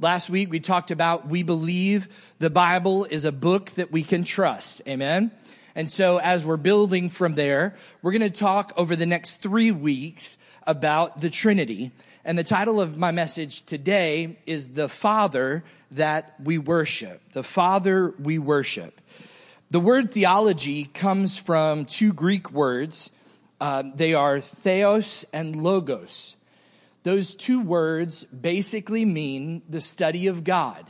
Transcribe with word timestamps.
Last 0.00 0.30
week 0.30 0.48
we 0.48 0.60
talked 0.60 0.92
about 0.92 1.26
we 1.26 1.42
believe 1.42 2.06
the 2.38 2.50
Bible 2.50 3.04
is 3.04 3.24
a 3.24 3.32
book 3.32 3.70
that 3.70 3.90
we 3.90 4.04
can 4.04 4.22
trust. 4.22 4.80
Amen. 4.86 5.32
And 5.74 5.90
so 5.90 6.18
as 6.18 6.44
we're 6.44 6.56
building 6.56 7.10
from 7.10 7.34
there, 7.34 7.74
we're 8.00 8.12
going 8.12 8.22
to 8.22 8.30
talk 8.30 8.72
over 8.76 8.94
the 8.94 9.06
next 9.06 9.42
three 9.42 9.72
weeks 9.72 10.38
about 10.68 11.20
the 11.20 11.30
Trinity. 11.30 11.90
And 12.24 12.38
the 12.38 12.44
title 12.44 12.80
of 12.80 12.96
my 12.96 13.10
message 13.10 13.62
today 13.62 14.38
is 14.46 14.68
The 14.68 14.88
Father 14.88 15.64
That 15.90 16.36
We 16.44 16.58
Worship. 16.58 17.20
The 17.32 17.42
Father 17.42 18.14
We 18.20 18.38
Worship. 18.38 19.00
The 19.72 19.80
word 19.80 20.12
theology 20.12 20.84
comes 20.84 21.38
from 21.38 21.86
two 21.86 22.12
Greek 22.12 22.52
words. 22.52 23.10
Uh, 23.60 23.82
they 23.96 24.14
are 24.14 24.38
theos 24.38 25.26
and 25.32 25.60
logos. 25.60 26.36
Those 27.08 27.34
two 27.34 27.62
words 27.62 28.24
basically 28.24 29.06
mean 29.06 29.62
the 29.66 29.80
study 29.80 30.26
of 30.26 30.44
God. 30.44 30.84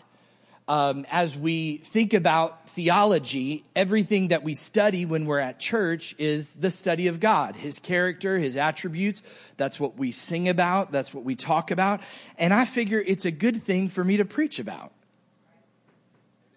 Um, 0.67 1.07
as 1.13 1.37
we 1.39 1.77
think 1.77 2.13
about 2.13 2.71
theology, 2.71 3.65
everything 3.77 4.29
that 4.29 4.43
we 4.43 4.55
study 4.55 5.07
when 5.07 5.27
we're 5.27 5.39
at 5.39 5.61
church 5.61 6.17
is 6.19 6.57
the 6.57 6.73
study 6.73 7.07
of 7.07 7.21
God, 7.21 7.55
His 7.55 7.79
character, 7.79 8.37
His 8.37 8.57
attributes. 8.57 9.23
That's 9.59 9.79
what 9.79 9.97
we 9.97 10.11
sing 10.11 10.49
about. 10.49 10.91
That's 10.91 11.15
what 11.15 11.23
we 11.23 11.37
talk 11.37 11.71
about. 11.71 12.01
And 12.37 12.53
I 12.53 12.65
figure 12.65 13.01
it's 13.01 13.25
a 13.25 13.31
good 13.31 13.63
thing 13.63 13.89
for 13.89 14.03
me 14.03 14.17
to 14.17 14.25
preach 14.25 14.59
about. 14.59 14.91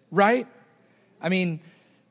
Right? 0.09 0.48
I 1.21 1.30
mean, 1.30 1.59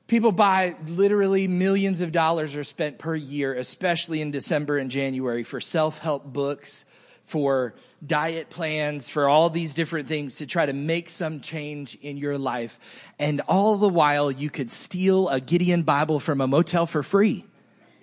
people 0.07 0.31
buy 0.31 0.77
literally 0.87 1.49
millions 1.49 2.01
of 2.01 2.13
dollars 2.13 2.55
are 2.55 2.63
spent 2.63 2.99
per 2.99 3.17
year, 3.17 3.53
especially 3.55 4.21
in 4.21 4.31
December 4.31 4.79
and 4.79 4.89
January 4.89 5.43
for 5.43 5.61
self-help 5.61 6.25
books, 6.33 6.85
for 7.31 7.75
diet 8.05 8.51
plans, 8.51 9.09
for 9.09 9.29
all 9.29 9.51
these 9.51 9.75
different 9.75 10.09
things 10.09 10.37
to 10.39 10.47
try 10.47 10.67
to 10.67 10.73
make 10.73 11.09
some 11.11 11.41
change 11.41 11.97
in 12.03 12.17
your 12.17 12.39
life. 12.39 12.79
And 13.19 13.41
all 13.43 13.77
the 13.77 13.89
while 13.89 14.31
you 14.33 14.51
could 14.51 14.71
steal 14.71 15.29
a 15.29 15.41
Gideon 15.41 15.85
Bible 15.85 16.19
from 16.19 16.41
a 16.41 16.47
motel 16.47 16.87
for 16.87 17.03
free. 17.03 17.45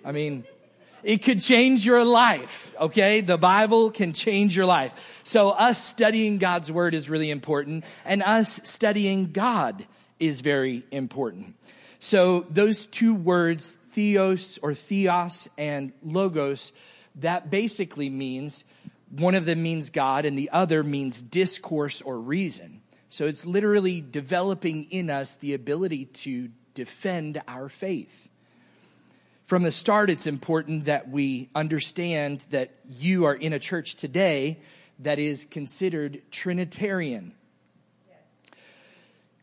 I 0.04 0.12
mean, 0.12 0.44
it 1.02 1.18
could 1.18 1.40
change 1.40 1.84
your 1.84 2.04
life. 2.04 2.72
Okay. 2.80 3.20
The 3.20 3.36
Bible 3.36 3.90
can 3.90 4.12
change 4.14 4.56
your 4.56 4.66
life. 4.66 5.20
So 5.24 5.50
us 5.50 5.84
studying 5.84 6.38
God's 6.38 6.72
word 6.72 6.94
is 6.94 7.10
really 7.10 7.30
important 7.30 7.84
and 8.04 8.22
us 8.22 8.60
studying 8.64 9.32
God 9.32 9.84
is 10.18 10.40
very 10.40 10.84
important. 10.90 11.54
So 12.00 12.46
those 12.48 12.86
two 12.86 13.14
words, 13.14 13.76
theos 13.92 14.58
or 14.62 14.74
theos 14.74 15.48
and 15.58 15.92
logos, 16.02 16.72
that 17.16 17.50
basically 17.50 18.08
means 18.08 18.64
one 19.10 19.34
of 19.34 19.44
them 19.44 19.62
means 19.62 19.90
God 19.90 20.24
and 20.24 20.38
the 20.38 20.50
other 20.50 20.82
means 20.82 21.22
discourse 21.22 22.02
or 22.02 22.18
reason. 22.18 22.82
So 23.08 23.26
it's 23.26 23.46
literally 23.46 24.00
developing 24.00 24.84
in 24.90 25.08
us 25.08 25.36
the 25.36 25.54
ability 25.54 26.06
to 26.06 26.50
defend 26.74 27.40
our 27.48 27.68
faith. 27.68 28.28
From 29.44 29.62
the 29.62 29.72
start, 29.72 30.10
it's 30.10 30.26
important 30.26 30.84
that 30.84 31.08
we 31.08 31.48
understand 31.54 32.44
that 32.50 32.70
you 32.86 33.24
are 33.24 33.34
in 33.34 33.54
a 33.54 33.58
church 33.58 33.96
today 33.96 34.60
that 34.98 35.18
is 35.18 35.46
considered 35.46 36.20
Trinitarian. 36.30 37.32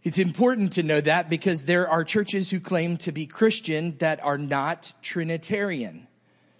It's 0.03 0.19
important 0.19 0.73
to 0.73 0.83
know 0.83 1.01
that 1.01 1.27
because 1.31 1.65
there 1.65 1.89
are 1.89 2.03
churches 2.03 2.51
who 2.51 2.59
claim 2.59 2.97
to 2.97 3.11
be 3.11 3.25
Christian 3.25 3.97
that 3.97 4.23
are 4.23 4.37
not 4.37 4.93
Trinitarian. 5.01 6.07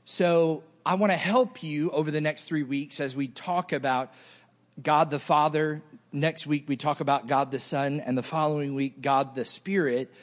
So 0.06 0.64
I 0.88 0.94
want 0.94 1.11
to 1.11 1.17
help 1.17 1.64
you 1.64 1.89
over 1.89 2.11
the 2.11 2.22
next 2.22 2.44
three 2.44 2.61
weeks 2.61 3.00
as 3.00 3.16
we 3.16 3.28
talk 3.28 3.73
about 3.73 4.14
God 4.80 5.09
the 5.09 5.17
Father. 5.17 5.81
Next 6.14 6.45
week, 6.45 6.66
we 6.67 6.75
talk 6.75 7.00
about 7.00 7.25
God 7.25 7.50
the 7.50 7.59
Son, 7.59 8.02
and 8.02 8.16
the 8.16 8.22
following 8.22 8.75
week, 8.75 9.02
God 9.02 9.33
the 9.33 9.45
Spirit. 9.45 10.14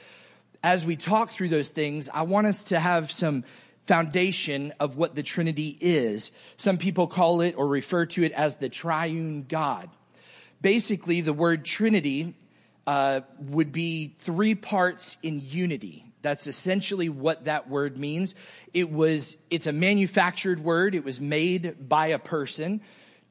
As 0.62 0.86
we 0.86 0.94
talk 0.94 1.30
through 1.30 1.48
those 1.48 1.70
things, 1.70 2.08
I 2.08 2.22
want 2.22 2.46
us 2.46 2.66
to 2.66 2.78
have 2.78 3.10
some 3.10 3.42
foundation 3.86 4.72
of 4.78 4.96
what 4.96 5.16
the 5.16 5.24
Trinity 5.24 5.76
is. 5.80 6.30
Some 6.56 6.78
people 6.78 7.08
call 7.08 7.40
it 7.40 7.56
or 7.58 7.66
refer 7.66 8.06
to 8.06 8.22
it 8.22 8.30
as 8.30 8.56
the 8.56 8.68
triune 8.68 9.46
God. 9.48 9.90
Basically, 10.60 11.22
the 11.22 11.32
word 11.32 11.64
Trinity 11.64 12.34
uh, 12.86 13.22
would 13.40 13.72
be 13.72 14.14
three 14.20 14.54
parts 14.54 15.16
in 15.24 15.40
unity. 15.42 16.11
That's 16.22 16.46
essentially 16.46 17.08
what 17.08 17.44
that 17.44 17.68
word 17.68 17.98
means. 17.98 18.34
It 18.72 18.90
was, 18.90 19.36
it's 19.50 19.66
a 19.66 19.72
manufactured 19.72 20.62
word. 20.62 20.94
It 20.94 21.04
was 21.04 21.20
made 21.20 21.88
by 21.88 22.08
a 22.08 22.18
person 22.18 22.80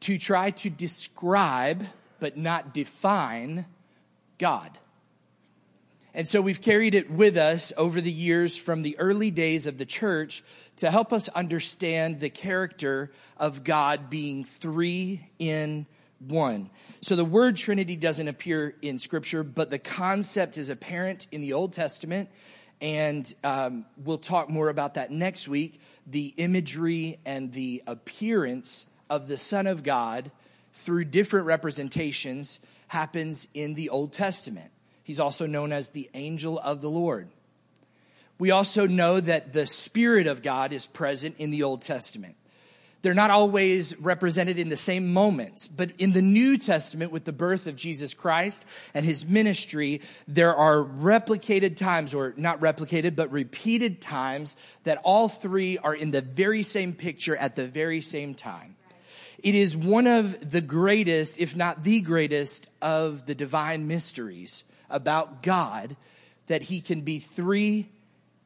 to 0.02 0.18
try 0.18 0.52
to 0.52 0.69
describe, 0.69 1.85
but 2.19 2.38
not 2.38 2.74
define 2.74 3.66
God. 4.38 4.78
And 6.13 6.28
so 6.28 6.41
we've 6.41 6.62
carried 6.62 6.94
it 6.94 7.09
with 7.09 7.38
us 7.38 7.72
over 7.78 8.02
the 8.02 8.12
years 8.12 8.57
from 8.57 8.81
the 8.81 9.00
early 9.00 9.31
days 9.31 9.66
of 9.66 9.78
the 9.78 9.85
church 9.85 10.44
to 10.78 10.91
help 10.91 11.13
us 11.13 11.29
understand 11.29 12.19
the 12.19 12.29
character 12.29 13.12
of 13.38 13.63
God 13.63 14.09
being 14.09 14.44
three 14.44 15.29
in 15.40 15.85
one. 16.19 16.69
So 17.02 17.16
the 17.16 17.25
word 17.25 17.56
Trinity 17.56 17.96
doesn't 17.96 18.28
appear 18.28 18.75
in 18.81 19.00
scripture, 19.00 19.44
but 19.44 19.69
the 19.69 19.79
concept 19.79 20.58
is 20.58 20.69
apparent 20.69 21.28
in 21.31 21.41
the 21.41 21.53
Old 21.53 21.72
Testament 21.73 22.29
and 22.81 23.31
um, 23.43 23.85
we'll 24.03 24.17
talk 24.17 24.49
more 24.49 24.69
about 24.69 24.95
that 24.95 25.11
next 25.11 25.47
week 25.47 25.79
the 26.07 26.33
imagery 26.37 27.19
and 27.25 27.53
the 27.53 27.83
appearance 27.87 28.87
of 29.09 29.27
the 29.27 29.37
Son 29.37 29.67
of 29.67 29.83
God 29.83 30.31
through 30.73 31.05
different 31.05 31.45
representations 31.45 32.59
happens 32.87 33.47
in 33.53 33.75
the 33.75 33.89
Old 33.89 34.11
Testament. 34.11 34.71
He's 35.03 35.19
also 35.19 35.45
known 35.45 35.71
as 35.71 35.89
the 35.89 36.09
angel 36.13 36.59
of 36.59 36.81
the 36.81 36.89
Lord. 36.89 37.29
We 38.39 38.51
also 38.51 38.87
know 38.87 39.19
that 39.19 39.53
the 39.53 39.67
Spirit 39.67 40.27
of 40.27 40.41
God 40.41 40.73
is 40.73 40.87
present 40.87 41.35
in 41.37 41.51
the 41.51 41.63
Old 41.63 41.83
Testament. 41.83 42.35
They're 43.01 43.13
not 43.16 43.31
always 43.31 43.97
represented 43.97 44.59
in 44.59 44.69
the 44.69 44.78
same 44.78 45.12
moments, 45.12 45.67
but 45.67 45.91
in 45.97 46.12
the 46.12 46.22
New 46.22 46.57
Testament 46.57 47.12
with 47.12 47.25
the 47.25 47.34
birth 47.34 47.66
of 47.66 47.75
Jesus 47.75 48.13
Christ 48.13 48.66
and 48.94 49.03
his 49.03 49.25
ministry, 49.25 50.01
there 50.28 50.56
are 50.56 50.84
replicated 50.84 51.78
times, 51.78 52.13
or 52.13 52.34
not 52.38 52.59
replicated, 52.59 53.16
but 53.16 53.31
repeated 53.31 54.01
times 54.01 54.56
that 54.84 55.01
all 55.03 55.29
three 55.29 55.79
are 55.79 55.95
in 55.95 56.11
the 56.11 56.22
very 56.22 56.61
same 56.61 56.94
picture 56.94 57.35
at 57.35 57.56
the 57.56 57.67
very 57.67 58.01
same 58.01 58.35
time. 58.35 58.75
It 59.44 59.56
is 59.56 59.75
one 59.75 60.06
of 60.06 60.51
the 60.51 60.61
greatest, 60.61 61.40
if 61.40 61.56
not 61.56 61.84
the 61.84 62.01
greatest, 62.01 62.67
of 62.84 63.25
the 63.25 63.34
divine 63.34 63.88
mysteries 63.88 64.63
about 64.91 65.41
God 65.41 65.95
that 66.45 66.61
he 66.63 66.81
can 66.81 67.01
be 67.01 67.17
three 67.17 67.90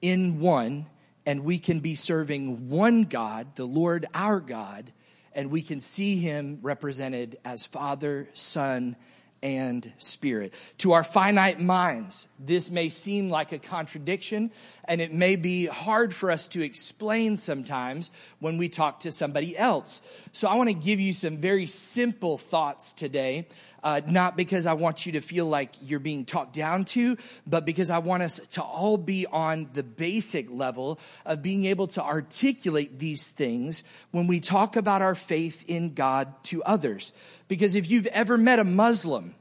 in 0.01 0.39
one 0.39 0.85
and 1.25 1.43
we 1.43 1.59
can 1.59 1.79
be 1.79 1.95
serving 1.95 2.69
one 2.69 3.03
God, 3.03 3.55
the 3.55 3.65
Lord 3.65 4.05
our 4.13 4.39
God, 4.39 4.91
and 5.33 5.51
we 5.51 5.61
can 5.61 5.79
see 5.81 6.17
him 6.17 6.59
represented 6.61 7.37
as 7.43 7.65
Father, 7.65 8.29
Son, 8.33 8.95
and 9.43 9.91
Spirit. 9.97 10.53
To 10.79 10.93
our 10.93 11.03
finite 11.03 11.59
minds, 11.59 12.27
this 12.39 12.71
may 12.71 12.89
seem 12.89 13.29
like 13.29 13.51
a 13.51 13.59
contradiction, 13.59 14.51
and 14.87 15.01
it 15.01 15.13
may 15.13 15.35
be 15.35 15.67
hard 15.67 16.15
for 16.15 16.31
us 16.31 16.47
to 16.49 16.63
explain 16.63 17.37
sometimes 17.37 18.09
when 18.39 18.57
we 18.57 18.69
talk 18.69 19.01
to 19.01 19.11
somebody 19.11 19.55
else. 19.55 20.01
So 20.31 20.47
I 20.47 20.55
want 20.55 20.69
to 20.69 20.73
give 20.73 20.99
you 20.99 21.13
some 21.13 21.37
very 21.37 21.67
simple 21.67 22.37
thoughts 22.39 22.93
today 22.93 23.47
uh, 23.85 24.01
not 24.07 24.35
because 24.35 24.65
I 24.65 24.73
want 24.73 25.05
you 25.05 25.11
to 25.11 25.21
feel 25.21 25.45
like 25.45 25.75
you're 25.83 25.99
being 25.99 26.25
talked 26.25 26.53
down 26.53 26.85
to, 26.85 27.17
but 27.45 27.65
because 27.65 27.91
I 27.91 27.99
want 27.99 28.23
us 28.23 28.39
to 28.53 28.63
all 28.63 28.97
be 28.97 29.27
on 29.27 29.69
the 29.73 29.83
basic 29.83 30.49
level 30.49 30.99
of 31.23 31.43
being 31.43 31.65
able 31.65 31.85
to 31.89 32.03
articulate 32.03 32.97
these 32.97 33.27
things 33.27 33.83
when 34.09 34.25
we 34.25 34.39
talk 34.39 34.75
about 34.75 35.03
our 35.03 35.13
faith 35.13 35.63
in 35.67 35.93
God 35.93 36.33
to 36.45 36.63
others. 36.63 37.13
Because 37.47 37.75
if 37.75 37.91
you've 37.91 38.07
ever 38.07 38.39
met 38.39 38.57
a 38.57 38.63
Muslim, 38.63 39.35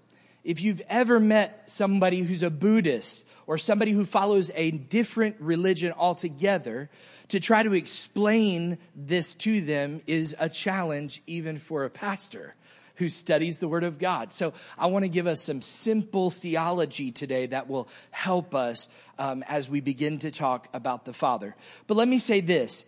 if 0.44 0.60
you've 0.60 0.82
ever 0.90 1.18
met 1.18 1.62
somebody 1.70 2.20
who's 2.20 2.42
a 2.42 2.50
Buddhist 2.50 3.24
or 3.46 3.56
somebody 3.56 3.92
who 3.92 4.04
follows 4.04 4.50
a 4.54 4.72
different 4.72 5.36
religion 5.40 5.94
altogether, 5.96 6.90
to 7.28 7.40
try 7.40 7.62
to 7.62 7.72
explain 7.72 8.76
this 8.94 9.34
to 9.36 9.62
them 9.62 10.02
is 10.06 10.36
a 10.38 10.50
challenge 10.50 11.22
even 11.26 11.56
for 11.56 11.86
a 11.86 11.90
pastor 11.90 12.54
who 12.96 13.08
studies 13.08 13.58
the 13.58 13.68
Word 13.68 13.84
of 13.84 13.98
God. 13.98 14.32
So 14.32 14.52
I 14.78 14.86
want 14.86 15.04
to 15.04 15.08
give 15.08 15.26
us 15.26 15.42
some 15.42 15.60
simple 15.60 16.30
theology 16.30 17.10
today 17.10 17.46
that 17.46 17.68
will 17.68 17.88
help 18.10 18.54
us 18.54 18.88
um, 19.18 19.42
as 19.48 19.68
we 19.68 19.80
begin 19.80 20.18
to 20.20 20.30
talk 20.30 20.68
about 20.72 21.04
the 21.04 21.12
Father. 21.12 21.56
But 21.86 21.96
let 21.96 22.08
me 22.08 22.18
say 22.18 22.40
this. 22.40 22.86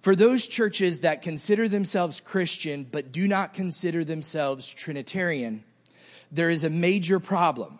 For 0.00 0.14
those 0.14 0.46
churches 0.46 1.00
that 1.00 1.22
consider 1.22 1.68
themselves 1.68 2.20
Christian 2.20 2.86
but 2.90 3.12
do 3.12 3.26
not 3.26 3.54
consider 3.54 4.04
themselves 4.04 4.68
Trinitarian, 4.68 5.64
there 6.30 6.50
is 6.50 6.64
a 6.64 6.70
major 6.70 7.18
problem. 7.18 7.78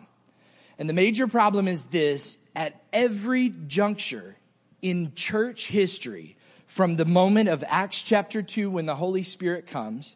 And 0.79 0.87
the 0.87 0.93
major 0.93 1.27
problem 1.27 1.67
is 1.67 1.87
this 1.87 2.37
at 2.55 2.81
every 2.91 3.53
juncture 3.67 4.35
in 4.81 5.13
church 5.15 5.67
history, 5.67 6.35
from 6.67 6.95
the 6.97 7.05
moment 7.05 7.49
of 7.49 7.63
Acts 7.67 8.03
chapter 8.03 8.41
2 8.41 8.69
when 8.69 8.85
the 8.85 8.95
Holy 8.95 9.23
Spirit 9.23 9.65
comes, 9.65 10.15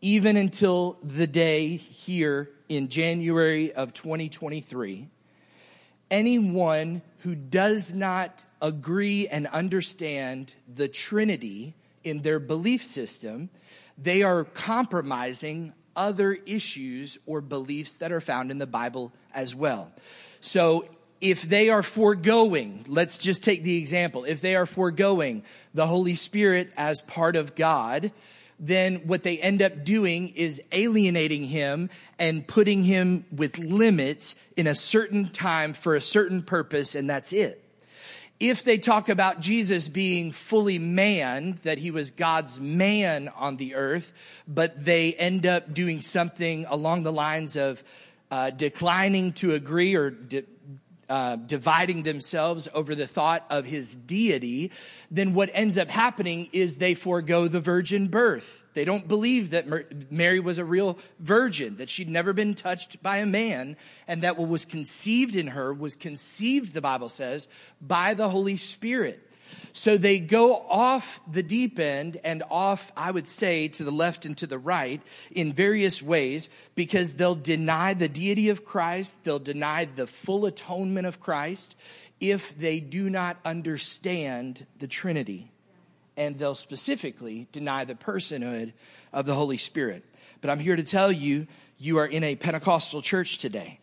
even 0.00 0.36
until 0.36 0.98
the 1.02 1.26
day 1.26 1.76
here 1.76 2.50
in 2.68 2.88
January 2.88 3.72
of 3.72 3.92
2023, 3.92 5.08
anyone 6.10 7.02
who 7.20 7.34
does 7.34 7.94
not 7.94 8.44
agree 8.60 9.26
and 9.28 9.46
understand 9.48 10.54
the 10.72 10.88
Trinity 10.88 11.74
in 12.04 12.22
their 12.22 12.38
belief 12.38 12.84
system, 12.84 13.50
they 13.98 14.22
are 14.22 14.44
compromising 14.44 15.72
other 15.94 16.34
issues 16.46 17.18
or 17.26 17.40
beliefs 17.40 17.96
that 17.96 18.12
are 18.12 18.20
found 18.20 18.50
in 18.50 18.58
the 18.58 18.66
Bible 18.66 19.12
as 19.34 19.54
well. 19.54 19.90
So 20.40 20.88
if 21.20 21.42
they 21.42 21.70
are 21.70 21.82
foregoing, 21.82 22.84
let's 22.86 23.18
just 23.18 23.42
take 23.42 23.62
the 23.62 23.78
example, 23.78 24.24
if 24.24 24.40
they 24.40 24.54
are 24.54 24.66
foregoing 24.66 25.42
the 25.72 25.86
Holy 25.86 26.14
Spirit 26.14 26.70
as 26.76 27.00
part 27.00 27.36
of 27.36 27.54
God, 27.54 28.12
then 28.58 29.06
what 29.06 29.22
they 29.22 29.38
end 29.38 29.62
up 29.62 29.84
doing 29.84 30.28
is 30.28 30.62
alienating 30.72 31.44
him 31.44 31.90
and 32.18 32.46
putting 32.46 32.84
him 32.84 33.24
with 33.30 33.58
limits 33.58 34.36
in 34.56 34.66
a 34.66 34.74
certain 34.74 35.28
time 35.30 35.72
for 35.72 35.94
a 35.94 36.00
certain 36.00 36.42
purpose, 36.42 36.94
and 36.94 37.08
that's 37.08 37.32
it. 37.32 37.62
If 38.38 38.64
they 38.64 38.76
talk 38.76 39.08
about 39.08 39.40
Jesus 39.40 39.88
being 39.88 40.30
fully 40.30 40.78
man, 40.78 41.58
that 41.62 41.78
he 41.78 41.90
was 41.90 42.10
God's 42.10 42.60
man 42.60 43.28
on 43.28 43.56
the 43.56 43.74
earth, 43.74 44.12
but 44.46 44.84
they 44.84 45.14
end 45.14 45.46
up 45.46 45.72
doing 45.72 46.02
something 46.02 46.66
along 46.66 47.02
the 47.02 47.12
lines 47.12 47.56
of 47.56 47.82
uh, 48.30 48.50
declining 48.50 49.32
to 49.34 49.54
agree 49.54 49.94
or 49.94 50.10
de- 50.10 50.44
uh, 51.08 51.36
dividing 51.36 52.02
themselves 52.02 52.68
over 52.74 52.94
the 52.94 53.06
thought 53.06 53.46
of 53.50 53.64
his 53.64 53.94
deity, 53.94 54.72
then 55.10 55.34
what 55.34 55.50
ends 55.52 55.78
up 55.78 55.88
happening 55.88 56.48
is 56.52 56.76
they 56.76 56.94
forego 56.94 57.48
the 57.48 57.60
virgin 57.60 58.08
birth. 58.08 58.64
They 58.74 58.84
don't 58.84 59.08
believe 59.08 59.50
that 59.50 60.10
Mary 60.10 60.40
was 60.40 60.58
a 60.58 60.64
real 60.64 60.98
virgin, 61.18 61.76
that 61.76 61.88
she'd 61.88 62.08
never 62.08 62.32
been 62.32 62.54
touched 62.54 63.02
by 63.02 63.18
a 63.18 63.26
man, 63.26 63.76
and 64.06 64.22
that 64.22 64.36
what 64.36 64.48
was 64.48 64.66
conceived 64.66 65.34
in 65.34 65.48
her 65.48 65.72
was 65.72 65.94
conceived, 65.94 66.74
the 66.74 66.80
Bible 66.80 67.08
says, 67.08 67.48
by 67.80 68.14
the 68.14 68.28
Holy 68.28 68.56
Spirit. 68.56 69.25
So 69.72 69.96
they 69.98 70.18
go 70.18 70.56
off 70.56 71.20
the 71.30 71.42
deep 71.42 71.78
end 71.78 72.18
and 72.24 72.42
off, 72.50 72.92
I 72.96 73.10
would 73.10 73.28
say, 73.28 73.68
to 73.68 73.84
the 73.84 73.90
left 73.90 74.24
and 74.24 74.36
to 74.38 74.46
the 74.46 74.58
right 74.58 75.02
in 75.30 75.52
various 75.52 76.02
ways 76.02 76.48
because 76.74 77.14
they'll 77.14 77.34
deny 77.34 77.94
the 77.94 78.08
deity 78.08 78.48
of 78.48 78.64
Christ. 78.64 79.22
They'll 79.24 79.38
deny 79.38 79.84
the 79.84 80.06
full 80.06 80.46
atonement 80.46 81.06
of 81.06 81.20
Christ 81.20 81.76
if 82.20 82.58
they 82.58 82.80
do 82.80 83.10
not 83.10 83.36
understand 83.44 84.66
the 84.78 84.86
Trinity. 84.86 85.50
And 86.16 86.38
they'll 86.38 86.54
specifically 86.54 87.46
deny 87.52 87.84
the 87.84 87.94
personhood 87.94 88.72
of 89.12 89.26
the 89.26 89.34
Holy 89.34 89.58
Spirit. 89.58 90.04
But 90.40 90.50
I'm 90.50 90.58
here 90.58 90.76
to 90.76 90.82
tell 90.82 91.12
you, 91.12 91.46
you 91.78 91.98
are 91.98 92.06
in 92.06 92.24
a 92.24 92.36
Pentecostal 92.36 93.02
church 93.02 93.38
today. 93.38 93.80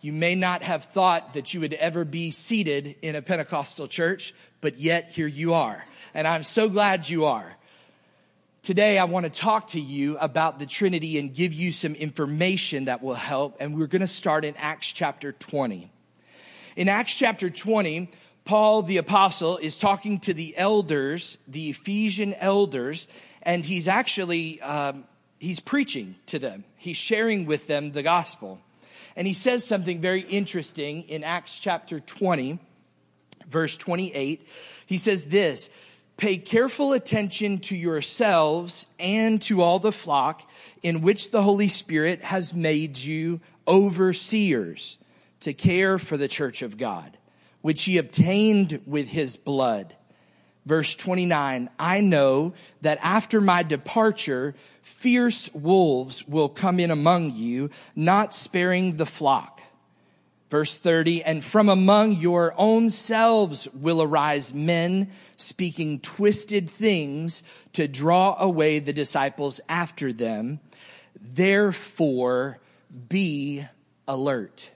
You 0.00 0.12
may 0.12 0.36
not 0.36 0.62
have 0.62 0.84
thought 0.84 1.34
that 1.34 1.52
you 1.52 1.60
would 1.60 1.74
ever 1.74 2.04
be 2.04 2.30
seated 2.30 2.94
in 3.02 3.16
a 3.16 3.22
Pentecostal 3.22 3.88
church, 3.88 4.32
but 4.60 4.78
yet 4.78 5.10
here 5.10 5.26
you 5.26 5.54
are. 5.54 5.84
And 6.14 6.26
I'm 6.26 6.44
so 6.44 6.68
glad 6.68 7.08
you 7.08 7.24
are. 7.24 7.56
Today, 8.62 8.98
I 8.98 9.04
want 9.04 9.24
to 9.24 9.30
talk 9.30 9.68
to 9.68 9.80
you 9.80 10.16
about 10.18 10.60
the 10.60 10.66
Trinity 10.66 11.18
and 11.18 11.34
give 11.34 11.52
you 11.52 11.72
some 11.72 11.94
information 11.94 12.84
that 12.84 13.02
will 13.02 13.14
help. 13.14 13.56
And 13.60 13.76
we're 13.76 13.86
going 13.86 14.00
to 14.00 14.06
start 14.06 14.44
in 14.44 14.54
Acts 14.56 14.92
chapter 14.92 15.32
20. 15.32 15.90
In 16.76 16.88
Acts 16.88 17.16
chapter 17.16 17.50
20, 17.50 18.10
Paul 18.44 18.82
the 18.82 18.98
apostle 18.98 19.56
is 19.56 19.78
talking 19.78 20.20
to 20.20 20.34
the 20.34 20.56
elders, 20.56 21.38
the 21.48 21.70
Ephesian 21.70 22.34
elders, 22.34 23.08
and 23.42 23.64
he's 23.64 23.88
actually, 23.88 24.60
um, 24.60 25.04
he's 25.40 25.58
preaching 25.58 26.14
to 26.26 26.38
them. 26.38 26.64
He's 26.76 26.96
sharing 26.96 27.46
with 27.46 27.66
them 27.66 27.90
the 27.90 28.02
gospel. 28.04 28.60
And 29.18 29.26
he 29.26 29.32
says 29.32 29.64
something 29.64 30.00
very 30.00 30.20
interesting 30.20 31.02
in 31.08 31.24
Acts 31.24 31.58
chapter 31.58 31.98
20, 31.98 32.60
verse 33.48 33.76
28. 33.76 34.46
He 34.86 34.96
says 34.96 35.24
this, 35.24 35.70
pay 36.16 36.38
careful 36.38 36.92
attention 36.92 37.58
to 37.58 37.76
yourselves 37.76 38.86
and 39.00 39.42
to 39.42 39.60
all 39.60 39.80
the 39.80 39.90
flock 39.90 40.48
in 40.84 41.00
which 41.00 41.32
the 41.32 41.42
Holy 41.42 41.66
Spirit 41.66 42.22
has 42.22 42.54
made 42.54 42.96
you 42.96 43.40
overseers 43.66 44.98
to 45.40 45.52
care 45.52 45.98
for 45.98 46.16
the 46.16 46.28
church 46.28 46.62
of 46.62 46.76
God, 46.76 47.18
which 47.60 47.86
he 47.86 47.98
obtained 47.98 48.80
with 48.86 49.08
his 49.08 49.36
blood. 49.36 49.96
Verse 50.64 50.94
29, 50.94 51.70
I 51.76 52.00
know 52.02 52.52
that 52.82 52.98
after 53.02 53.40
my 53.40 53.64
departure, 53.64 54.54
fierce 54.88 55.52
wolves 55.54 56.26
will 56.26 56.48
come 56.48 56.80
in 56.80 56.90
among 56.90 57.32
you, 57.34 57.70
not 57.94 58.34
sparing 58.34 58.96
the 58.96 59.06
flock. 59.06 59.60
Verse 60.50 60.78
30, 60.78 61.22
and 61.22 61.44
from 61.44 61.68
among 61.68 62.14
your 62.14 62.54
own 62.56 62.88
selves 62.88 63.68
will 63.74 64.02
arise 64.02 64.54
men 64.54 65.10
speaking 65.36 66.00
twisted 66.00 66.70
things 66.70 67.42
to 67.74 67.86
draw 67.86 68.34
away 68.40 68.78
the 68.78 68.94
disciples 68.94 69.60
after 69.68 70.10
them. 70.10 70.58
Therefore, 71.20 72.58
be 73.08 73.64
alert. 74.08 74.70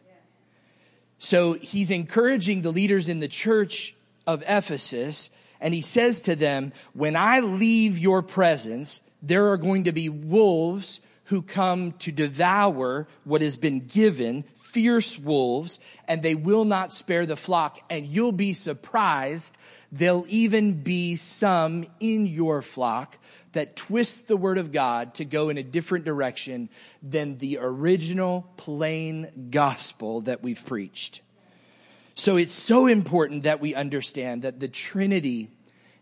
So 1.18 1.54
he's 1.54 1.90
encouraging 1.90 2.60
the 2.62 2.70
leaders 2.70 3.08
in 3.08 3.20
the 3.20 3.28
church 3.28 3.96
of 4.26 4.44
Ephesus, 4.46 5.30
and 5.58 5.72
he 5.72 5.80
says 5.80 6.20
to 6.22 6.36
them, 6.36 6.74
when 6.92 7.16
I 7.16 7.40
leave 7.40 7.98
your 7.98 8.22
presence, 8.22 9.00
there 9.22 9.50
are 9.52 9.56
going 9.56 9.84
to 9.84 9.92
be 9.92 10.08
wolves 10.08 11.00
who 11.26 11.40
come 11.40 11.92
to 11.92 12.12
devour 12.12 13.06
what 13.24 13.40
has 13.40 13.56
been 13.56 13.86
given, 13.86 14.44
fierce 14.56 15.18
wolves, 15.18 15.80
and 16.08 16.22
they 16.22 16.34
will 16.34 16.64
not 16.64 16.92
spare 16.92 17.24
the 17.24 17.36
flock. 17.36 17.78
And 17.88 18.06
you'll 18.06 18.32
be 18.32 18.52
surprised. 18.52 19.56
There'll 19.90 20.26
even 20.28 20.82
be 20.82 21.16
some 21.16 21.86
in 22.00 22.26
your 22.26 22.60
flock 22.60 23.16
that 23.52 23.76
twist 23.76 24.28
the 24.28 24.36
word 24.36 24.58
of 24.58 24.72
God 24.72 25.14
to 25.14 25.24
go 25.24 25.48
in 25.48 25.58
a 25.58 25.62
different 25.62 26.04
direction 26.04 26.68
than 27.02 27.38
the 27.38 27.58
original 27.60 28.50
plain 28.56 29.48
gospel 29.50 30.22
that 30.22 30.42
we've 30.42 30.64
preached. 30.64 31.22
So 32.14 32.36
it's 32.36 32.52
so 32.52 32.86
important 32.86 33.44
that 33.44 33.60
we 33.60 33.74
understand 33.74 34.42
that 34.42 34.60
the 34.60 34.68
Trinity 34.68 35.50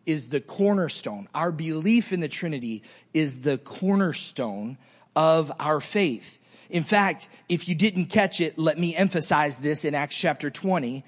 is 0.06 0.28
the 0.28 0.40
cornerstone. 0.40 1.28
Our 1.34 1.52
belief 1.52 2.12
in 2.12 2.20
the 2.20 2.28
Trinity 2.28 2.82
is 3.12 3.40
the 3.40 3.58
cornerstone 3.58 4.78
of 5.14 5.52
our 5.58 5.80
faith. 5.80 6.38
In 6.68 6.84
fact, 6.84 7.28
if 7.48 7.68
you 7.68 7.74
didn't 7.74 8.06
catch 8.06 8.40
it, 8.40 8.58
let 8.58 8.78
me 8.78 8.94
emphasize 8.94 9.58
this 9.58 9.84
in 9.84 9.94
Acts 9.94 10.16
chapter 10.16 10.50
20. 10.50 11.04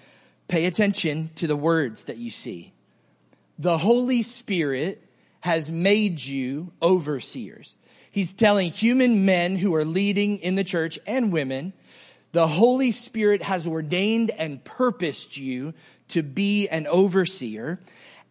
Pay 0.49 0.67
attention 0.67 1.31
to 1.37 1.47
the 1.47 1.57
words 1.57 2.05
that 2.05 2.19
you 2.19 2.31
see. 2.31 2.73
The 3.59 3.79
Holy 3.79 4.23
Spirit 4.23 5.03
has 5.41 5.71
made 5.71 6.23
you 6.23 6.73
overseers. 6.83 7.77
He's 8.11 8.35
telling 8.35 8.71
human 8.71 9.25
men 9.25 9.57
who 9.57 9.75
are 9.75 9.85
leading 9.85 10.39
in 10.39 10.55
the 10.55 10.65
church 10.65 10.99
and 11.07 11.33
women, 11.33 11.73
the 12.33 12.47
Holy 12.47 12.91
Spirit 12.93 13.43
has 13.43 13.67
ordained 13.67 14.31
and 14.31 14.63
purposed 14.65 15.37
you 15.37 15.75
to 16.09 16.23
be 16.23 16.69
an 16.69 16.87
overseer. 16.87 17.81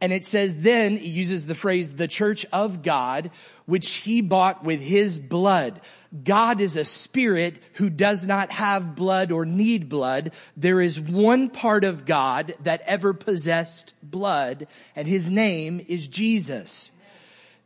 And 0.01 0.11
it 0.11 0.25
says 0.25 0.57
then, 0.57 0.97
he 0.97 1.07
uses 1.07 1.45
the 1.45 1.55
phrase, 1.55 1.93
the 1.93 2.07
church 2.07 2.45
of 2.51 2.81
God, 2.81 3.29
which 3.67 3.87
he 3.97 4.21
bought 4.21 4.63
with 4.63 4.81
his 4.81 5.19
blood. 5.19 5.79
God 6.23 6.59
is 6.59 6.75
a 6.75 6.83
spirit 6.83 7.55
who 7.73 7.89
does 7.89 8.25
not 8.25 8.51
have 8.51 8.95
blood 8.95 9.31
or 9.31 9.45
need 9.45 9.87
blood. 9.87 10.33
There 10.57 10.81
is 10.81 10.99
one 10.99 11.49
part 11.49 11.83
of 11.83 12.05
God 12.05 12.53
that 12.63 12.81
ever 12.85 13.13
possessed 13.13 13.93
blood, 14.03 14.67
and 14.95 15.07
his 15.07 15.31
name 15.31 15.85
is 15.87 16.07
Jesus. 16.07 16.91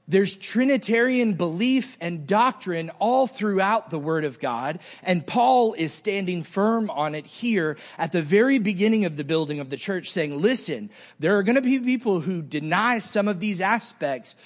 There's 0.07 0.35
Trinitarian 0.35 1.33
belief 1.33 1.97
and 1.99 2.27
doctrine 2.27 2.91
all 2.99 3.25
throughout 3.25 3.89
the 3.89 3.97
Word 3.97 4.23
of 4.23 4.39
God, 4.39 4.79
and 5.01 5.25
Paul 5.25 5.73
is 5.73 5.93
standing 5.93 6.43
firm 6.43 6.91
on 6.91 7.15
it 7.15 7.25
here 7.25 7.75
at 7.97 8.11
the 8.11 8.21
very 8.21 8.59
beginning 8.59 9.05
of 9.05 9.17
the 9.17 9.23
building 9.23 9.59
of 9.59 9.71
the 9.71 9.77
church, 9.77 10.11
saying, 10.11 10.39
listen, 10.39 10.91
there 11.19 11.37
are 11.37 11.43
going 11.43 11.55
to 11.55 11.61
be 11.61 11.79
people 11.79 12.19
who 12.19 12.43
deny 12.43 12.99
some 12.99 13.27
of 13.27 13.39
these 13.39 13.59
aspects. 13.59 14.37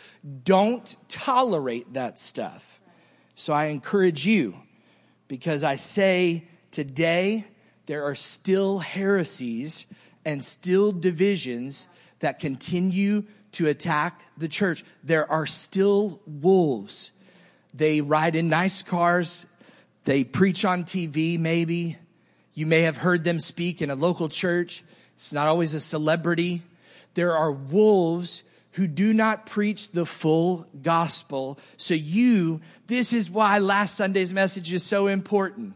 Don't 0.45 0.95
tolerate 1.09 1.93
that 1.93 2.19
stuff. 2.19 2.79
So 3.35 3.53
I 3.53 3.65
encourage 3.65 4.25
you, 4.25 4.55
because 5.27 5.63
I 5.65 5.75
say 5.75 6.47
today 6.71 7.45
there 7.85 8.05
are 8.05 8.15
still 8.15 8.79
heresies 8.79 9.87
and 10.23 10.41
still 10.41 10.93
divisions 10.93 11.87
that 12.19 12.39
continue 12.39 13.25
to 13.53 13.67
attack 13.67 14.23
the 14.37 14.47
church. 14.47 14.83
There 15.03 15.29
are 15.31 15.45
still 15.45 16.19
wolves. 16.25 17.11
They 17.73 18.01
ride 18.01 18.35
in 18.35 18.49
nice 18.49 18.83
cars. 18.83 19.45
They 20.05 20.23
preach 20.23 20.65
on 20.65 20.83
TV, 20.83 21.39
maybe. 21.39 21.97
You 22.53 22.65
may 22.65 22.81
have 22.81 22.97
heard 22.97 23.23
them 23.23 23.39
speak 23.39 23.81
in 23.81 23.89
a 23.89 23.95
local 23.95 24.29
church. 24.29 24.83
It's 25.15 25.33
not 25.33 25.47
always 25.47 25.73
a 25.73 25.79
celebrity. 25.79 26.61
There 27.13 27.35
are 27.35 27.51
wolves 27.51 28.43
who 28.73 28.87
do 28.87 29.13
not 29.13 29.45
preach 29.45 29.91
the 29.91 30.05
full 30.05 30.65
gospel. 30.81 31.59
So 31.77 31.93
you, 31.93 32.61
this 32.87 33.13
is 33.13 33.29
why 33.29 33.57
last 33.59 33.95
Sunday's 33.95 34.33
message 34.33 34.71
is 34.71 34.83
so 34.83 35.07
important. 35.07 35.73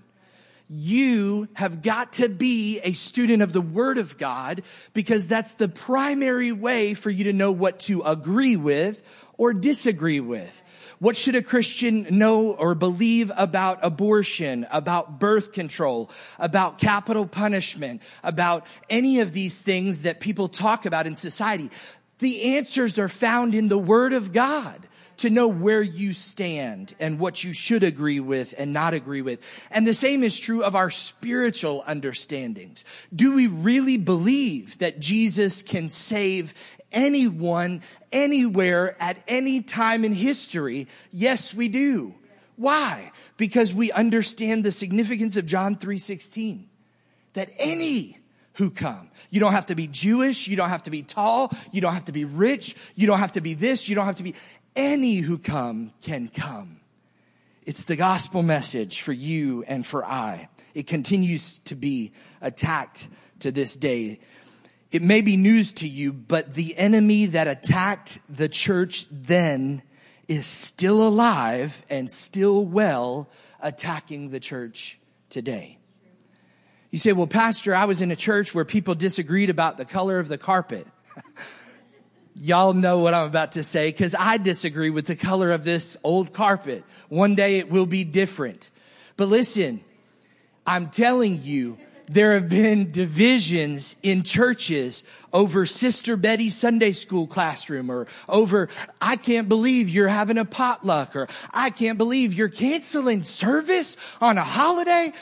You 0.76 1.50
have 1.54 1.84
got 1.84 2.14
to 2.14 2.28
be 2.28 2.80
a 2.80 2.94
student 2.94 3.44
of 3.44 3.54
the 3.54 3.62
Word 3.62 4.00
of 4.00 4.18
God 4.18 4.64
because 4.94 5.28
that's 5.28 5.54
the 5.54 5.68
primary 5.68 6.52
way 6.52 6.96
for 6.96 7.12
you 7.12 7.26
to 7.26 7.34
know 7.34 7.52
what 7.52 7.82
to 7.82 8.02
agree 8.02 8.56
with 8.56 9.04
or 9.38 9.54
disagree 9.54 10.20
with. 10.20 10.64
What 10.98 11.16
should 11.16 11.36
a 11.36 11.44
Christian 11.44 12.08
know 12.18 12.54
or 12.54 12.74
believe 12.74 13.32
about 13.38 13.80
abortion, 13.84 14.66
about 14.72 15.20
birth 15.20 15.52
control, 15.52 16.10
about 16.40 16.80
capital 16.80 17.28
punishment, 17.28 18.02
about 18.24 18.66
any 18.90 19.20
of 19.20 19.32
these 19.32 19.62
things 19.62 20.02
that 20.02 20.22
people 20.22 20.50
talk 20.50 20.88
about 20.88 21.06
in 21.06 21.14
society? 21.14 21.70
The 22.18 22.56
answers 22.56 22.98
are 22.98 23.10
found 23.10 23.54
in 23.54 23.68
the 23.68 23.78
Word 23.78 24.14
of 24.14 24.34
God 24.34 24.82
to 25.18 25.30
know 25.30 25.48
where 25.48 25.82
you 25.82 26.14
stand 26.14 26.94
and 27.00 27.20
what 27.20 27.44
you 27.44 27.54
should 27.54 27.84
agree 27.84 28.20
with 28.20 28.54
and 28.58 28.74
not 28.74 28.94
agree 28.94 29.22
with. 29.22 29.40
And 29.72 29.88
the 29.88 29.94
same 29.94 30.24
is 30.24 30.40
true 30.40 30.64
of 30.64 30.76
our 30.76 30.90
spiritual 30.90 31.84
understandings. 31.86 32.86
Do 33.16 33.36
we 33.36 33.48
really 33.48 33.98
believe 33.98 34.78
that 34.80 35.00
Jesus 35.00 35.62
can 35.62 35.90
save 35.90 36.54
anyone, 36.92 37.82
anywhere, 38.12 38.96
at 39.00 39.18
any 39.28 39.62
time 39.62 40.06
in 40.06 40.14
history? 40.14 40.88
Yes, 41.12 41.54
we 41.54 41.68
do. 41.68 42.14
Why? 42.56 43.12
Because 43.38 43.74
we 43.74 43.92
understand 43.92 44.64
the 44.64 44.72
significance 44.72 45.38
of 45.38 45.46
John 45.46 45.76
3:16. 45.76 46.70
That 47.34 47.50
any 47.58 48.20
who 48.54 48.70
come. 48.70 49.10
You 49.32 49.40
don't 49.40 49.54
have 49.54 49.66
to 49.68 49.76
be 49.76 49.88
Jewish. 49.88 50.48
You 50.48 50.56
don't 50.56 50.70
have 50.70 50.84
to 50.84 50.92
be 50.92 51.02
tall. 51.02 51.52
You 51.72 51.82
don't 51.82 51.94
have 51.94 52.06
to 52.06 52.12
be 52.12 52.26
rich. 52.26 52.76
You 52.94 53.08
don't 53.08 53.18
have 53.20 53.32
to 53.32 53.42
be 53.42 53.56
this. 53.56 53.90
You 53.90 53.96
don't 53.96 54.06
have 54.06 54.18
to 54.18 54.24
be 54.24 54.36
any 54.76 55.18
who 55.18 55.38
come 55.38 55.92
can 56.02 56.28
come. 56.28 56.80
It's 57.66 57.84
the 57.84 57.96
gospel 57.96 58.44
message 58.44 59.02
for 59.02 59.14
you 59.14 59.64
and 59.68 59.86
for 59.86 60.06
I. 60.06 60.50
It 60.74 60.88
continues 60.88 61.60
to 61.60 61.76
be 61.76 62.12
attacked 62.42 63.08
to 63.40 63.52
this 63.52 63.76
day. 63.76 64.20
It 64.92 65.02
may 65.02 65.22
be 65.22 65.38
news 65.38 65.74
to 65.74 65.88
you, 65.88 66.12
but 66.12 66.54
the 66.54 66.78
enemy 66.78 67.28
that 67.28 67.48
attacked 67.48 68.20
the 68.30 68.50
church 68.50 69.06
then 69.10 69.82
is 70.28 70.46
still 70.46 71.08
alive 71.08 71.86
and 71.90 72.12
still 72.12 72.66
well 72.66 73.30
attacking 73.62 74.30
the 74.30 74.40
church 74.40 75.00
today. 75.30 75.78
You 76.92 77.00
say, 77.00 77.12
well, 77.12 77.28
pastor, 77.28 77.74
I 77.74 77.86
was 77.86 78.02
in 78.02 78.12
a 78.12 78.16
church 78.16 78.54
where 78.54 78.66
people 78.66 78.94
disagreed 78.94 79.50
about 79.50 79.78
the 79.78 79.86
color 79.86 80.20
of 80.20 80.28
the 80.28 80.38
carpet. 80.38 80.86
Y'all 82.36 82.74
know 82.74 83.00
what 83.00 83.14
I'm 83.14 83.28
about 83.28 83.54
to 83.54 83.64
say 83.64 83.90
because 83.90 84.16
I 84.18 84.38
disagree 84.38 84.90
with 84.90 85.06
the 85.06 85.16
color 85.16 85.52
of 85.52 85.64
this 85.64 85.98
old 86.04 86.34
carpet. 86.34 86.84
One 87.10 87.36
day 87.36 87.60
it 87.60 87.70
will 87.70 87.86
be 87.86 88.04
different. 88.04 88.72
But 89.18 89.28
listen, 89.28 89.82
I'm 90.66 90.90
telling 90.90 91.40
you, 91.44 91.78
there 92.08 92.34
have 92.34 92.50
been 92.50 92.92
divisions 92.92 93.96
in 94.04 94.24
churches 94.24 95.04
over 95.32 95.66
Sister 95.66 96.16
Betty's 96.16 96.56
Sunday 96.56 96.92
school 96.92 97.28
classroom 97.28 97.90
or 97.90 98.08
over, 98.30 98.70
I 99.02 99.16
can't 99.16 99.50
believe 99.50 99.90
you're 99.90 100.08
having 100.08 100.38
a 100.38 100.46
potluck 100.46 101.16
or 101.16 101.28
I 101.54 101.70
can't 101.70 101.98
believe 101.98 102.34
you're 102.34 102.50
canceling 102.50 103.24
service 103.24 103.98
on 104.22 104.38
a 104.38 104.44
holiday. 104.44 105.14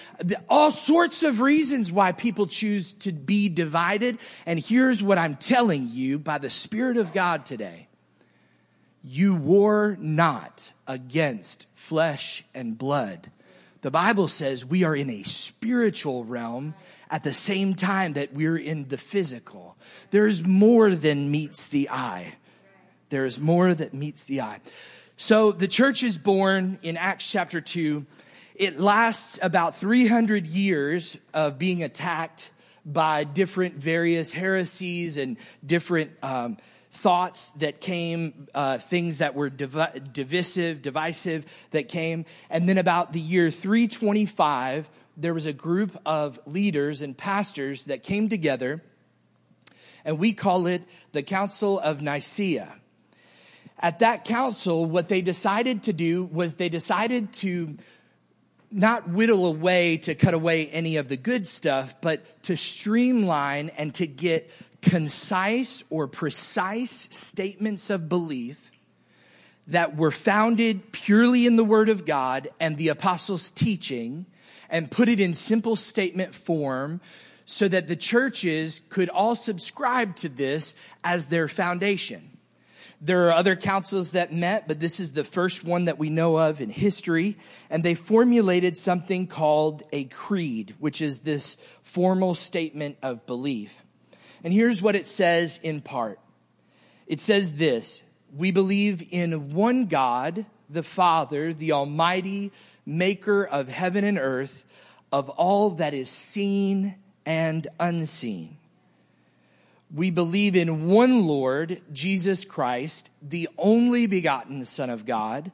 All 0.50 0.72
sorts 0.72 1.24
of 1.24 1.42
reasons 1.42 1.92
why 1.92 2.12
people 2.12 2.48
choose 2.48 2.94
to 2.96 3.12
be 3.12 3.50
divided. 3.50 4.18
And 4.46 4.60
here's 4.60 5.02
what 5.02 5.18
I'm 5.18 5.36
telling 5.36 5.88
you 5.88 6.20
by 6.20 6.38
the 6.38 6.50
Spirit 6.50 6.98
of 6.98 7.14
God 7.14 7.46
today. 7.46 7.88
You 9.04 9.36
war 9.36 9.98
not 10.00 10.74
against 10.88 11.68
flesh 11.74 12.46
and 12.54 12.78
blood 12.78 13.32
the 13.82 13.92
Bible 13.92 14.28
says 14.28 14.66
we 14.66 14.84
are 14.84 14.96
in 14.96 15.10
a 15.10 15.24
spiritual 15.24 16.24
realm 16.24 16.76
at 17.10 17.24
the 17.24 17.34
same 17.34 17.74
time 17.74 18.14
that 18.14 18.34
we're 18.34 18.58
in 18.58 18.88
the 18.88 18.98
physical. 18.98 19.76
There's 20.12 20.46
more 20.46 20.92
than 20.92 21.32
meets 21.32 21.68
the 21.68 21.90
eye. 21.90 22.36
There 23.10 23.26
is 23.26 23.40
more 23.40 23.74
that 23.74 23.94
meets 23.94 24.24
the 24.24 24.42
eye. 24.42 24.62
So 25.18 25.52
the 25.52 25.68
church 25.68 26.04
is 26.04 26.18
born 26.18 26.80
in 26.82 26.96
Acts 26.96 27.30
chapter 27.30 27.60
2. 27.60 28.06
It 28.56 28.80
lasts 28.80 29.40
about 29.42 29.76
300 29.76 30.48
years 30.48 31.18
of 31.34 31.58
being 31.58 31.84
attacked 31.84 32.52
by 32.86 33.24
different 33.24 33.76
various 33.76 34.32
heresies 34.32 35.18
and 35.18 35.38
different 35.66 36.12
um, 36.24 36.58
thoughts 36.92 37.52
that 37.52 37.80
came, 37.80 38.48
uh, 38.54 38.78
things 38.78 39.20
that 39.20 39.34
were 39.34 39.50
div- 39.50 40.12
divisive, 40.12 40.82
divisive 40.82 41.46
that 41.72 41.88
came. 41.88 42.26
And 42.50 42.68
then 42.68 42.78
about 42.78 43.14
the 43.14 43.20
year 43.20 43.50
325, 43.50 44.90
there 45.18 45.34
was 45.34 45.46
a 45.46 45.54
group 45.54 45.98
of 46.06 46.40
leaders 46.46 47.02
and 47.02 47.18
pastors 47.18 47.86
that 47.86 48.04
came 48.04 48.28
together, 48.28 48.84
and 50.04 50.20
we 50.20 50.34
call 50.34 50.68
it 50.68 50.84
the 51.14 51.24
Council 51.24 51.80
of 51.80 52.02
Nicaea. 52.02 52.74
At 53.80 54.00
that 54.00 54.26
council, 54.26 54.86
what 54.86 55.08
they 55.08 55.22
decided 55.22 55.84
to 55.84 55.94
do 55.94 56.26
was 56.26 56.56
they 56.56 56.70
decided 56.70 57.34
to 57.34 57.78
not 58.70 59.10
whittle 59.10 59.48
away 59.48 59.98
to 59.98 60.16
cut 60.16 60.34
away 60.34 60.68
any 60.68 60.98
of 60.98 61.08
the 61.10 61.18
good 61.18 61.48
stuff, 61.48 61.96
but 62.00 62.44
to 62.44 62.56
streamline 62.56 63.70
and 63.70 63.94
to 63.96 64.08
get 64.08 64.50
concise 64.82 65.84
or 65.90 66.08
precise 66.08 67.08
statements 67.12 67.90
of 67.90 68.10
belief 68.10 68.72
that 69.68 69.96
were 69.96 70.12
founded 70.12 70.92
purely 70.92 71.46
in 71.46 71.56
the 71.56 71.64
Word 71.64 71.90
of 71.90 72.06
God 72.06 72.50
and 72.60 72.78
the 72.78 72.90
apostles' 72.90 73.52
teaching 73.52 74.26
and 74.70 74.90
put 74.90 75.10
it 75.10 75.20
in 75.20 75.34
simple 75.34 75.76
statement 75.76 76.34
form 76.34 77.00
so 77.46 77.68
that 77.68 77.88
the 77.88 77.96
churches 77.96 78.82
could 78.90 79.10
all 79.10 79.36
subscribe 79.36 80.16
to 80.16 80.30
this 80.30 80.74
as 81.04 81.28
their 81.28 81.48
foundation. 81.48 82.38
There 83.04 83.28
are 83.28 83.34
other 83.34 83.56
councils 83.56 84.12
that 84.12 84.32
met, 84.32 84.68
but 84.68 84.80
this 84.80 85.00
is 85.00 85.12
the 85.12 85.24
first 85.24 85.64
one 85.64 85.86
that 85.86 85.98
we 85.98 86.10
know 86.12 86.38
of 86.38 86.62
in 86.62 86.70
history. 86.70 87.36
And 87.70 87.84
they 87.84 87.96
formulated 87.96 88.78
something 88.78 89.26
called 89.26 89.82
a 89.92 90.06
creed, 90.06 90.76
which 90.78 91.02
is 91.02 91.22
this 91.22 91.58
formal 91.82 92.36
statement 92.36 92.98
of 93.02 93.26
belief. 93.26 93.84
And 94.44 94.54
here's 94.54 94.82
what 94.82 94.96
it 94.96 95.06
says 95.06 95.60
in 95.62 95.82
part. 95.82 96.20
It 97.08 97.20
says 97.20 97.56
this, 97.56 98.04
we 98.36 98.52
believe 98.52 99.06
in 99.12 99.54
one 99.54 99.86
God, 99.86 100.46
the 100.70 100.84
Father, 100.84 101.54
the 101.54 101.74
Almighty, 101.74 102.52
maker 102.86 103.46
of 103.46 103.68
heaven 103.68 104.04
and 104.04 104.18
earth, 104.18 104.66
of 105.12 105.30
all 105.30 105.72
that 105.72 105.94
is 105.94 106.10
seen 106.10 106.96
and 107.26 107.68
unseen. 107.80 108.58
We 109.94 110.10
believe 110.10 110.56
in 110.56 110.88
one 110.88 111.28
Lord, 111.28 111.82
Jesus 111.92 112.46
Christ, 112.46 113.10
the 113.22 113.50
only 113.58 114.08
begotten 114.08 114.64
Son 114.64 114.90
of 114.90 115.06
God, 115.06 115.52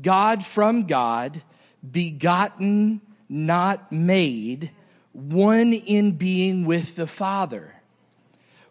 God 0.00 0.44
from 0.44 0.86
God, 0.86 1.42
begotten, 1.90 3.00
not 3.28 3.90
made, 3.90 4.70
one 5.12 5.72
in 5.72 6.12
being 6.12 6.66
with 6.66 6.94
the 6.94 7.06
Father 7.06 7.79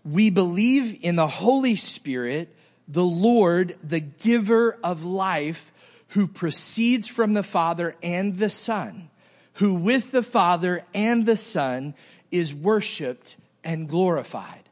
we 0.09 0.29
believe 0.29 0.97
in 1.01 1.15
the 1.15 1.27
Holy 1.27 1.75
Spirit, 1.75 2.55
the 2.87 3.03
Lord, 3.03 3.77
the 3.83 3.99
giver 3.99 4.77
of 4.83 5.03
life, 5.03 5.71
who 6.09 6.25
proceeds 6.25 7.07
from 7.07 7.33
the 7.33 7.43
Father 7.43 7.95
and 8.01 8.35
the 8.37 8.49
Son, 8.49 9.09
who 9.53 9.75
with 9.75 10.11
the 10.11 10.23
Father 10.23 10.83
and 10.93 11.25
the 11.25 11.37
Son 11.37 11.93
is 12.31 12.53
worshiped 12.53 13.37
and 13.63 13.87
glorified. 13.87 14.69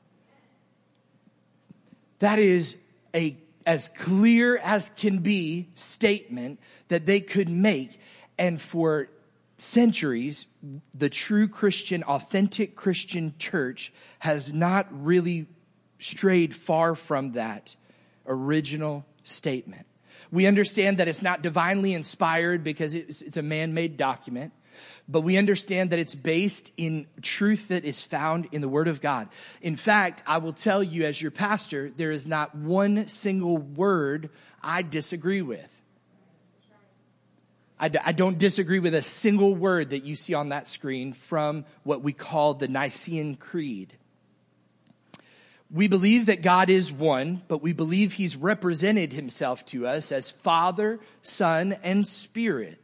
That 2.19 2.39
is 2.39 2.77
a 3.13 3.37
as 3.67 3.89
clear 3.89 4.57
as 4.57 4.91
can 4.91 5.19
be 5.19 5.67
statement 5.75 6.57
that 6.87 7.05
they 7.05 7.19
could 7.19 7.49
make. 7.49 7.99
And 8.39 8.61
for 8.61 9.09
centuries, 9.57 10.47
the 10.93 11.09
true 11.09 11.47
Christian, 11.47 12.03
authentic 12.03 12.75
Christian 12.75 13.33
church 13.39 13.91
has 14.19 14.53
not 14.53 14.87
really 14.91 15.47
strayed 15.99 16.55
far 16.55 16.95
from 16.95 17.33
that 17.33 17.75
original 18.27 19.05
statement. 19.23 19.87
We 20.31 20.45
understand 20.45 20.97
that 20.97 21.07
it's 21.07 21.21
not 21.21 21.41
divinely 21.41 21.93
inspired 21.93 22.63
because 22.63 22.93
it's, 22.93 23.21
it's 23.21 23.37
a 23.37 23.41
man-made 23.41 23.97
document, 23.97 24.53
but 25.07 25.21
we 25.21 25.37
understand 25.37 25.89
that 25.89 25.99
it's 25.99 26.15
based 26.15 26.71
in 26.77 27.07
truth 27.21 27.69
that 27.69 27.85
is 27.85 28.03
found 28.03 28.49
in 28.51 28.61
the 28.61 28.69
Word 28.69 28.87
of 28.87 29.01
God. 29.01 29.29
In 29.61 29.75
fact, 29.75 30.21
I 30.27 30.37
will 30.37 30.53
tell 30.53 30.83
you 30.83 31.05
as 31.05 31.21
your 31.21 31.31
pastor, 31.31 31.89
there 31.89 32.11
is 32.11 32.27
not 32.27 32.53
one 32.53 33.07
single 33.07 33.57
word 33.57 34.29
I 34.61 34.81
disagree 34.81 35.41
with. 35.41 35.81
I 37.79 37.89
d- 37.89 37.99
I 38.03 38.11
don't 38.11 38.37
disagree 38.37 38.79
with 38.79 38.95
a 38.95 39.01
single 39.01 39.53
word 39.53 39.91
that 39.91 40.03
you 40.03 40.15
see 40.15 40.33
on 40.33 40.49
that 40.49 40.67
screen 40.67 41.13
from 41.13 41.65
what 41.83 42.01
we 42.01 42.13
call 42.13 42.53
the 42.53 42.67
Nicene 42.67 43.35
Creed. 43.35 43.93
We 45.69 45.87
believe 45.87 46.27
that 46.27 46.41
God 46.41 46.69
is 46.69 46.91
one, 46.91 47.43
but 47.47 47.61
we 47.61 47.73
believe 47.73 48.13
he's 48.13 48.35
represented 48.35 49.11
himself 49.11 49.65
to 49.67 49.85
us 49.85 50.11
as 50.11 50.31
Father, 50.31 50.99
Son, 51.21 51.75
and 51.83 52.07
Spirit. 52.07 52.79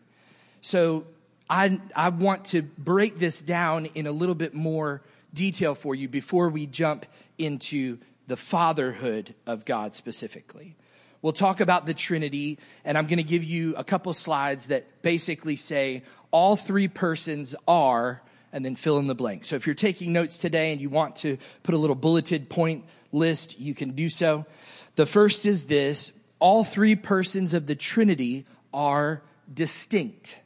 So 0.62 1.06
I, 1.50 1.80
I 1.96 2.10
want 2.10 2.46
to 2.46 2.62
break 2.62 3.20
this 3.20 3.42
down 3.42 3.86
in 3.96 4.06
a 4.06 4.12
little 4.12 4.36
bit 4.36 4.54
more 4.54 5.02
detail 5.34 5.76
for 5.76 5.96
you 5.96 6.08
before 6.08 6.50
we 6.50 6.66
jump 6.66 7.06
into 7.38 7.98
the 8.28 8.38
fatherhood 8.38 9.34
of 9.46 9.66
God 9.66 9.96
specifically. 9.96 10.76
We'll 11.24 11.32
talk 11.32 11.62
about 11.62 11.86
the 11.86 11.94
Trinity, 11.94 12.60
and 12.84 12.98
I'm 12.98 13.08
going 13.08 13.18
to 13.18 13.24
give 13.24 13.46
you 13.46 13.76
a 13.78 13.84
couple 13.86 14.14
slides 14.14 14.68
that 14.68 15.02
basically 15.02 15.56
say 15.56 16.04
all 16.32 16.58
three 16.58 16.90
persons 16.90 17.56
are, 17.66 18.22
and 18.52 18.64
then 18.64 18.76
fill 18.76 19.00
in 19.00 19.08
the 19.08 19.16
blank. 19.16 19.46
So 19.46 19.56
if 19.56 19.66
you're 19.66 19.74
taking 19.74 20.12
notes 20.12 20.38
today 20.38 20.74
and 20.74 20.82
you 20.82 20.90
want 20.90 21.16
to 21.18 21.38
put 21.64 21.74
a 21.74 21.78
little 21.78 21.96
bulleted 21.96 22.50
point 22.50 22.84
list, 23.14 23.58
you 23.58 23.74
can 23.74 23.92
do 23.92 24.10
so. 24.10 24.46
The 24.96 25.06
first 25.06 25.46
is 25.46 25.66
this 25.66 26.12
all 26.40 26.66
three 26.66 26.96
persons 26.96 27.54
of 27.54 27.68
the 27.68 27.76
Trinity 27.76 28.46
are 28.74 29.24
distinct. 29.52 30.38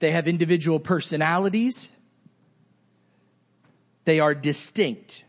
They 0.00 0.10
have 0.10 0.28
individual 0.28 0.80
personalities. 0.80 1.90
They 4.04 4.20
are 4.20 4.34
distinct. 4.34 5.24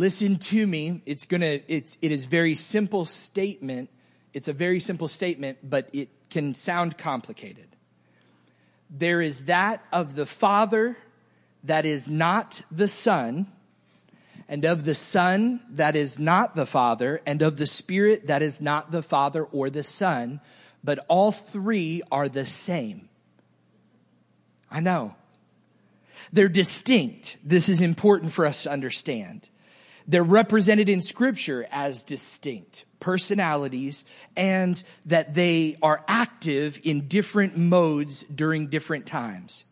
Listen 0.00 0.38
to 0.38 0.66
me. 0.66 1.02
It's 1.04 1.26
gonna, 1.26 1.60
it's, 1.68 1.98
it 2.00 2.10
is 2.10 2.24
very 2.24 2.54
simple 2.54 3.04
statement. 3.04 3.90
It's 4.32 4.48
a 4.48 4.54
very 4.54 4.80
simple 4.80 5.08
statement, 5.08 5.58
but 5.62 5.90
it 5.92 6.08
can 6.30 6.54
sound 6.54 6.96
complicated. 6.96 7.66
There 8.88 9.20
is 9.20 9.44
that 9.44 9.84
of 9.92 10.14
the 10.14 10.24
Father 10.24 10.96
that 11.64 11.84
is 11.84 12.08
not 12.08 12.62
the 12.70 12.88
Son, 12.88 13.52
and 14.48 14.64
of 14.64 14.86
the 14.86 14.94
Son 14.94 15.60
that 15.68 15.96
is 15.96 16.18
not 16.18 16.56
the 16.56 16.64
Father, 16.64 17.20
and 17.26 17.42
of 17.42 17.58
the 17.58 17.66
Spirit 17.66 18.28
that 18.28 18.40
is 18.40 18.62
not 18.62 18.90
the 18.90 19.02
Father 19.02 19.44
or 19.44 19.68
the 19.68 19.84
Son, 19.84 20.40
but 20.82 21.04
all 21.08 21.30
three 21.30 22.00
are 22.10 22.30
the 22.30 22.46
same. 22.46 23.10
I 24.70 24.80
know. 24.80 25.14
They're 26.32 26.48
distinct. 26.48 27.36
This 27.44 27.68
is 27.68 27.82
important 27.82 28.32
for 28.32 28.46
us 28.46 28.62
to 28.62 28.70
understand. 28.70 29.50
They're 30.10 30.24
represented 30.24 30.88
in 30.88 31.02
scripture 31.02 31.68
as 31.70 32.02
distinct 32.02 32.84
personalities 32.98 34.04
and 34.36 34.82
that 35.06 35.34
they 35.34 35.76
are 35.84 36.04
active 36.08 36.80
in 36.82 37.06
different 37.06 37.56
modes 37.56 38.24
during 38.24 38.66
different 38.66 39.06
times. 39.06 39.64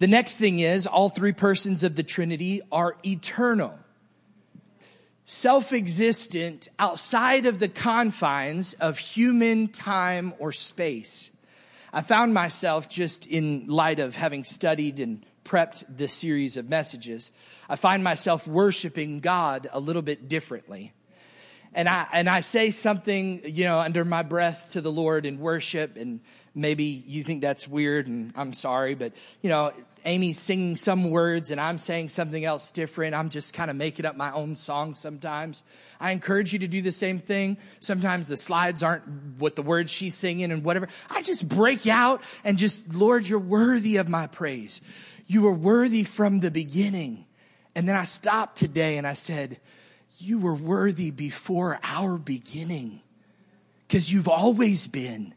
The 0.00 0.06
next 0.06 0.36
thing 0.36 0.60
is 0.60 0.86
all 0.86 1.08
three 1.08 1.32
persons 1.32 1.82
of 1.82 1.96
the 1.96 2.02
Trinity 2.02 2.60
are 2.70 2.96
eternal. 3.06 3.78
Self-existent 5.24 6.68
outside 6.78 7.46
of 7.46 7.58
the 7.58 7.68
confines 7.68 8.74
of 8.74 8.98
human 8.98 9.68
time 9.68 10.34
or 10.38 10.52
space. 10.52 11.30
I 11.90 12.02
found 12.02 12.34
myself 12.34 12.90
just 12.90 13.26
in 13.26 13.68
light 13.68 13.98
of 13.98 14.14
having 14.14 14.44
studied 14.44 15.00
and 15.00 15.24
prepped 15.44 15.84
this 15.88 16.12
series 16.12 16.56
of 16.56 16.68
messages, 16.68 17.32
I 17.68 17.76
find 17.76 18.02
myself 18.02 18.46
worshiping 18.46 19.20
God 19.20 19.68
a 19.72 19.80
little 19.80 20.02
bit 20.02 20.28
differently. 20.28 20.92
And 21.74 21.88
I, 21.88 22.06
and 22.12 22.28
I 22.28 22.40
say 22.40 22.70
something, 22.70 23.42
you 23.44 23.64
know, 23.64 23.78
under 23.78 24.04
my 24.04 24.22
breath 24.22 24.70
to 24.72 24.80
the 24.80 24.92
Lord 24.92 25.26
in 25.26 25.40
worship 25.40 25.96
and 25.96 26.20
maybe 26.54 26.84
you 26.84 27.24
think 27.24 27.42
that's 27.42 27.66
weird 27.66 28.06
and 28.06 28.32
I'm 28.36 28.52
sorry, 28.52 28.94
but 28.94 29.12
you 29.42 29.50
know, 29.50 29.72
Amy's 30.04 30.38
singing 30.38 30.76
some 30.76 31.10
words 31.10 31.50
and 31.50 31.60
I'm 31.60 31.78
saying 31.78 32.10
something 32.10 32.44
else 32.44 32.70
different. 32.70 33.14
I'm 33.14 33.30
just 33.30 33.54
kind 33.54 33.70
of 33.70 33.76
making 33.76 34.04
up 34.04 34.16
my 34.16 34.30
own 34.32 34.54
song 34.54 34.94
sometimes. 34.94 35.64
I 35.98 36.12
encourage 36.12 36.52
you 36.52 36.58
to 36.60 36.68
do 36.68 36.82
the 36.82 36.92
same 36.92 37.18
thing. 37.18 37.56
Sometimes 37.80 38.28
the 38.28 38.36
slides 38.36 38.82
aren't 38.82 39.04
what 39.38 39.56
the 39.56 39.62
words 39.62 39.90
she's 39.90 40.14
singing 40.14 40.52
and 40.52 40.62
whatever. 40.62 40.88
I 41.10 41.22
just 41.22 41.48
break 41.48 41.86
out 41.86 42.22
and 42.44 42.58
just, 42.58 42.94
Lord, 42.94 43.26
you're 43.26 43.38
worthy 43.38 43.96
of 43.96 44.08
my 44.08 44.26
praise. 44.26 44.82
You 45.26 45.42
were 45.42 45.52
worthy 45.52 46.04
from 46.04 46.40
the 46.40 46.50
beginning. 46.50 47.26
And 47.74 47.88
then 47.88 47.96
I 47.96 48.04
stopped 48.04 48.56
today 48.56 48.98
and 48.98 49.06
I 49.06 49.14
said, 49.14 49.58
you 50.18 50.38
were 50.38 50.54
worthy 50.54 51.10
before 51.10 51.80
our 51.82 52.16
beginning 52.18 53.00
because 53.86 54.12
you've 54.12 54.28
always 54.28 54.86
been. 54.86 55.34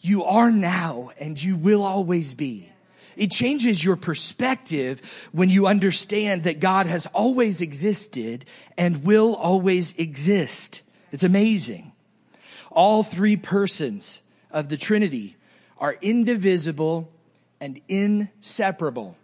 You 0.00 0.24
are 0.24 0.50
now 0.50 1.10
and 1.20 1.40
you 1.40 1.56
will 1.56 1.82
always 1.82 2.34
be. 2.34 2.70
It 3.16 3.30
changes 3.30 3.84
your 3.84 3.96
perspective 3.96 5.02
when 5.32 5.50
you 5.50 5.66
understand 5.66 6.44
that 6.44 6.60
God 6.60 6.86
has 6.86 7.06
always 7.06 7.60
existed 7.60 8.46
and 8.78 9.04
will 9.04 9.34
always 9.34 9.94
exist. 9.96 10.82
It's 11.12 11.24
amazing. 11.24 11.92
All 12.70 13.02
three 13.02 13.36
persons 13.36 14.22
of 14.50 14.68
the 14.68 14.76
Trinity 14.76 15.36
are 15.78 15.96
indivisible 16.00 17.12
and 17.60 17.80
inseparable. 17.88 19.16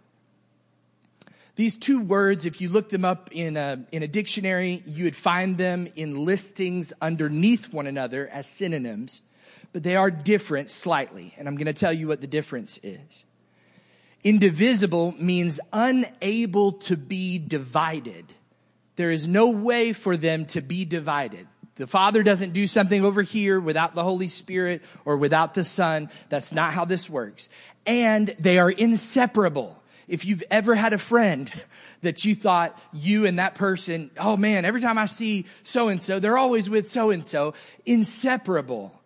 These 1.55 1.77
two 1.77 2.01
words, 2.01 2.45
if 2.45 2.61
you 2.61 2.69
look 2.69 2.89
them 2.89 3.03
up 3.03 3.29
in 3.31 3.57
a, 3.57 3.83
in 3.91 4.03
a 4.03 4.07
dictionary, 4.07 4.83
you 4.85 5.05
would 5.05 5.15
find 5.15 5.57
them 5.57 5.87
in 5.95 6.23
listings 6.23 6.93
underneath 7.01 7.73
one 7.73 7.87
another 7.87 8.27
as 8.27 8.47
synonyms, 8.47 9.23
but 9.73 9.81
they 9.81 9.95
are 9.95 10.11
different 10.11 10.69
slightly. 10.69 11.33
And 11.35 11.47
I'm 11.47 11.55
going 11.55 11.65
to 11.65 11.73
tell 11.73 11.91
you 11.91 12.07
what 12.07 12.21
the 12.21 12.27
difference 12.27 12.79
is. 12.83 13.25
Indivisible 14.23 15.15
means 15.17 15.59
unable 15.73 16.73
to 16.73 16.95
be 16.95 17.39
divided. 17.39 18.25
There 18.95 19.09
is 19.09 19.27
no 19.27 19.49
way 19.49 19.93
for 19.93 20.15
them 20.15 20.45
to 20.47 20.61
be 20.61 20.85
divided. 20.85 21.47
The 21.77 21.87
Father 21.87 22.23
doesn't 22.23 22.53
do 22.53 22.67
something 22.67 23.05
over 23.05 23.21
here 23.21 23.59
without 23.59 23.95
the 23.95 24.03
Holy 24.03 24.27
Spirit 24.27 24.81
or 25.05 25.17
without 25.17 25.53
the 25.53 25.63
Son. 25.63 26.09
That's 26.29 26.53
not 26.53 26.73
how 26.73 26.85
this 26.85 27.09
works. 27.09 27.49
And 27.85 28.27
they 28.39 28.59
are 28.59 28.69
inseparable. 28.69 29.81
If 30.07 30.25
you've 30.25 30.43
ever 30.49 30.73
had 30.73 30.93
a 30.93 30.97
friend 30.97 31.51
that 32.01 32.25
you 32.25 32.33
thought 32.33 32.79
you 32.93 33.25
and 33.25 33.39
that 33.39 33.55
person, 33.55 34.09
oh 34.17 34.37
man, 34.37 34.65
every 34.65 34.81
time 34.81 34.97
I 34.97 35.05
see 35.05 35.45
so 35.63 35.87
and 35.87 36.01
so, 36.01 36.19
they're 36.19 36.37
always 36.37 36.69
with 36.69 36.89
so 36.89 37.11
and 37.11 37.25
so, 37.25 37.53
inseparable 37.85 38.96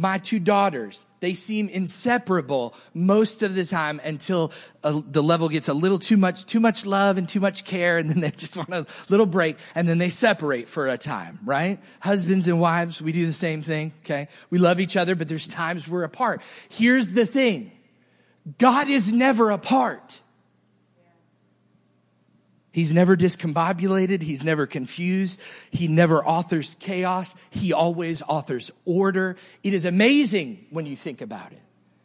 my 0.00 0.16
two 0.16 0.38
daughters. 0.38 1.06
They 1.20 1.34
seem 1.34 1.68
inseparable 1.68 2.74
most 2.94 3.42
of 3.42 3.54
the 3.54 3.66
time 3.66 4.00
until 4.02 4.50
uh, 4.82 5.02
the 5.06 5.22
level 5.22 5.50
gets 5.50 5.68
a 5.68 5.74
little 5.74 5.98
too 5.98 6.16
much, 6.16 6.46
too 6.46 6.58
much 6.58 6.86
love 6.86 7.18
and 7.18 7.28
too 7.28 7.40
much 7.40 7.64
care. 7.64 7.98
And 7.98 8.08
then 8.08 8.20
they 8.20 8.30
just 8.36 8.56
want 8.56 8.70
a 8.70 8.86
little 9.10 9.26
break 9.26 9.58
and 9.74 9.86
then 9.86 9.98
they 9.98 10.08
separate 10.08 10.68
for 10.68 10.88
a 10.88 10.96
time, 10.96 11.38
right? 11.44 11.78
Husbands 12.00 12.48
and 12.48 12.58
wives, 12.58 13.02
we 13.02 13.12
do 13.12 13.26
the 13.26 13.32
same 13.32 13.60
thing. 13.60 13.92
Okay. 14.04 14.28
We 14.48 14.58
love 14.58 14.80
each 14.80 14.96
other, 14.96 15.14
but 15.14 15.28
there's 15.28 15.46
times 15.46 15.86
we're 15.86 16.04
apart. 16.04 16.40
Here's 16.70 17.10
the 17.10 17.26
thing. 17.26 17.70
God 18.56 18.88
is 18.88 19.12
never 19.12 19.50
apart. 19.50 20.20
He's 22.72 22.94
never 22.94 23.16
discombobulated. 23.16 24.22
He's 24.22 24.44
never 24.44 24.66
confused. 24.66 25.40
He 25.70 25.88
never 25.88 26.24
authors 26.24 26.76
chaos. 26.78 27.34
He 27.50 27.72
always 27.72 28.22
authors 28.22 28.70
order. 28.84 29.36
It 29.62 29.74
is 29.74 29.84
amazing 29.84 30.66
when 30.70 30.86
you 30.86 30.96
think 30.96 31.20
about 31.20 31.52
it. 31.52 31.60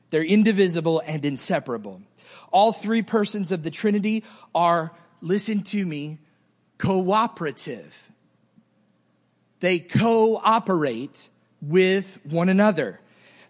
They're 0.10 0.24
indivisible 0.24 1.02
and 1.06 1.24
inseparable. 1.24 2.02
All 2.52 2.72
three 2.72 3.02
persons 3.02 3.52
of 3.52 3.64
the 3.64 3.72
Trinity 3.72 4.24
are, 4.54 4.92
listen 5.22 5.62
to 5.64 5.86
me, 5.86 6.20
cooperative. 6.78 8.12
They 9.60 9.80
cooperate 9.80 11.30
with 11.62 12.20
one 12.24 12.50
another. 12.50 13.00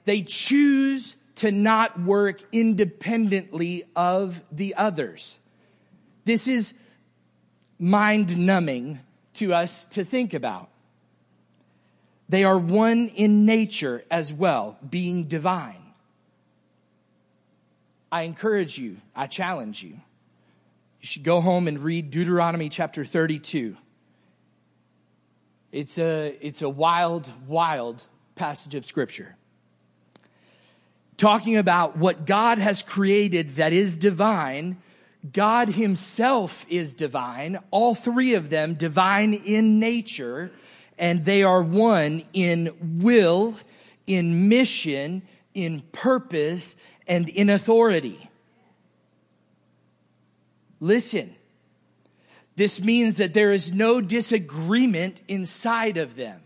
They 0.06 0.22
choose 0.22 1.16
to 1.36 1.52
not 1.52 2.00
work 2.00 2.42
independently 2.52 3.84
of 3.96 4.42
the 4.52 4.76
others. 4.76 5.40
This 6.24 6.48
is 6.48 6.74
mind 7.80 8.38
numbing 8.38 9.00
to 9.36 9.54
us 9.54 9.86
to 9.86 10.04
think 10.04 10.34
about. 10.34 10.70
They 12.28 12.44
are 12.44 12.58
one 12.58 13.10
in 13.16 13.46
nature 13.46 14.04
as 14.10 14.34
well, 14.34 14.78
being 14.88 15.26
divine. 15.26 15.84
I 18.12 18.24
encourage 18.24 18.78
you, 18.78 18.98
I 19.16 19.28
challenge 19.28 19.84
you. 19.84 20.00
You 21.02 21.08
should 21.08 21.24
go 21.24 21.42
home 21.42 21.68
and 21.68 21.80
read 21.80 22.10
Deuteronomy 22.10 22.70
chapter 22.70 23.06
32. 23.06 23.78
It's 25.72 26.00
a, 26.00 26.36
it's 26.42 26.62
a 26.62 26.70
wild, 26.70 27.30
wild 27.48 28.04
passage 28.36 28.74
of 28.74 28.86
scripture. 28.86 29.36
Talking 31.18 31.58
about 31.58 31.98
what 31.98 32.26
God 32.26 32.58
has 32.58 32.82
created 32.82 33.56
that 33.56 33.74
is 33.74 33.98
divine 33.98 34.78
God 35.32 35.70
himself 35.70 36.66
is 36.70 36.94
divine, 36.94 37.60
all 37.72 37.96
three 37.96 38.36
of 38.36 38.50
them 38.50 38.76
divine 38.76 39.34
in 39.34 39.80
nature, 39.80 40.52
and 41.00 41.26
they 41.26 41.44
are 41.44 41.62
one 41.62 42.24
in 42.34 43.02
will, 43.02 43.56
in 44.06 44.50
mission, 44.50 45.22
in 45.54 45.82
purpose, 45.92 46.76
and 47.08 47.30
in 47.30 47.50
authority. 47.50 48.30
Listen, 50.80 51.36
This 52.56 52.82
means 52.82 53.18
that 53.18 53.34
there 53.34 53.52
is 53.52 53.74
no 53.74 54.02
disagreement 54.02 55.22
inside 55.28 55.98
of 55.98 56.16
them. 56.16 56.42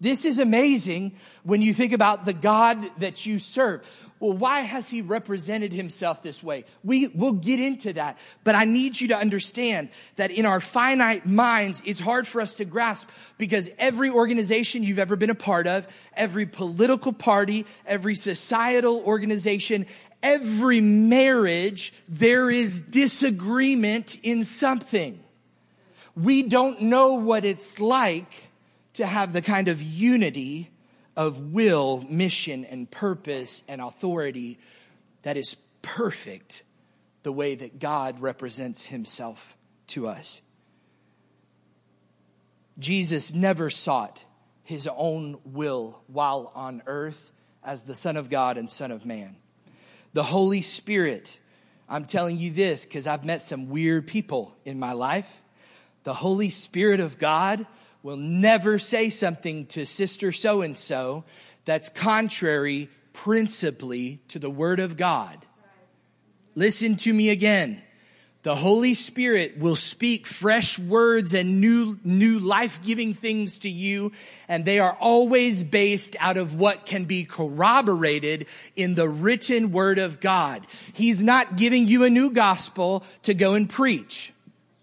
This 0.00 0.24
is 0.24 0.38
amazing 0.38 1.16
when 1.42 1.60
you 1.62 1.72
think 1.72 1.92
about 1.92 2.24
the 2.24 2.32
God 2.32 2.84
that 2.98 3.26
you 3.26 3.38
serve. 3.38 3.84
Well, 4.20 4.36
why 4.36 4.60
has 4.60 4.88
he 4.88 5.00
represented 5.00 5.72
himself 5.72 6.22
this 6.22 6.42
way? 6.42 6.64
We 6.82 7.06
will 7.06 7.32
get 7.32 7.60
into 7.60 7.92
that, 7.92 8.18
but 8.42 8.56
I 8.56 8.64
need 8.64 9.00
you 9.00 9.08
to 9.08 9.16
understand 9.16 9.90
that 10.16 10.32
in 10.32 10.44
our 10.44 10.58
finite 10.58 11.24
minds, 11.24 11.82
it's 11.86 12.00
hard 12.00 12.26
for 12.26 12.40
us 12.40 12.54
to 12.54 12.64
grasp 12.64 13.08
because 13.38 13.70
every 13.78 14.10
organization 14.10 14.82
you've 14.82 14.98
ever 14.98 15.14
been 15.14 15.30
a 15.30 15.36
part 15.36 15.68
of, 15.68 15.86
every 16.14 16.46
political 16.46 17.12
party, 17.12 17.64
every 17.86 18.16
societal 18.16 19.02
organization, 19.04 19.86
every 20.20 20.80
marriage, 20.80 21.94
there 22.08 22.50
is 22.50 22.82
disagreement 22.82 24.18
in 24.24 24.44
something. 24.44 25.22
We 26.16 26.42
don't 26.42 26.82
know 26.82 27.14
what 27.14 27.44
it's 27.44 27.78
like 27.78 28.48
to 28.94 29.06
have 29.06 29.32
the 29.32 29.42
kind 29.42 29.68
of 29.68 29.80
unity 29.80 30.70
of 31.18 31.52
will, 31.52 32.06
mission, 32.08 32.64
and 32.64 32.88
purpose 32.88 33.64
and 33.66 33.80
authority 33.80 34.56
that 35.22 35.36
is 35.36 35.56
perfect 35.82 36.62
the 37.24 37.32
way 37.32 37.56
that 37.56 37.80
God 37.80 38.20
represents 38.20 38.84
himself 38.84 39.56
to 39.88 40.06
us. 40.06 40.42
Jesus 42.78 43.34
never 43.34 43.68
sought 43.68 44.24
his 44.62 44.88
own 44.96 45.40
will 45.44 46.00
while 46.06 46.52
on 46.54 46.84
earth 46.86 47.32
as 47.64 47.82
the 47.82 47.96
Son 47.96 48.16
of 48.16 48.30
God 48.30 48.56
and 48.56 48.70
Son 48.70 48.92
of 48.92 49.04
Man. 49.04 49.34
The 50.12 50.22
Holy 50.22 50.62
Spirit, 50.62 51.40
I'm 51.88 52.04
telling 52.04 52.38
you 52.38 52.52
this 52.52 52.86
because 52.86 53.08
I've 53.08 53.24
met 53.24 53.42
some 53.42 53.70
weird 53.70 54.06
people 54.06 54.56
in 54.64 54.78
my 54.78 54.92
life. 54.92 55.42
The 56.04 56.14
Holy 56.14 56.50
Spirit 56.50 57.00
of 57.00 57.18
God 57.18 57.66
will 58.02 58.16
never 58.16 58.78
say 58.78 59.10
something 59.10 59.66
to 59.66 59.84
sister 59.84 60.32
so 60.32 60.62
and 60.62 60.76
so 60.78 61.24
that's 61.64 61.88
contrary 61.88 62.88
principally 63.12 64.20
to 64.28 64.38
the 64.38 64.50
word 64.50 64.80
of 64.80 64.96
God. 64.96 65.44
Listen 66.54 66.96
to 66.96 67.12
me 67.12 67.30
again. 67.30 67.82
The 68.42 68.54
Holy 68.54 68.94
Spirit 68.94 69.58
will 69.58 69.76
speak 69.76 70.26
fresh 70.26 70.78
words 70.78 71.34
and 71.34 71.60
new, 71.60 71.98
new 72.04 72.38
life-giving 72.38 73.14
things 73.14 73.58
to 73.60 73.68
you, 73.68 74.12
and 74.46 74.64
they 74.64 74.78
are 74.78 74.96
always 75.00 75.64
based 75.64 76.14
out 76.20 76.36
of 76.36 76.54
what 76.54 76.86
can 76.86 77.04
be 77.04 77.24
corroborated 77.24 78.46
in 78.76 78.94
the 78.94 79.08
written 79.08 79.72
word 79.72 79.98
of 79.98 80.20
God. 80.20 80.66
He's 80.92 81.22
not 81.22 81.56
giving 81.56 81.86
you 81.86 82.04
a 82.04 82.10
new 82.10 82.30
gospel 82.30 83.04
to 83.24 83.34
go 83.34 83.54
and 83.54 83.68
preach. 83.68 84.32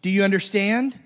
Do 0.01 0.09
you 0.09 0.23
understand? 0.23 0.99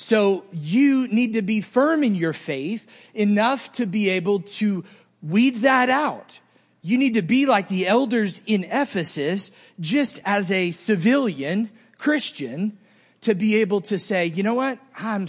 So 0.00 0.44
you 0.52 1.08
need 1.08 1.32
to 1.32 1.42
be 1.42 1.60
firm 1.60 2.04
in 2.04 2.14
your 2.14 2.32
faith 2.32 2.86
enough 3.14 3.72
to 3.72 3.84
be 3.84 4.10
able 4.10 4.40
to 4.40 4.84
weed 5.22 5.62
that 5.62 5.90
out. 5.90 6.38
You 6.82 6.98
need 6.98 7.14
to 7.14 7.22
be 7.22 7.46
like 7.46 7.66
the 7.66 7.88
elders 7.88 8.44
in 8.46 8.62
Ephesus, 8.62 9.50
just 9.80 10.20
as 10.24 10.52
a 10.52 10.70
civilian 10.70 11.70
Christian, 11.98 12.78
to 13.22 13.34
be 13.34 13.56
able 13.56 13.80
to 13.82 13.98
say, 13.98 14.26
you 14.26 14.44
know 14.44 14.54
what? 14.54 14.78
I'm, 14.96 15.26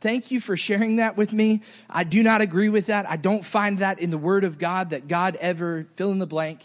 thank 0.00 0.30
you 0.30 0.40
for 0.40 0.56
sharing 0.56 0.96
that 0.96 1.16
with 1.16 1.32
me. 1.32 1.62
I 1.90 2.04
do 2.04 2.22
not 2.22 2.42
agree 2.42 2.68
with 2.68 2.86
that. 2.86 3.10
I 3.10 3.16
don't 3.16 3.44
find 3.44 3.80
that 3.80 3.98
in 3.98 4.10
the 4.10 4.18
word 4.18 4.44
of 4.44 4.56
God 4.56 4.90
that 4.90 5.08
God 5.08 5.34
ever 5.40 5.88
fill 5.96 6.12
in 6.12 6.20
the 6.20 6.26
blank. 6.26 6.64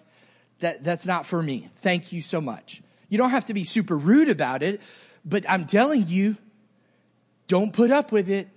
That, 0.59 0.83
that's 0.83 1.07
not 1.07 1.25
for 1.25 1.41
me. 1.41 1.69
Thank 1.77 2.13
you 2.13 2.21
so 2.21 2.39
much. 2.39 2.83
You 3.09 3.17
don't 3.17 3.31
have 3.31 3.45
to 3.45 3.55
be 3.55 3.63
super 3.63 3.97
rude 3.97 4.29
about 4.29 4.61
it, 4.61 4.79
but 5.25 5.43
I'm 5.49 5.65
telling 5.65 6.05
you, 6.05 6.37
don't 7.47 7.73
put 7.73 7.91
up 7.91 8.11
with 8.11 8.29
it. 8.29 8.47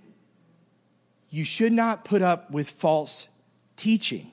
You 1.29 1.43
should 1.43 1.73
not 1.73 2.05
put 2.05 2.21
up 2.21 2.49
with 2.51 2.69
false 2.69 3.27
teaching. 3.75 4.31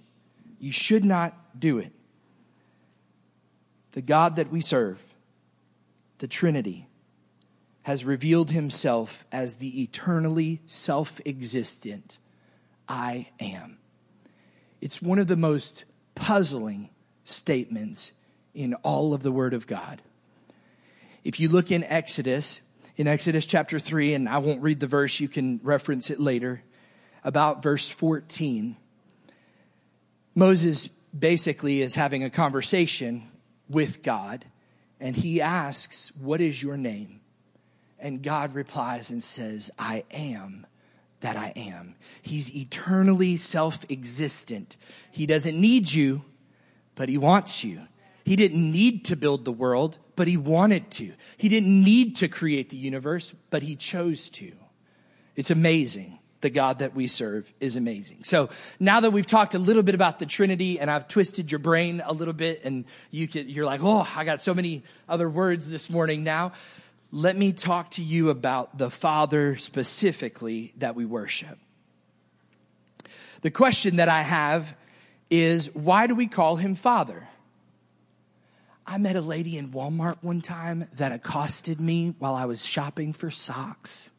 You 0.59 0.73
should 0.73 1.05
not 1.05 1.35
do 1.59 1.79
it. 1.79 1.92
The 3.92 4.03
God 4.03 4.37
that 4.37 4.51
we 4.51 4.61
serve, 4.61 5.03
the 6.19 6.27
Trinity, 6.27 6.87
has 7.83 8.05
revealed 8.05 8.51
himself 8.51 9.25
as 9.31 9.57
the 9.57 9.83
eternally 9.83 10.61
self 10.66 11.21
existent 11.25 12.19
I 12.88 13.29
am. 13.40 13.79
It's 14.81 15.03
one 15.03 15.19
of 15.19 15.27
the 15.27 15.37
most 15.37 15.85
puzzling 16.14 16.90
statements 17.25 18.12
in 18.55 18.75
all 18.75 19.14
of 19.14 19.23
the 19.23 19.33
Word 19.33 19.55
of 19.55 19.66
God. 19.66 20.03
If 21.25 21.40
you 21.40 21.49
look 21.49 21.71
in 21.71 21.85
Exodus, 21.85 22.61
in 22.96 23.06
Exodus 23.06 23.44
chapter 23.44 23.78
3, 23.78 24.14
and 24.14 24.28
I 24.28 24.38
won't 24.38 24.62
read 24.62 24.80
the 24.80 24.87
verse, 24.87 25.20
you 25.20 25.28
can 25.28 25.61
reference 25.62 26.11
it 26.11 26.18
later, 26.18 26.62
about 27.22 27.62
verse 27.62 27.88
14. 27.88 28.76
Moses 30.35 30.88
basically 31.18 31.82
is 31.82 31.94
having 31.94 32.24
a 32.24 32.30
conversation 32.30 33.30
with 33.68 34.02
God, 34.02 34.44
and 34.98 35.14
he 35.14 35.42
asks, 35.42 36.11
What 36.16 36.40
is 36.40 36.62
your 36.62 36.76
name? 36.76 37.20
And 37.98 38.22
God 38.22 38.54
replies 38.54 39.11
and 39.11 39.22
says, 39.22 39.70
I 39.78 40.04
am 40.11 40.66
that 41.20 41.37
I 41.37 41.52
am. 41.56 41.96
He's 42.22 42.54
eternally 42.54 43.37
self 43.37 43.85
existent. 43.90 44.76
He 45.11 45.26
doesn't 45.26 45.59
need 45.59 45.92
you, 45.92 46.22
but 46.94 47.09
he 47.09 47.18
wants 47.18 47.64
you. 47.64 47.82
He 48.26 48.34
didn't 48.34 48.72
need 48.72 49.04
to 49.04 49.14
build 49.14 49.44
the 49.44 49.52
world, 49.52 49.98
but 50.16 50.26
he 50.26 50.36
wanted 50.36 50.90
to. 50.90 51.12
He 51.36 51.48
didn't 51.48 51.84
need 51.84 52.16
to 52.16 52.26
create 52.26 52.70
the 52.70 52.76
universe, 52.76 53.32
but 53.50 53.62
he 53.62 53.76
chose 53.76 54.30
to. 54.30 54.50
It's 55.36 55.52
amazing. 55.52 56.18
The 56.40 56.50
God 56.50 56.80
that 56.80 56.92
we 56.92 57.06
serve 57.06 57.52
is 57.60 57.76
amazing. 57.76 58.24
So 58.24 58.50
now 58.80 58.98
that 58.98 59.12
we've 59.12 59.28
talked 59.28 59.54
a 59.54 59.60
little 59.60 59.84
bit 59.84 59.94
about 59.94 60.18
the 60.18 60.26
Trinity 60.26 60.80
and 60.80 60.90
I've 60.90 61.06
twisted 61.06 61.52
your 61.52 61.60
brain 61.60 62.02
a 62.04 62.12
little 62.12 62.34
bit 62.34 62.64
and 62.64 62.84
you 63.12 63.28
could, 63.28 63.48
you're 63.48 63.64
like, 63.64 63.80
oh, 63.84 64.06
I 64.16 64.24
got 64.24 64.42
so 64.42 64.52
many 64.52 64.82
other 65.08 65.30
words 65.30 65.70
this 65.70 65.88
morning 65.88 66.24
now. 66.24 66.50
Let 67.12 67.36
me 67.36 67.52
talk 67.52 67.92
to 67.92 68.02
you 68.02 68.30
about 68.30 68.76
the 68.76 68.90
Father 68.90 69.56
specifically 69.56 70.72
that 70.78 70.96
we 70.96 71.04
worship. 71.04 71.60
The 73.42 73.52
question 73.52 73.96
that 73.96 74.08
I 74.08 74.22
have 74.22 74.76
is 75.30 75.72
why 75.76 76.08
do 76.08 76.16
we 76.16 76.26
call 76.26 76.56
him 76.56 76.74
Father? 76.74 77.28
I 78.87 78.99
met 78.99 79.16
a 79.16 79.20
lady 79.20 79.59
in 79.59 79.70
Walmart 79.72 80.18
one 80.22 80.40
time 80.40 80.88
that 80.94 81.11
accosted 81.11 81.81
me 81.81 82.14
while 82.18 82.35
I 82.35 82.44
was 82.44 82.64
shopping 82.64 83.12
for 83.12 83.31
socks, 83.31 84.12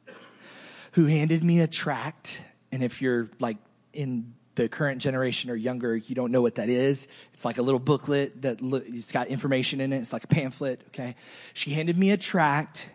who 0.91 1.05
handed 1.05 1.43
me 1.43 1.61
a 1.61 1.67
tract. 1.67 2.41
And 2.71 2.83
if 2.83 3.01
you're 3.01 3.29
like 3.39 3.57
in 3.93 4.33
the 4.55 4.67
current 4.67 5.01
generation 5.01 5.49
or 5.49 5.55
younger, 5.55 5.95
you 5.95 6.15
don't 6.15 6.31
know 6.31 6.41
what 6.41 6.55
that 6.55 6.67
is. 6.67 7.07
It's 7.33 7.45
like 7.45 7.59
a 7.59 7.61
little 7.61 7.79
booklet 7.79 8.41
that 8.41 8.59
it's 8.61 9.11
got 9.11 9.27
information 9.27 9.79
in 9.79 9.93
it. 9.93 9.99
It's 9.99 10.11
like 10.11 10.25
a 10.25 10.27
pamphlet. 10.27 10.81
Okay. 10.87 11.15
She 11.53 11.71
handed 11.71 11.97
me 11.97 12.11
a 12.11 12.17
tract 12.17 12.89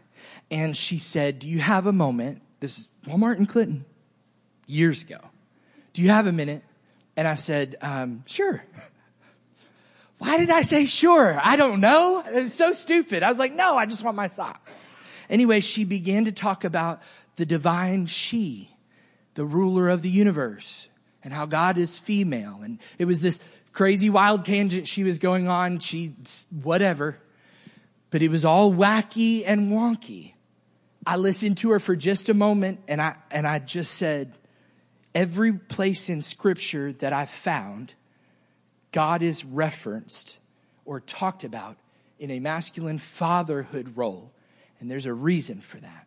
and 0.50 0.76
she 0.76 0.98
said, 0.98 1.38
do 1.38 1.48
you 1.48 1.60
have 1.60 1.86
a 1.86 1.92
moment? 1.92 2.42
This 2.60 2.80
is 2.80 2.88
Walmart 3.06 3.38
in 3.38 3.46
Clinton 3.46 3.86
years 4.66 5.02
ago. 5.02 5.20
Do 5.94 6.02
you 6.02 6.10
have 6.10 6.26
a 6.26 6.32
minute? 6.32 6.64
And 7.16 7.26
I 7.26 7.34
said, 7.34 7.76
um, 7.80 8.24
sure. 8.26 8.62
Why 10.22 10.38
did 10.38 10.50
I 10.50 10.62
say 10.62 10.84
sure? 10.84 11.36
I 11.42 11.56
don't 11.56 11.80
know. 11.80 12.20
It 12.24 12.44
was 12.44 12.54
so 12.54 12.72
stupid. 12.72 13.24
I 13.24 13.28
was 13.28 13.40
like, 13.40 13.52
no, 13.54 13.76
I 13.76 13.86
just 13.86 14.04
want 14.04 14.16
my 14.16 14.28
socks. 14.28 14.78
Anyway, 15.28 15.58
she 15.58 15.82
began 15.82 16.26
to 16.26 16.32
talk 16.32 16.62
about 16.62 17.02
the 17.34 17.44
divine 17.44 18.06
she, 18.06 18.70
the 19.34 19.44
ruler 19.44 19.88
of 19.88 20.02
the 20.02 20.08
universe, 20.08 20.88
and 21.24 21.34
how 21.34 21.44
God 21.44 21.76
is 21.76 21.98
female. 21.98 22.60
And 22.62 22.78
it 22.98 23.06
was 23.06 23.20
this 23.20 23.40
crazy 23.72 24.10
wild 24.10 24.44
tangent 24.44 24.86
she 24.86 25.02
was 25.02 25.18
going 25.18 25.48
on. 25.48 25.80
She, 25.80 26.14
whatever. 26.50 27.18
But 28.10 28.22
it 28.22 28.28
was 28.28 28.44
all 28.44 28.72
wacky 28.72 29.42
and 29.44 29.72
wonky. 29.72 30.34
I 31.04 31.16
listened 31.16 31.56
to 31.58 31.70
her 31.72 31.80
for 31.80 31.96
just 31.96 32.28
a 32.28 32.34
moment 32.34 32.78
and 32.86 33.02
I, 33.02 33.16
and 33.32 33.44
I 33.44 33.58
just 33.58 33.94
said, 33.94 34.38
every 35.16 35.52
place 35.52 36.08
in 36.08 36.22
scripture 36.22 36.92
that 36.92 37.12
I've 37.12 37.28
found 37.28 37.94
God 38.92 39.22
is 39.22 39.44
referenced 39.44 40.38
or 40.84 41.00
talked 41.00 41.44
about 41.44 41.76
in 42.18 42.30
a 42.30 42.40
masculine 42.40 42.98
fatherhood 42.98 43.96
role. 43.96 44.30
And 44.78 44.90
there's 44.90 45.06
a 45.06 45.14
reason 45.14 45.60
for 45.60 45.78
that. 45.78 46.06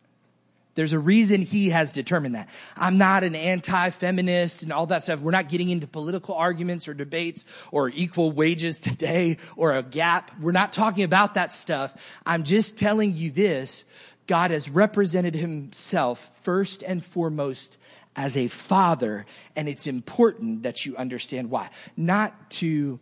There's 0.76 0.91
a 0.91 1.00
reason 1.00 1.41
he 1.41 1.69
has 1.69 1.93
determined 1.93 2.36
that. 2.36 2.50
I'm 2.76 2.98
not 2.98 3.24
an 3.24 3.34
anti-feminist 3.34 4.62
and 4.62 4.74
all 4.74 4.88
that 4.88 5.04
stuff. 5.04 5.21
We're 5.21 5.32
not 5.32 5.48
getting 5.48 5.69
into 5.69 5.88
political 5.88 6.36
arguments 6.36 6.89
or 6.89 6.93
debates 6.93 7.45
or 7.71 7.89
equal 7.89 8.34
wages 8.34 8.82
today 8.82 9.38
or 9.56 9.74
a 9.74 9.82
gap. 9.82 10.32
We're 10.39 10.52
not 10.52 10.74
talking 10.74 11.06
about 11.06 11.36
that 11.36 11.54
stuff. 11.54 11.95
I'm 12.26 12.43
just 12.43 12.78
telling 12.78 13.13
you 13.13 13.32
this. 13.32 13.86
God 14.28 14.52
has 14.52 14.69
represented 14.69 15.36
himself 15.36 16.43
first 16.43 16.84
and 16.84 17.04
foremost 17.04 17.78
as 18.15 18.38
a 18.38 18.47
father, 18.47 19.25
and 19.56 19.67
it's 19.67 19.88
important 19.88 20.63
that 20.63 20.86
you 20.86 20.95
understand 20.95 21.49
why. 21.49 21.69
Not 21.97 22.49
to 22.51 22.99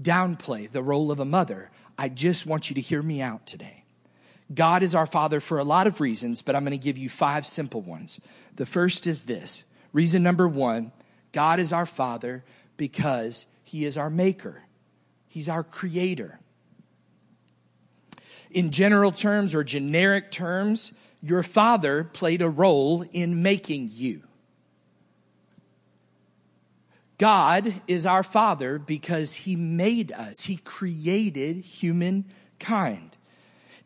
downplay 0.00 0.70
the 0.70 0.82
role 0.82 1.10
of 1.10 1.20
a 1.20 1.24
mother. 1.24 1.70
I 1.98 2.08
just 2.08 2.46
want 2.46 2.68
you 2.68 2.74
to 2.74 2.80
hear 2.80 3.02
me 3.02 3.22
out 3.22 3.46
today. 3.46 3.84
God 4.52 4.82
is 4.82 4.94
our 4.94 5.06
Father 5.06 5.40
for 5.40 5.58
a 5.58 5.64
lot 5.64 5.86
of 5.86 6.00
reasons, 6.00 6.42
but 6.42 6.54
I'm 6.54 6.62
going 6.62 6.78
to 6.78 6.84
give 6.84 6.98
you 6.98 7.08
five 7.08 7.46
simple 7.46 7.80
ones. 7.80 8.20
The 8.54 8.66
first 8.66 9.06
is 9.06 9.24
this. 9.24 9.64
Reason 9.92 10.22
number 10.22 10.46
one, 10.46 10.92
God 11.32 11.58
is 11.58 11.72
our 11.72 11.86
Father 11.86 12.44
because 12.76 13.46
He 13.64 13.84
is 13.84 13.98
our 13.98 14.10
Maker. 14.10 14.62
He's 15.28 15.48
our 15.48 15.64
Creator. 15.64 16.38
In 18.50 18.70
general 18.70 19.10
terms 19.10 19.54
or 19.54 19.64
generic 19.64 20.30
terms, 20.30 20.92
your 21.20 21.42
Father 21.42 22.04
played 22.04 22.42
a 22.42 22.48
role 22.48 23.04
in 23.12 23.42
making 23.42 23.88
you. 23.90 24.22
God 27.18 27.72
is 27.86 28.04
our 28.06 28.22
Father 28.22 28.78
because 28.78 29.34
He 29.34 29.56
made 29.56 30.12
us. 30.12 30.42
He 30.42 30.58
created 30.58 31.56
humankind. 31.56 33.16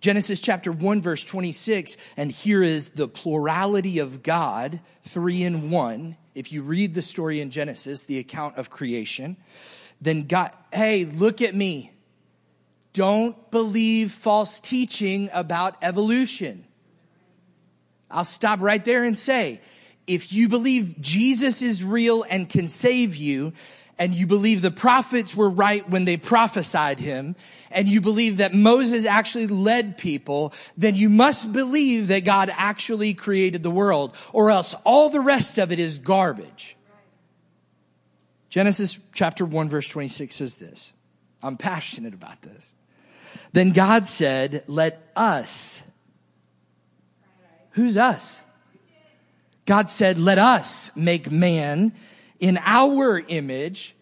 Genesis 0.00 0.40
chapter 0.40 0.72
1 0.72 1.02
verse 1.02 1.22
26, 1.24 1.96
and 2.16 2.32
here 2.32 2.62
is 2.62 2.90
the 2.90 3.06
plurality 3.06 3.98
of 3.98 4.22
God, 4.22 4.80
three 5.02 5.42
in 5.42 5.70
one. 5.70 6.16
If 6.34 6.52
you 6.52 6.62
read 6.62 6.94
the 6.94 7.02
story 7.02 7.40
in 7.40 7.50
Genesis, 7.50 8.04
the 8.04 8.18
account 8.18 8.56
of 8.56 8.70
creation, 8.70 9.36
then 10.00 10.26
God, 10.26 10.52
hey, 10.72 11.04
look 11.04 11.42
at 11.42 11.54
me. 11.54 11.92
Don't 12.92 13.50
believe 13.50 14.10
false 14.10 14.58
teaching 14.58 15.28
about 15.32 15.76
evolution. 15.82 16.64
I'll 18.10 18.24
stop 18.24 18.60
right 18.60 18.84
there 18.84 19.04
and 19.04 19.16
say, 19.16 19.60
if 20.06 20.32
you 20.32 20.48
believe 20.48 21.00
Jesus 21.00 21.62
is 21.62 21.84
real 21.84 22.24
and 22.28 22.48
can 22.48 22.68
save 22.68 23.16
you, 23.16 23.52
and 23.98 24.14
you 24.14 24.26
believe 24.26 24.62
the 24.62 24.70
prophets 24.70 25.36
were 25.36 25.50
right 25.50 25.88
when 25.90 26.06
they 26.06 26.16
prophesied 26.16 26.98
him, 26.98 27.36
and 27.70 27.86
you 27.86 28.00
believe 28.00 28.38
that 28.38 28.54
Moses 28.54 29.04
actually 29.04 29.46
led 29.46 29.98
people, 29.98 30.54
then 30.74 30.94
you 30.94 31.10
must 31.10 31.52
believe 31.52 32.08
that 32.08 32.24
God 32.24 32.50
actually 32.56 33.12
created 33.12 33.62
the 33.62 33.70
world, 33.70 34.16
or 34.32 34.50
else 34.50 34.74
all 34.84 35.10
the 35.10 35.20
rest 35.20 35.58
of 35.58 35.70
it 35.70 35.78
is 35.78 35.98
garbage. 35.98 36.76
Genesis 38.48 38.98
chapter 39.12 39.44
1 39.44 39.68
verse 39.68 39.88
26 39.88 40.34
says 40.34 40.56
this. 40.56 40.94
I'm 41.42 41.56
passionate 41.56 42.14
about 42.14 42.40
this. 42.42 42.74
Then 43.52 43.72
God 43.72 44.08
said, 44.08 44.64
let 44.66 45.02
us. 45.14 45.82
Who's 47.72 47.96
us? 47.96 48.42
God 49.66 49.90
said, 49.90 50.18
let 50.18 50.38
us 50.38 50.90
make 50.96 51.30
man 51.30 51.92
in 52.38 52.58
our 52.64 53.18
image. 53.18 53.94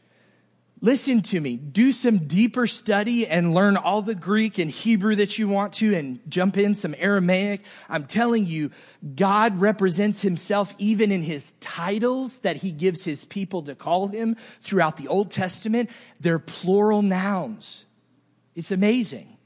Listen 0.81 1.23
to 1.23 1.41
me. 1.41 1.57
Do 1.57 1.91
some 1.91 2.29
deeper 2.29 2.69
study 2.69 3.27
and 3.27 3.53
learn 3.53 3.77
all 3.77 4.01
the 4.01 4.15
Greek 4.15 4.59
and 4.59 4.71
Hebrew 4.71 5.17
that 5.17 5.37
you 5.37 5.49
want 5.49 5.73
to 5.75 5.95
and 5.95 6.21
jump 6.29 6.57
in 6.57 6.77
some 6.77 6.95
Aramaic. 6.97 7.63
I'm 7.89 8.05
telling 8.05 8.47
you, 8.47 8.71
God 9.17 9.61
represents 9.61 10.23
himself 10.23 10.75
even 10.79 11.11
in 11.11 11.23
his 11.23 11.53
titles 11.61 12.39
that 12.39 12.59
he 12.59 12.71
gives 12.71 13.05
his 13.05 13.25
people 13.25 13.63
to 13.63 13.75
call 13.75 14.09
him 14.09 14.37
throughout 14.61 14.97
the 14.97 15.09
Old 15.09 15.33
Testament. 15.33 15.91
They're 16.21 16.39
plural 16.39 17.03
nouns. 17.03 17.85
It's 18.55 18.71
amazing. 18.71 19.38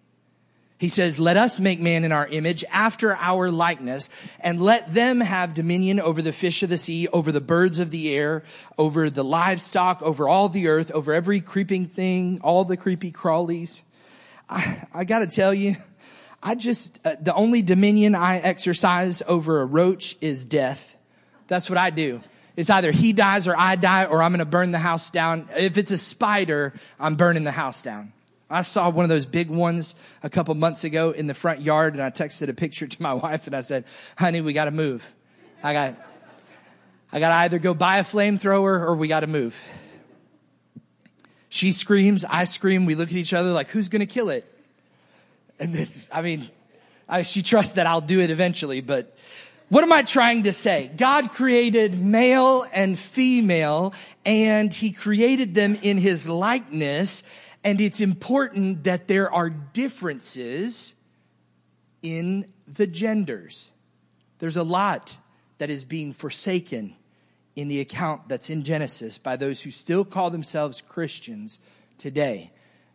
He 0.82 0.88
says, 0.88 1.20
let 1.20 1.36
us 1.36 1.60
make 1.60 1.78
man 1.78 2.02
in 2.02 2.10
our 2.10 2.26
image 2.26 2.64
after 2.68 3.14
our 3.14 3.52
likeness 3.52 4.10
and 4.40 4.60
let 4.60 4.92
them 4.92 5.20
have 5.20 5.54
dominion 5.54 6.00
over 6.00 6.20
the 6.22 6.32
fish 6.32 6.64
of 6.64 6.70
the 6.70 6.76
sea, 6.76 7.06
over 7.06 7.30
the 7.30 7.40
birds 7.40 7.78
of 7.78 7.92
the 7.92 8.12
air, 8.12 8.42
over 8.76 9.08
the 9.08 9.22
livestock, 9.22 10.02
over 10.02 10.28
all 10.28 10.48
the 10.48 10.66
earth, 10.66 10.90
over 10.90 11.12
every 11.12 11.40
creeping 11.40 11.86
thing, 11.86 12.40
all 12.42 12.64
the 12.64 12.76
creepy 12.76 13.12
crawlies. 13.12 13.84
I, 14.50 14.84
I 14.92 15.04
gotta 15.04 15.28
tell 15.28 15.54
you, 15.54 15.76
I 16.42 16.56
just, 16.56 16.98
uh, 17.04 17.14
the 17.20 17.32
only 17.32 17.62
dominion 17.62 18.16
I 18.16 18.38
exercise 18.38 19.22
over 19.28 19.60
a 19.60 19.64
roach 19.64 20.16
is 20.20 20.44
death. 20.44 20.96
That's 21.46 21.70
what 21.70 21.78
I 21.78 21.90
do. 21.90 22.22
It's 22.56 22.70
either 22.70 22.90
he 22.90 23.12
dies 23.12 23.46
or 23.46 23.54
I 23.56 23.76
die 23.76 24.06
or 24.06 24.20
I'm 24.20 24.32
gonna 24.32 24.44
burn 24.46 24.72
the 24.72 24.80
house 24.80 25.12
down. 25.12 25.48
If 25.56 25.78
it's 25.78 25.92
a 25.92 25.96
spider, 25.96 26.72
I'm 26.98 27.14
burning 27.14 27.44
the 27.44 27.52
house 27.52 27.82
down. 27.82 28.12
I 28.52 28.62
saw 28.62 28.90
one 28.90 29.04
of 29.04 29.08
those 29.08 29.24
big 29.24 29.48
ones 29.48 29.96
a 30.22 30.28
couple 30.28 30.54
months 30.54 30.84
ago 30.84 31.10
in 31.10 31.26
the 31.26 31.32
front 31.32 31.62
yard 31.62 31.94
and 31.94 32.02
I 32.02 32.10
texted 32.10 32.48
a 32.48 32.52
picture 32.52 32.86
to 32.86 33.02
my 33.02 33.14
wife 33.14 33.46
and 33.46 33.56
I 33.56 33.62
said, 33.62 33.84
honey, 34.16 34.42
we 34.42 34.52
got 34.52 34.66
to 34.66 34.70
move. 34.70 35.10
I 35.62 35.72
got, 35.72 35.96
I 37.10 37.18
got 37.18 37.28
to 37.28 37.34
either 37.36 37.58
go 37.58 37.72
buy 37.72 37.98
a 37.98 38.04
flamethrower 38.04 38.80
or 38.80 38.94
we 38.94 39.08
got 39.08 39.20
to 39.20 39.26
move. 39.26 39.58
She 41.48 41.72
screams, 41.72 42.24
I 42.26 42.44
scream, 42.44 42.84
we 42.84 42.94
look 42.94 43.08
at 43.08 43.14
each 43.14 43.32
other 43.32 43.52
like, 43.52 43.68
who's 43.68 43.88
going 43.88 44.00
to 44.00 44.06
kill 44.06 44.28
it? 44.28 44.44
And 45.58 46.06
I 46.12 46.20
mean, 46.20 46.50
I, 47.08 47.22
she 47.22 47.42
trusts 47.42 47.74
that 47.74 47.86
I'll 47.86 48.00
do 48.00 48.20
it 48.20 48.30
eventually, 48.30 48.82
but 48.82 49.16
what 49.68 49.82
am 49.82 49.92
I 49.92 50.02
trying 50.02 50.42
to 50.42 50.52
say? 50.52 50.90
God 50.94 51.32
created 51.32 51.98
male 51.98 52.66
and 52.74 52.98
female 52.98 53.94
and 54.26 54.72
he 54.72 54.92
created 54.92 55.54
them 55.54 55.78
in 55.80 55.96
his 55.96 56.28
likeness 56.28 57.24
and 57.64 57.80
it's 57.80 58.00
important 58.00 58.84
that 58.84 59.08
there 59.08 59.32
are 59.32 59.50
differences 59.50 60.94
in 62.02 62.52
the 62.66 62.86
genders. 62.86 63.70
There's 64.38 64.56
a 64.56 64.62
lot 64.62 65.16
that 65.58 65.70
is 65.70 65.84
being 65.84 66.12
forsaken 66.12 66.96
in 67.54 67.68
the 67.68 67.80
account 67.80 68.28
that's 68.28 68.50
in 68.50 68.64
Genesis 68.64 69.18
by 69.18 69.36
those 69.36 69.62
who 69.62 69.70
still 69.70 70.04
call 70.04 70.30
themselves 70.30 70.80
Christians 70.80 71.60
today. 71.98 72.50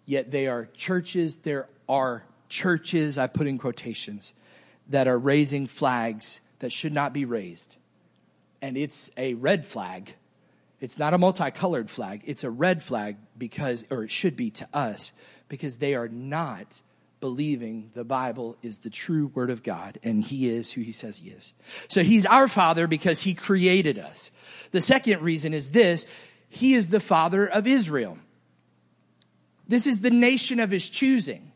Yet 0.06 0.32
they 0.32 0.48
are 0.48 0.66
churches, 0.74 1.38
there 1.38 1.70
are 1.88 2.24
churches, 2.50 3.18
I 3.18 3.28
put 3.28 3.48
in 3.48 3.58
quotations, 3.58 4.34
that 4.90 5.08
are 5.08 5.18
raising 5.18 5.68
flags 5.68 6.42
that 6.60 6.72
should 6.72 6.94
not 6.94 7.14
be 7.14 7.24
raised. 7.24 7.78
And 8.62 8.76
it's 8.76 9.12
a 9.16 9.36
red 9.36 9.66
flag 9.66 10.14
it's 10.80 11.00
not 11.00 11.14
a 11.14 11.18
multicolored 11.18 11.90
flag. 11.90 12.22
It's 12.26 12.44
a 12.44 12.52
red 12.52 12.84
flag 12.84 13.18
because, 13.38 13.86
or 13.90 14.04
it 14.04 14.12
should 14.12 14.36
be 14.36 14.52
to 14.52 14.68
us, 14.74 15.12
because 15.48 15.78
they 15.78 15.96
are 15.96 16.08
not 16.08 16.82
believing 17.20 17.90
the 17.96 18.04
Bible 18.04 18.58
is 18.62 18.80
the 18.80 18.90
true 18.90 19.28
word 19.34 19.50
of 19.50 19.64
God 19.64 19.98
and 20.04 20.24
he 20.24 20.50
is 20.50 20.72
who 20.72 20.82
he 20.82 20.92
says 20.92 21.18
he 21.18 21.30
is. 21.30 21.54
So 21.88 22.04
he's 22.04 22.26
our 22.26 22.48
father 22.48 22.86
because 22.86 23.22
he 23.22 23.34
created 23.34 23.98
us. 23.98 24.32
The 24.72 24.82
second 24.82 25.22
reason 25.22 25.54
is 25.54 25.72
this. 25.72 26.06
He 26.50 26.74
is 26.76 26.90
the 26.90 27.00
father 27.00 27.48
of 27.48 27.66
Israel. 27.66 28.20
This 29.68 29.88
is 29.88 30.02
the 30.02 30.12
nation 30.12 30.60
of 30.60 30.72
his 30.72 30.90
choosing. 30.90 31.47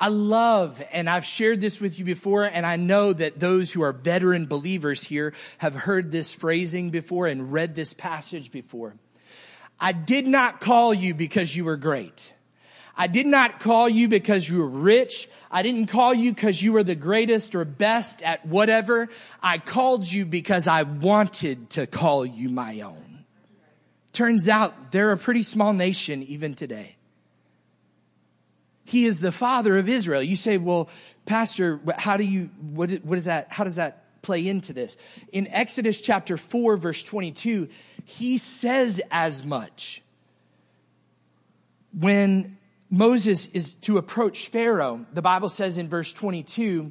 I 0.00 0.08
love, 0.08 0.82
and 0.92 1.10
I've 1.10 1.24
shared 1.24 1.60
this 1.60 1.80
with 1.80 1.98
you 1.98 2.04
before, 2.04 2.44
and 2.44 2.64
I 2.64 2.76
know 2.76 3.12
that 3.12 3.40
those 3.40 3.72
who 3.72 3.82
are 3.82 3.92
veteran 3.92 4.46
believers 4.46 5.02
here 5.02 5.34
have 5.58 5.74
heard 5.74 6.12
this 6.12 6.32
phrasing 6.32 6.90
before 6.90 7.26
and 7.26 7.52
read 7.52 7.74
this 7.74 7.94
passage 7.94 8.52
before. 8.52 8.94
I 9.80 9.92
did 9.92 10.26
not 10.26 10.60
call 10.60 10.94
you 10.94 11.14
because 11.14 11.54
you 11.54 11.64
were 11.64 11.76
great. 11.76 12.32
I 12.96 13.06
did 13.06 13.26
not 13.26 13.60
call 13.60 13.88
you 13.88 14.08
because 14.08 14.48
you 14.48 14.58
were 14.58 14.68
rich. 14.68 15.28
I 15.50 15.62
didn't 15.62 15.86
call 15.86 16.12
you 16.12 16.32
because 16.32 16.60
you 16.60 16.72
were 16.72 16.82
the 16.82 16.96
greatest 16.96 17.54
or 17.54 17.64
best 17.64 18.22
at 18.22 18.44
whatever. 18.46 19.08
I 19.40 19.58
called 19.58 20.10
you 20.10 20.26
because 20.26 20.66
I 20.66 20.82
wanted 20.82 21.70
to 21.70 21.86
call 21.86 22.26
you 22.26 22.48
my 22.48 22.80
own. 22.80 23.24
Turns 24.12 24.48
out 24.48 24.90
they're 24.90 25.12
a 25.12 25.16
pretty 25.16 25.44
small 25.44 25.72
nation 25.72 26.24
even 26.24 26.54
today. 26.54 26.97
He 28.88 29.04
is 29.04 29.20
the 29.20 29.32
father 29.32 29.76
of 29.76 29.86
Israel. 29.86 30.22
You 30.22 30.34
say, 30.34 30.56
well, 30.56 30.88
pastor, 31.26 31.78
how 31.98 32.16
do 32.16 32.24
you, 32.24 32.48
what, 32.72 32.90
what 33.04 33.18
is 33.18 33.26
that, 33.26 33.52
how 33.52 33.64
does 33.64 33.74
that 33.74 34.22
play 34.22 34.48
into 34.48 34.72
this? 34.72 34.96
In 35.30 35.46
Exodus 35.48 36.00
chapter 36.00 36.38
4 36.38 36.78
verse 36.78 37.02
22, 37.02 37.68
he 38.06 38.38
says 38.38 39.02
as 39.10 39.44
much. 39.44 40.02
When 41.92 42.56
Moses 42.88 43.48
is 43.48 43.74
to 43.74 43.98
approach 43.98 44.48
Pharaoh, 44.48 45.04
the 45.12 45.20
Bible 45.20 45.50
says 45.50 45.76
in 45.76 45.90
verse 45.90 46.14
22, 46.14 46.90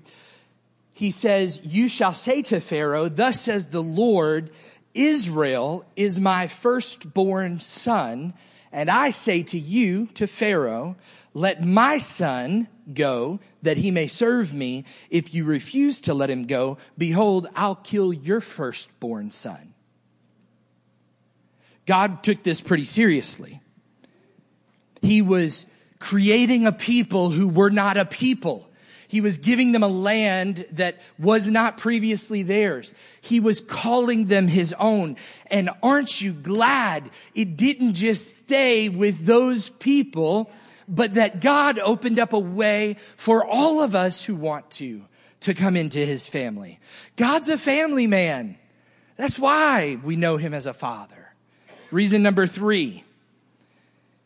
he 0.94 1.10
says, 1.10 1.60
you 1.64 1.88
shall 1.88 2.14
say 2.14 2.44
to 2.44 2.60
Pharaoh, 2.60 3.10
thus 3.10 3.42
says 3.42 3.70
the 3.70 3.82
Lord, 3.82 4.52
Israel 4.94 5.84
is 5.96 6.22
my 6.22 6.46
firstborn 6.46 7.60
son. 7.60 8.36
And 8.72 8.90
I 8.90 9.12
say 9.12 9.44
to 9.44 9.58
you, 9.58 10.08
to 10.16 10.28
Pharaoh, 10.28 10.96
let 11.34 11.64
my 11.64 11.98
son 11.98 12.68
go 12.94 13.40
that 13.62 13.78
he 13.78 13.92
may 13.92 14.08
serve 14.08 14.54
me. 14.54 14.86
If 15.10 15.34
you 15.34 15.46
refuse 15.46 16.02
to 16.02 16.14
let 16.14 16.30
him 16.30 16.46
go, 16.46 16.78
behold, 16.98 17.48
I'll 17.56 17.76
kill 17.76 18.14
your 18.14 18.42
firstborn 18.42 19.32
son. 19.32 19.74
God 21.86 22.24
took 22.24 22.44
this 22.44 22.62
pretty 22.62 22.86
seriously. 22.86 23.62
He 25.02 25.22
was 25.22 25.66
creating 26.00 26.66
a 26.66 26.72
people 26.72 27.30
who 27.30 27.48
were 27.48 27.70
not 27.70 27.98
a 27.98 28.06
people. 28.06 28.67
He 29.08 29.22
was 29.22 29.38
giving 29.38 29.72
them 29.72 29.84
a 29.84 29.88
land 29.88 30.65
that 30.74 31.00
was 31.17 31.50
not 31.50 31.78
previously 31.78 32.43
theirs. 32.43 32.93
He 33.22 33.39
was 33.39 33.62
calling 33.62 34.26
them 34.26 34.48
his 34.48 34.74
own. 34.74 35.15
And 35.50 35.70
aren't 35.82 36.22
you 36.22 36.34
glad 36.34 37.10
it 37.34 37.56
didn't 37.56 37.93
just 37.93 38.38
stay 38.38 38.89
with 38.89 39.26
those 39.26 39.70
people 39.70 40.52
but 40.88 41.15
that 41.15 41.41
God 41.41 41.80
opened 41.80 42.20
up 42.20 42.34
a 42.34 42.39
way 42.39 42.96
for 43.17 43.46
all 43.46 43.82
of 43.82 43.96
us 43.96 44.24
who 44.24 44.36
want 44.36 44.72
to, 44.72 45.04
to 45.41 45.54
come 45.54 45.76
into 45.76 46.00
his 46.00 46.28
family. 46.28 46.80
God's 47.15 47.50
a 47.50 47.58
family 47.58 48.08
man. 48.08 48.58
That's 49.17 49.38
why 49.38 50.00
we 50.04 50.15
know 50.15 50.38
him 50.38 50.54
as 50.54 50.65
a 50.65 50.74
father. 50.74 51.34
Reason 51.91 52.22
number 52.24 52.48
three, 52.48 53.04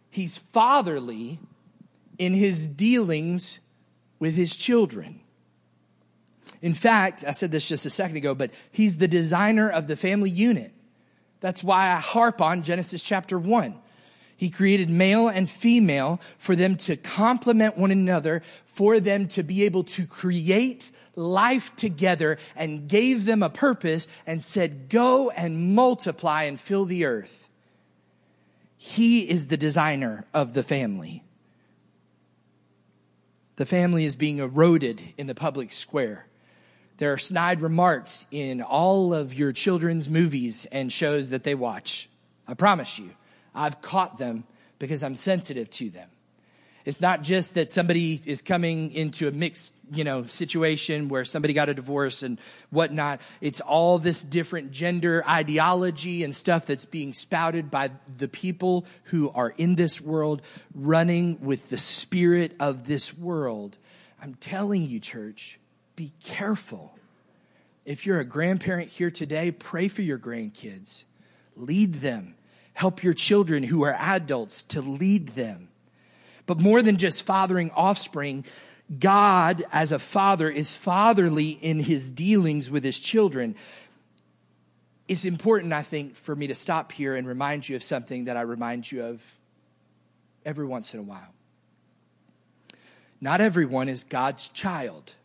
he's 0.10 0.38
fatherly 0.38 1.40
in 2.18 2.34
his 2.34 2.68
dealings 2.68 3.60
with 4.22 4.36
his 4.36 4.56
children. 4.56 5.20
In 6.62 6.76
fact, 6.76 7.26
I 7.28 7.32
said 7.32 7.52
this 7.52 7.68
just 7.68 7.88
a 7.88 7.90
second 7.90 8.18
ago, 8.18 8.36
but 8.36 8.52
he's 8.72 8.98
the 8.98 9.08
designer 9.08 9.68
of 9.68 9.88
the 9.88 9.98
family 9.98 10.30
unit. 10.30 10.72
That's 11.40 11.64
why 11.64 11.90
I 11.90 11.96
harp 11.96 12.40
on 12.40 12.62
Genesis 12.62 13.02
chapter 13.02 13.40
1. 13.40 13.74
He 14.38 14.52
created 14.52 14.92
male 14.92 15.28
and 15.28 15.50
female 15.50 16.22
for 16.38 16.56
them 16.56 16.78
to 16.78 16.98
complement 16.98 17.80
one 17.80 17.90
another, 17.90 18.44
for 18.66 19.00
them 19.00 19.28
to 19.30 19.42
be 19.42 19.64
able 19.64 19.84
to 19.86 20.06
create 20.06 20.92
life 21.16 21.76
together 21.76 22.38
and 22.56 22.88
gave 22.88 23.26
them 23.26 23.42
a 23.42 23.50
purpose 23.50 24.08
and 24.28 24.44
said, 24.44 24.88
go 24.88 25.32
and 25.32 25.74
multiply 25.74 26.44
and 26.44 26.60
fill 26.60 26.86
the 26.86 27.06
earth. 27.06 27.50
He 28.78 29.28
is 29.28 29.48
the 29.48 29.58
designer 29.58 30.28
of 30.32 30.54
the 30.54 30.64
family. 30.64 31.24
The 33.58 33.66
family 33.66 34.06
is 34.06 34.16
being 34.16 34.38
eroded 34.38 35.02
in 35.18 35.28
the 35.28 35.36
public 35.36 35.74
square. 35.74 36.26
There 36.98 37.14
are 37.14 37.18
snide 37.18 37.62
remarks 37.62 38.28
in 38.32 38.62
all 38.62 39.14
of 39.14 39.34
your 39.34 39.52
children's 39.52 40.08
movies 40.08 40.66
and 40.72 40.92
shows 40.92 41.32
that 41.32 41.44
they 41.44 41.56
watch. 41.56 42.10
I 42.48 42.54
promise 42.54 43.00
you. 43.00 43.12
I've 43.54 43.82
caught 43.82 44.18
them 44.18 44.46
because 44.80 45.04
I'm 45.04 45.16
sensitive 45.16 45.70
to 45.72 45.90
them. 45.90 46.10
It's 46.86 47.02
not 47.02 47.22
just 47.22 47.56
that 47.56 47.70
somebody 47.70 48.22
is 48.26 48.42
coming 48.42 48.92
into 48.92 49.28
a 49.28 49.32
mixed, 49.32 49.72
you 49.92 50.04
know, 50.04 50.26
situation 50.26 51.10
where 51.10 51.26
somebody 51.26 51.54
got 51.54 51.70
a 51.70 51.74
divorce 51.74 52.24
and 52.24 52.40
whatnot. 52.70 53.22
It's 53.40 53.60
all 53.62 54.00
this 54.00 54.24
different 54.24 54.72
gender 54.72 55.24
ideology 55.28 56.24
and 56.24 56.36
stuff 56.36 56.66
that's 56.66 56.86
being 56.86 57.14
spouted 57.14 57.70
by 57.70 57.92
the 58.18 58.28
people 58.28 58.86
who 59.06 59.30
are 59.32 59.54
in 59.58 59.76
this 59.76 60.02
world, 60.02 60.42
running 60.74 61.40
with 61.42 61.70
the 61.70 61.78
spirit 61.78 62.54
of 62.60 62.88
this 62.88 63.18
world. 63.18 63.78
I'm 64.22 64.36
telling 64.36 64.84
you, 64.84 65.00
church, 65.00 65.60
be 65.96 66.12
careful. 66.24 66.98
If 67.86 68.06
you're 68.06 68.20
a 68.20 68.26
grandparent 68.26 68.90
here 68.90 69.12
today, 69.12 69.52
pray 69.52 69.88
for 69.88 70.02
your 70.02 70.20
grandkids. 70.20 71.06
Lead 71.56 71.96
them 71.96 72.36
Help 72.74 73.04
your 73.04 73.14
children 73.14 73.64
who 73.64 73.84
are 73.84 73.96
adults 74.00 74.64
to 74.64 74.82
lead 74.82 75.30
them. 75.30 75.70
But 76.52 76.60
more 76.60 76.82
than 76.82 76.98
just 76.98 77.26
fathering 77.26 77.72
offspring, 77.72 78.44
God 79.00 79.64
as 79.72 79.94
a 79.94 80.00
father 80.00 80.50
is 80.50 80.76
fatherly 80.76 81.52
in 81.52 81.80
his 81.80 82.12
dealings 82.12 82.70
with 82.70 82.84
his 82.84 83.00
children. 83.00 83.56
It's 85.08 85.24
important, 85.24 85.72
I 85.72 85.82
think, 85.82 86.14
for 86.14 86.36
me 86.36 86.48
to 86.48 86.56
stop 86.56 86.92
here 86.92 87.16
and 87.16 87.26
remind 87.26 87.70
you 87.70 87.78
of 87.78 87.84
something 87.84 88.26
that 88.26 88.36
I 88.36 88.42
remind 88.42 88.92
you 88.92 89.02
of 89.02 89.24
every 90.44 90.66
once 90.66 90.94
in 90.94 91.00
a 91.00 91.04
while. 91.04 91.34
Not 93.22 93.40
everyone 93.40 93.88
is 93.88 94.04
God's 94.04 94.50
child. 94.50 95.16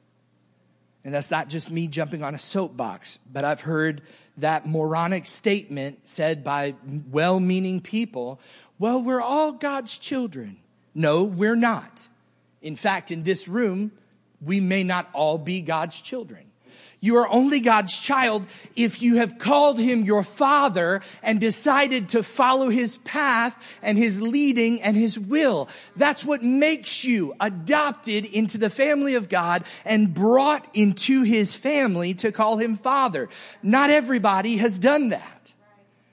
And 1.05 1.13
that's 1.13 1.33
not 1.33 1.49
just 1.49 1.73
me 1.73 1.89
jumping 1.89 2.23
on 2.23 2.37
a 2.37 2.39
soapbox, 2.39 3.19
but 3.33 3.45
I've 3.45 3.63
heard 3.63 4.03
that 4.37 4.65
moronic 4.65 5.27
statement 5.27 6.09
said 6.09 6.45
by 6.45 6.77
well 7.11 7.41
meaning 7.41 7.81
people 7.81 8.39
well, 8.79 9.03
we're 9.03 9.23
all 9.23 9.51
God's 9.51 9.99
children. 9.99 10.59
No, 10.97 11.25
we're 11.25 11.57
not. 11.57 12.09
In 12.63 12.75
fact, 12.75 13.11
in 13.11 13.23
this 13.23 13.47
room, 13.47 13.93
we 14.41 14.61
may 14.61 14.83
not 14.83 15.11
all 15.13 15.37
be 15.37 15.61
God's 15.61 16.01
children. 16.01 16.47
You 17.01 17.19
are 17.19 17.29
only 17.29 17.61
God's 17.61 18.01
child 18.01 18.47
if 18.75 19.03
you 19.03 19.17
have 19.17 19.37
called 19.37 19.79
him 19.79 20.07
your 20.07 20.23
father 20.23 21.03
and 21.23 21.39
decided 21.39 22.09
to 22.09 22.23
follow 22.23 22.71
his 22.71 22.97
path 22.97 23.55
and 23.83 23.99
his 23.99 24.23
leading 24.23 24.81
and 24.81 24.97
his 24.97 25.19
will. 25.19 25.69
That's 25.97 26.25
what 26.25 26.43
makes 26.43 27.05
you 27.05 27.35
adopted 27.41 28.25
into 28.25 28.57
the 28.57 28.71
family 28.71 29.17
of 29.17 29.29
God 29.29 29.65
and 29.85 30.15
brought 30.15 30.67
into 30.73 31.25
his 31.25 31.55
family 31.55 32.15
to 32.15 32.33
call 32.33 32.57
him 32.57 32.75
father. 32.75 33.29
Not 33.63 33.91
everybody 33.91 34.57
has 34.57 34.79
done 34.79 35.11
that. 35.11 35.53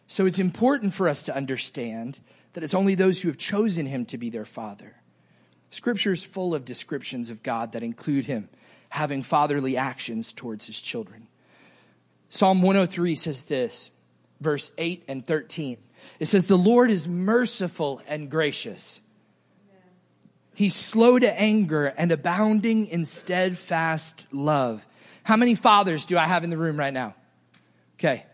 So 0.08 0.26
it's 0.26 0.40
important 0.40 0.94
for 0.94 1.08
us 1.08 1.24
to 1.24 1.36
understand 1.36 2.20
that 2.54 2.64
it's 2.64 2.74
only 2.74 2.96
those 2.96 3.22
who 3.22 3.30
have 3.30 3.38
chosen 3.38 3.86
him 3.86 4.06
to 4.06 4.18
be 4.18 4.30
their 4.30 4.46
father. 4.46 4.96
Scripture 5.70 6.12
is 6.12 6.24
full 6.24 6.54
of 6.54 6.66
descriptions 6.66 7.30
of 7.30 7.44
God 7.44 7.72
that 7.72 7.84
include 7.84 8.26
him 8.26 8.50
having 8.90 9.24
fatherly 9.24 9.76
actions 9.76 10.32
towards 10.32 10.68
his 10.68 10.80
children. 10.80 11.28
Psalm 12.30 12.62
103 12.62 13.16
says 13.16 13.46
this, 13.46 13.90
verse 14.40 14.72
8 14.78 15.04
and 15.08 15.26
13. 15.26 15.78
It 16.20 16.26
says, 16.26 16.46
The 16.46 16.58
Lord 16.58 16.92
is 16.92 17.08
merciful 17.08 18.02
and 18.08 18.30
gracious. 18.30 19.02
He's 20.54 20.76
slow 20.76 21.18
to 21.18 21.40
anger 21.40 21.88
and 21.98 22.12
abounding 22.12 22.86
in 22.86 23.06
steadfast 23.06 24.28
love. 24.32 24.86
How 25.24 25.38
many 25.38 25.56
fathers 25.56 26.06
do 26.06 26.18
I 26.18 26.26
have 26.26 26.44
in 26.44 26.52
the 26.52 26.58
room 26.58 26.78
right 26.78 26.94
now? 26.94 27.16
Okay. 27.96 28.26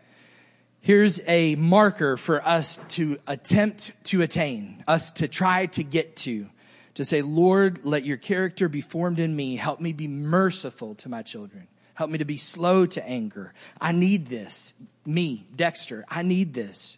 Here's 0.90 1.22
a 1.28 1.54
marker 1.54 2.18
for 2.18 2.44
us 2.44 2.82
to 2.96 3.20
attempt 3.28 3.92
to 4.06 4.24
attain, 4.24 4.84
us 4.88 5.12
to 5.12 5.28
try 5.28 5.68
to 5.68 5.84
get 5.84 6.16
to 6.16 6.50
to 6.96 7.06
say, 7.06 7.22
Lord, 7.22 7.82
let 7.86 8.06
your 8.06 8.18
character 8.18 8.68
be 8.68 8.82
formed 8.82 9.20
in 9.20 9.36
me. 9.36 9.56
Help 9.56 9.80
me 9.80 9.94
be 9.94 10.08
merciful 10.08 10.96
to 10.96 11.08
my 11.08 11.22
children. 11.22 11.68
Help 11.94 12.10
me 12.10 12.18
to 12.18 12.26
be 12.26 12.38
slow 12.38 12.88
to 12.88 13.08
anger. 13.08 13.54
I 13.80 13.92
need 13.92 14.30
this. 14.30 14.74
Me, 15.06 15.46
Dexter, 15.56 16.06
I 16.10 16.24
need 16.24 16.56
this. 16.56 16.98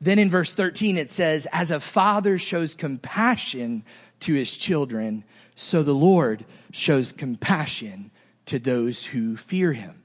Then 0.00 0.18
in 0.18 0.30
verse 0.30 0.50
13, 0.50 0.96
it 0.96 1.10
says, 1.10 1.46
As 1.52 1.70
a 1.70 1.78
father 1.78 2.38
shows 2.38 2.74
compassion 2.74 3.84
to 4.20 4.32
his 4.32 4.56
children, 4.56 5.24
so 5.54 5.82
the 5.82 5.92
Lord 5.92 6.46
shows 6.72 7.12
compassion 7.12 8.10
to 8.46 8.58
those 8.58 9.04
who 9.04 9.36
fear 9.36 9.74
him. 9.74 9.99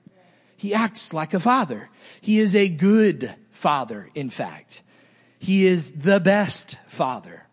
He 0.57 0.73
acts 0.73 1.13
like 1.13 1.33
a 1.33 1.39
father. 1.39 1.89
He 2.21 2.39
is 2.39 2.55
a 2.55 2.69
good 2.69 3.35
father, 3.51 4.09
in 4.15 4.29
fact. 4.29 4.81
He 5.39 5.65
is 5.65 5.91
the 5.91 6.19
best 6.19 6.77
father. 6.87 7.45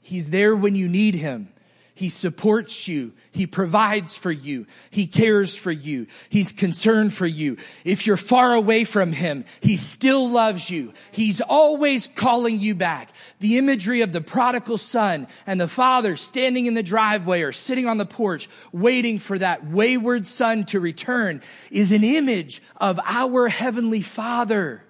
He's 0.00 0.30
there 0.30 0.54
when 0.54 0.74
you 0.74 0.88
need 0.88 1.14
him. 1.14 1.52
He 1.94 2.08
supports 2.08 2.88
you. 2.88 3.12
He 3.32 3.46
provides 3.46 4.16
for 4.16 4.32
you. 4.32 4.66
He 4.90 5.06
cares 5.06 5.56
for 5.56 5.70
you. 5.70 6.06
He's 6.30 6.50
concerned 6.50 7.12
for 7.12 7.26
you. 7.26 7.58
If 7.84 8.06
you're 8.06 8.16
far 8.16 8.54
away 8.54 8.84
from 8.84 9.12
him, 9.12 9.44
he 9.60 9.76
still 9.76 10.28
loves 10.28 10.70
you. 10.70 10.94
He's 11.10 11.42
always 11.42 12.08
calling 12.08 12.58
you 12.58 12.74
back. 12.74 13.12
The 13.40 13.58
imagery 13.58 14.00
of 14.00 14.12
the 14.12 14.22
prodigal 14.22 14.78
son 14.78 15.28
and 15.46 15.60
the 15.60 15.68
father 15.68 16.16
standing 16.16 16.64
in 16.64 16.72
the 16.74 16.82
driveway 16.82 17.42
or 17.42 17.52
sitting 17.52 17.86
on 17.86 17.98
the 17.98 18.06
porch 18.06 18.48
waiting 18.72 19.18
for 19.18 19.38
that 19.38 19.66
wayward 19.66 20.26
son 20.26 20.64
to 20.66 20.80
return 20.80 21.42
is 21.70 21.92
an 21.92 22.04
image 22.04 22.62
of 22.78 22.98
our 23.04 23.48
heavenly 23.48 24.02
father. 24.02 24.82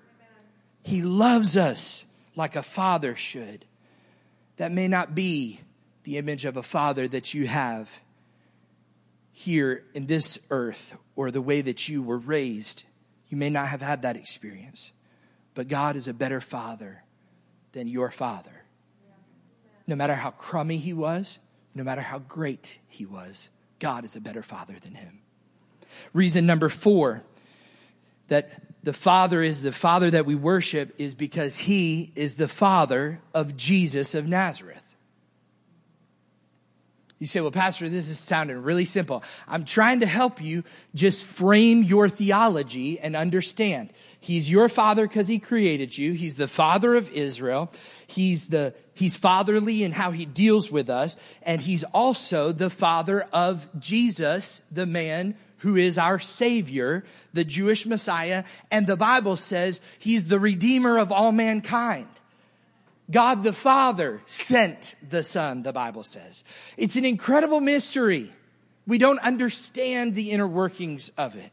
He 0.85 1.03
loves 1.03 1.57
us 1.57 2.07
like 2.37 2.55
a 2.55 2.63
father 2.63 3.17
should 3.17 3.65
that 4.57 4.71
may 4.71 4.87
not 4.87 5.17
be 5.17 5.61
the 6.05 6.19
image 6.19 6.45
of 6.45 6.57
a 6.57 6.63
father 6.63 7.07
that 7.09 7.35
you 7.35 7.47
have 7.47 8.01
here 9.33 9.85
in 9.95 10.07
this 10.07 10.39
earth 10.51 10.97
or 11.17 11.31
the 11.31 11.41
way 11.41 11.61
that 11.61 11.89
you 11.89 12.03
were 12.03 12.19
raised. 12.19 12.85
You 13.29 13.37
may 13.37 13.51
not 13.51 13.69
have 13.69 13.81
had 13.81 14.03
that 14.03 14.17
experience, 14.17 14.93
but 15.55 15.69
God 15.69 15.97
is 15.97 16.09
a 16.09 16.15
better 16.15 16.41
father 16.41 17.03
than 17.73 17.89
your 17.89 18.11
father. 18.11 18.65
No 19.87 19.97
matter 19.97 20.15
how 20.15 20.31
crummy 20.31 20.77
he 20.77 20.93
was, 20.93 21.39
no 21.75 21.83
matter 21.83 22.03
how 22.03 22.19
great 22.19 22.79
he 22.89 23.07
was, 23.07 23.51
God 23.79 24.05
is 24.05 24.17
a 24.17 24.21
better 24.21 24.43
father 24.43 24.75
than 24.83 24.95
him. 24.95 25.21
Reason 26.13 26.47
number 26.47 26.69
four 26.69 27.23
that 28.29 28.51
the 28.83 28.93
Father 28.93 29.43
is 29.43 29.63
the 29.63 29.73
Father 29.73 30.11
that 30.11 30.27
we 30.27 30.35
worship 30.35 30.95
is 30.99 31.15
because 31.15 31.59
He 31.59 32.13
is 32.15 32.35
the 32.37 32.49
Father 32.49 33.21
of 33.35 33.57
Jesus 33.57 34.15
of 34.15 34.27
Nazareth. 34.27 34.82
You 37.23 37.27
say, 37.27 37.41
well, 37.41 37.53
Pastor, 37.53 37.89
this 37.89 38.09
is 38.09 38.19
sounding 38.19 38.65
really 38.65 38.85
simple. 38.85 39.23
I'm 39.47 39.65
trying 39.65 40.01
to 40.01 40.07
help 40.07 40.43
you 40.43 40.65
just 40.93 41.25
frame 41.25 41.85
your 41.85 42.09
theology 42.09 42.99
and 42.99 43.15
understand. 43.15 43.93
He's 44.19 44.51
your 44.51 44.69
father 44.69 45.07
because 45.07 45.29
he 45.29 45.39
created 45.39 45.97
you. 45.97 46.15
He's 46.15 46.35
the 46.35 46.49
father 46.49 46.97
of 46.97 47.13
Israel. 47.13 47.71
He's 48.09 48.49
the, 48.49 48.75
he's 48.95 49.15
fatherly 49.15 49.85
in 49.85 49.93
how 49.93 50.11
he 50.11 50.25
deals 50.25 50.73
with 50.73 50.91
us. 50.91 51.17
And 51.45 51.61
he's 51.61 51.85
also 51.95 52.51
the 52.51 52.71
father 52.71 53.29
of 53.33 53.69
Jesus, 53.79 54.61
the 54.73 54.85
man 54.85 55.37
who 55.59 55.77
is 55.77 55.99
our 55.99 56.19
savior, 56.19 57.05
the 57.33 57.45
Jewish 57.45 57.87
Messiah. 57.87 58.43
And 58.69 58.85
the 58.85 58.97
Bible 58.97 59.37
says 59.37 59.81
he's 60.01 60.27
the 60.27 60.41
redeemer 60.41 60.99
of 60.99 61.13
all 61.13 61.31
mankind. 61.31 62.09
God 63.13 63.43
the 63.45 63.53
Father 63.53 64.23
sent 64.27 64.97
the 65.09 65.23
Son, 65.23 65.63
the 65.63 65.73
Bible 65.73 66.03
says. 66.03 66.45
It's 66.77 66.97
an 66.97 67.05
incredible 67.05 67.61
mystery. 67.61 68.33
We 68.87 68.99
don't 68.99 69.21
understand 69.21 70.15
the 70.15 70.31
inner 70.33 70.49
workings 70.49 71.11
of 71.17 71.37
it. 71.37 71.53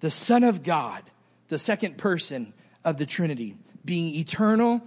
The 0.00 0.10
Son 0.10 0.42
of 0.42 0.62
God, 0.62 1.02
the 1.48 1.58
second 1.58 1.98
person 1.98 2.52
of 2.84 2.96
the 2.96 3.06
Trinity, 3.06 3.56
being 3.84 4.14
eternal 4.14 4.82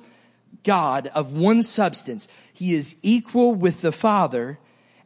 God 0.64 1.08
of 1.14 1.34
one 1.34 1.64
substance, 1.64 2.28
he 2.52 2.74
is 2.74 2.96
equal 3.02 3.54
with 3.54 3.82
the 3.82 3.92
Father. 3.92 4.60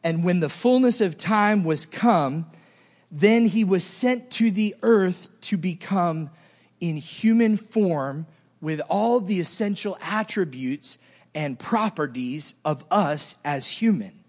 And 0.03 0.23
when 0.23 0.39
the 0.39 0.49
fullness 0.49 1.01
of 1.01 1.17
time 1.17 1.63
was 1.63 1.85
come, 1.85 2.47
then 3.11 3.45
he 3.45 3.63
was 3.63 3.83
sent 3.83 4.31
to 4.31 4.49
the 4.49 4.75
earth 4.81 5.29
to 5.41 5.57
become 5.57 6.29
in 6.79 6.97
human 6.97 7.57
form 7.57 8.25
with 8.61 8.81
all 8.89 9.19
the 9.19 9.39
essential 9.39 9.97
attributes 10.01 10.99
and 11.33 11.57
properties 11.57 12.55
of 12.63 12.83
us 12.91 13.35
as 13.43 13.67
human. 13.69 14.23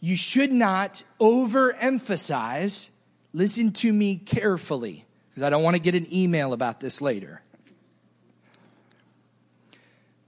You 0.00 0.16
should 0.16 0.52
not 0.52 1.04
overemphasize, 1.18 2.90
listen 3.32 3.72
to 3.72 3.92
me 3.92 4.16
carefully, 4.16 5.04
because 5.28 5.42
I 5.42 5.50
don't 5.50 5.62
want 5.62 5.76
to 5.76 5.82
get 5.82 5.94
an 5.94 6.12
email 6.12 6.52
about 6.52 6.80
this 6.80 7.00
later. 7.00 7.42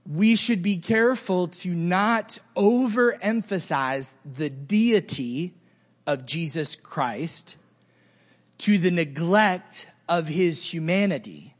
We 0.09 0.35
should 0.35 0.61
be 0.61 0.77
careful 0.77 1.47
to 1.47 1.69
not 1.73 2.39
overemphasize 2.55 4.15
the 4.25 4.49
deity 4.49 5.53
of 6.05 6.25
Jesus 6.25 6.75
Christ 6.75 7.57
to 8.59 8.77
the 8.77 8.91
neglect 8.91 9.87
of 10.09 10.27
his 10.27 10.73
humanity. 10.73 11.52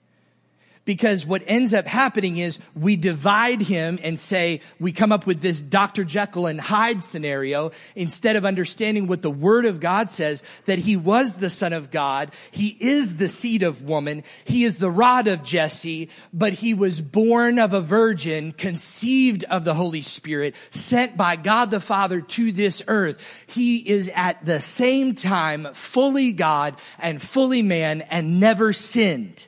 Because 0.86 1.25
what 1.25 1.43
ends 1.47 1.73
up 1.73 1.88
happening 1.88 2.38
is 2.38 2.59
we 2.75 2.97
divide 2.97 3.61
him 3.61 3.99
and 4.03 4.19
say, 4.19 4.59
we 4.81 4.91
come 4.91 5.13
up 5.13 5.25
with 5.25 5.39
this 5.39 5.61
Dr. 5.61 6.03
Jekyll 6.03 6.45
and 6.45 6.59
Hyde 6.59 7.01
scenario 7.01 7.71
instead 7.95 8.36
of 8.36 8.43
understanding 8.43 9.07
what 9.07 9.21
the 9.21 9.31
word 9.31 9.65
of 9.65 9.79
God 9.79 10.11
says, 10.11 10.43
that 10.65 10.79
he 10.79 10.97
was 10.97 11.36
the 11.36 11.49
son 11.49 11.71
of 11.71 11.89
God. 11.89 12.34
He 12.51 12.75
is 12.81 13.15
the 13.15 13.29
seed 13.29 13.63
of 13.63 13.84
woman. 13.84 14.23
He 14.43 14.65
is 14.65 14.77
the 14.77 14.91
rod 14.91 15.27
of 15.27 15.41
Jesse, 15.41 16.09
but 16.34 16.51
he 16.51 16.73
was 16.73 16.99
born 16.99 17.59
of 17.59 17.71
a 17.71 17.79
virgin, 17.79 18.51
conceived 18.51 19.45
of 19.45 19.63
the 19.63 19.75
Holy 19.75 20.01
Spirit, 20.01 20.53
sent 20.69 21.15
by 21.15 21.38
God 21.38 21.71
the 21.71 21.79
Father 21.79 22.19
to 22.19 22.51
this 22.51 22.84
earth. 22.89 23.45
He 23.47 23.77
is 23.77 24.11
at 24.13 24.43
the 24.45 24.59
same 24.59 25.15
time 25.15 25.65
fully 25.73 26.34
God 26.34 26.75
and 26.99 27.21
fully 27.21 27.61
man 27.61 28.01
and 28.01 28.41
never 28.41 28.73
sinned. 28.73 29.47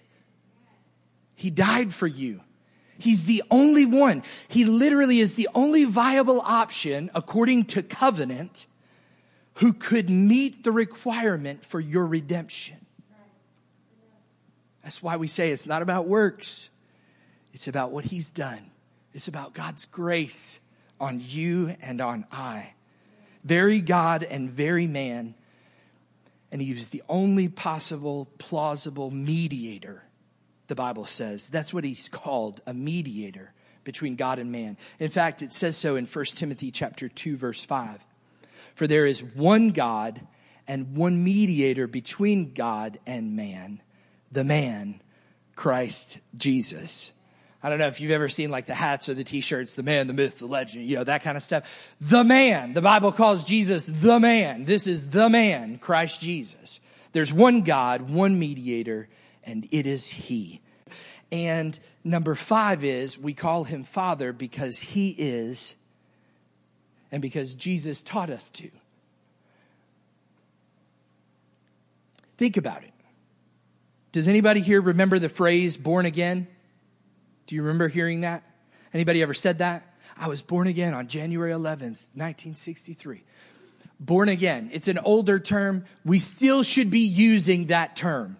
He 1.45 1.51
died 1.51 1.93
for 1.93 2.07
you. 2.07 2.41
He's 2.97 3.25
the 3.25 3.43
only 3.51 3.85
one. 3.85 4.23
He 4.47 4.65
literally 4.65 5.19
is 5.19 5.35
the 5.35 5.47
only 5.53 5.85
viable 5.85 6.41
option, 6.41 7.11
according 7.13 7.65
to 7.65 7.83
covenant, 7.83 8.65
who 9.57 9.71
could 9.71 10.09
meet 10.09 10.63
the 10.63 10.71
requirement 10.71 11.63
for 11.63 11.79
your 11.79 12.07
redemption. 12.07 12.77
That's 14.83 15.03
why 15.03 15.17
we 15.17 15.27
say 15.27 15.51
it's 15.51 15.67
not 15.67 15.83
about 15.83 16.07
works. 16.07 16.71
It's 17.53 17.67
about 17.67 17.91
what 17.91 18.05
he's 18.05 18.31
done. 18.31 18.71
It's 19.13 19.27
about 19.27 19.53
God's 19.53 19.85
grace 19.85 20.59
on 20.99 21.21
you 21.23 21.75
and 21.79 22.01
on 22.01 22.25
I. 22.31 22.73
Very 23.43 23.81
God 23.81 24.23
and 24.23 24.49
very 24.49 24.87
man. 24.87 25.35
And 26.51 26.59
he 26.59 26.73
was 26.73 26.89
the 26.89 27.03
only 27.07 27.49
possible, 27.49 28.29
plausible 28.39 29.11
mediator 29.11 30.04
the 30.67 30.75
Bible 30.75 31.05
says. 31.05 31.49
That's 31.49 31.73
what 31.73 31.83
he's 31.83 32.09
called, 32.09 32.61
a 32.65 32.73
mediator 32.73 33.53
between 33.83 34.15
God 34.15 34.39
and 34.39 34.51
man. 34.51 34.77
In 34.99 35.11
fact, 35.11 35.41
it 35.41 35.53
says 35.53 35.77
so 35.77 35.95
in 35.95 36.05
1 36.05 36.25
Timothy 36.25 36.71
chapter 36.71 37.07
2 37.07 37.37
verse 37.37 37.63
5. 37.63 38.03
For 38.73 38.87
there 38.87 39.05
is 39.05 39.23
one 39.23 39.69
God 39.69 40.19
and 40.67 40.97
one 40.97 41.23
mediator 41.23 41.87
between 41.87 42.53
God 42.53 42.99
and 43.05 43.35
man, 43.35 43.81
the 44.31 44.43
man, 44.43 45.01
Christ 45.55 46.19
Jesus. 46.35 47.13
I 47.63 47.69
don't 47.69 47.79
know 47.79 47.87
if 47.87 47.99
you've 47.99 48.11
ever 48.11 48.29
seen 48.29 48.51
like 48.51 48.65
the 48.65 48.75
hats 48.75 49.09
or 49.09 49.15
the 49.15 49.23
t-shirts, 49.23 49.73
the 49.73 49.81
man, 49.81 50.07
the 50.07 50.13
myth, 50.13 50.39
the 50.39 50.45
legend, 50.45 50.87
you 50.87 50.97
know, 50.97 51.03
that 51.03 51.23
kind 51.23 51.35
of 51.35 51.41
stuff. 51.41 51.67
The 51.99 52.23
man. 52.23 52.73
The 52.73 52.81
Bible 52.81 53.11
calls 53.11 53.43
Jesus 53.43 53.87
the 53.87 54.19
man. 54.19 54.65
This 54.65 54.85
is 54.85 55.09
the 55.09 55.29
man, 55.29 55.79
Christ 55.79 56.21
Jesus. 56.21 56.79
There's 57.11 57.33
one 57.33 57.61
God, 57.61 58.09
one 58.09 58.37
mediator, 58.37 59.07
and 59.45 59.67
it 59.71 59.85
is 59.87 60.07
He. 60.07 60.61
And 61.31 61.79
number 62.03 62.35
five 62.35 62.83
is 62.83 63.17
we 63.17 63.33
call 63.33 63.63
Him 63.63 63.83
Father 63.83 64.33
because 64.33 64.79
He 64.79 65.15
is, 65.17 65.75
and 67.11 67.21
because 67.21 67.55
Jesus 67.55 68.01
taught 68.03 68.29
us 68.29 68.49
to. 68.51 68.69
Think 72.37 72.57
about 72.57 72.83
it. 72.83 72.91
Does 74.11 74.27
anybody 74.27 74.61
here 74.61 74.81
remember 74.81 75.19
the 75.19 75.29
phrase 75.29 75.77
born 75.77 76.05
again? 76.05 76.47
Do 77.47 77.55
you 77.55 77.61
remember 77.61 77.87
hearing 77.87 78.21
that? 78.21 78.43
Anybody 78.93 79.21
ever 79.21 79.33
said 79.33 79.57
that? 79.59 79.93
I 80.17 80.27
was 80.27 80.41
born 80.41 80.67
again 80.67 80.93
on 80.93 81.07
January 81.07 81.51
11th, 81.51 82.07
1963. 82.15 83.23
Born 83.99 84.29
again. 84.29 84.69
It's 84.71 84.87
an 84.87 84.99
older 84.99 85.39
term. 85.39 85.85
We 86.03 86.19
still 86.19 86.63
should 86.63 86.89
be 86.89 87.01
using 87.01 87.67
that 87.67 87.95
term. 87.95 88.37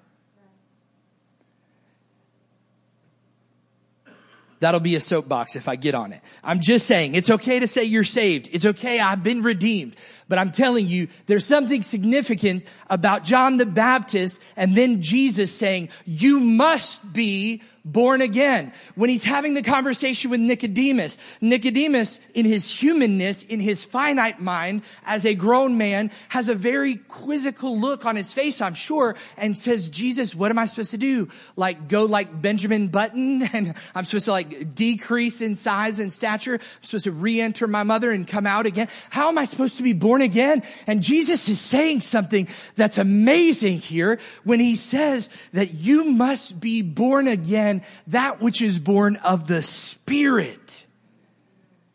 That'll 4.60 4.80
be 4.80 4.96
a 4.96 5.02
soapbox 5.02 5.56
if 5.56 5.68
I 5.68 5.76
get 5.76 5.96
on 5.96 6.14
it. 6.14 6.22
I'm 6.44 6.62
just 6.62 6.88
saying, 6.88 7.16
it's 7.16 7.30
okay 7.30 7.60
to 7.60 7.68
say 7.68 7.84
you're 7.84 8.04
saved. 8.04 8.50
It's 8.52 8.66
okay, 8.66 9.00
I've 9.00 9.22
been 9.22 9.44
redeemed. 9.44 9.96
But 10.28 10.40
I'm 10.40 10.52
telling 10.52 10.88
you, 10.88 11.08
there's 11.28 11.46
something 11.46 11.84
significant 11.84 12.66
about 12.90 13.24
John 13.24 13.58
the 13.58 13.66
Baptist 13.66 14.40
and 14.56 14.76
then 14.76 15.02
Jesus 15.02 15.56
saying, 15.56 15.90
you 16.06 16.40
must 16.40 17.14
be 17.14 17.62
born 17.86 18.22
again. 18.22 18.74
When 18.96 19.12
he's 19.12 19.24
having 19.24 19.54
the 19.54 19.62
conversation 19.62 20.32
with 20.32 20.40
Nicodemus, 20.40 21.20
Nicodemus 21.40 22.20
in 22.34 22.46
his 22.46 22.70
humanness, 22.70 23.44
in 23.44 23.60
his 23.60 23.86
finite 23.86 24.42
mind, 24.42 24.82
as 25.06 25.26
a 25.26 25.36
grown 25.36 25.78
man, 25.78 26.12
has 26.30 26.50
a 26.50 26.56
very 26.56 26.96
quizzical 26.96 27.80
look 27.80 28.06
on 28.06 28.16
his 28.16 28.34
face, 28.34 28.60
I'm 28.60 28.74
sure, 28.74 29.16
and 29.38 29.56
says, 29.56 29.90
Jesus, 29.90 30.34
what 30.34 30.50
am 30.50 30.58
I 30.58 30.66
supposed 30.66 30.92
to 30.92 30.98
do? 30.98 31.30
Like 31.56 31.88
go 31.88 32.06
like 32.06 32.42
Benjamin 32.42 32.88
Button 32.88 33.44
and 33.54 33.76
I'm 33.94 34.04
supposed 34.04 34.26
to 34.26 34.32
like 34.32 34.74
decrease 34.74 35.42
in 35.42 35.56
size 35.56 36.00
and 36.00 36.12
stature. 36.12 36.56
I'm 36.56 36.84
supposed 36.84 37.04
to 37.04 37.12
re-enter 37.12 37.68
my 37.68 37.84
mother 37.84 38.12
and 38.12 38.28
come 38.28 38.48
out 38.48 38.66
again. 38.66 38.88
How 39.12 39.30
am 39.30 39.38
I 39.38 39.46
supposed 39.46 39.78
to 39.78 39.84
be 39.84 39.94
born 39.94 40.24
again? 40.24 40.64
And 40.88 41.04
Jesus 41.04 41.48
is 41.50 41.60
saying 41.60 42.02
something 42.02 42.48
that's 42.76 42.98
amazing 42.98 43.78
here 43.78 44.18
when 44.44 44.60
he 44.60 44.76
says 44.76 45.30
that 45.54 45.76
you 45.76 46.06
must 46.06 46.60
be 46.60 46.82
born 46.82 47.28
again 47.28 47.75
again 47.76 47.88
that 48.08 48.42
which 48.42 48.62
is 48.62 48.80
born 48.80 49.18
of 49.18 49.48
the 49.48 49.62
Spirit. 49.62 50.86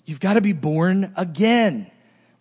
You've 0.05 0.20
got 0.20 0.35
to 0.35 0.41
be 0.41 0.53
born 0.53 1.12
again. 1.16 1.91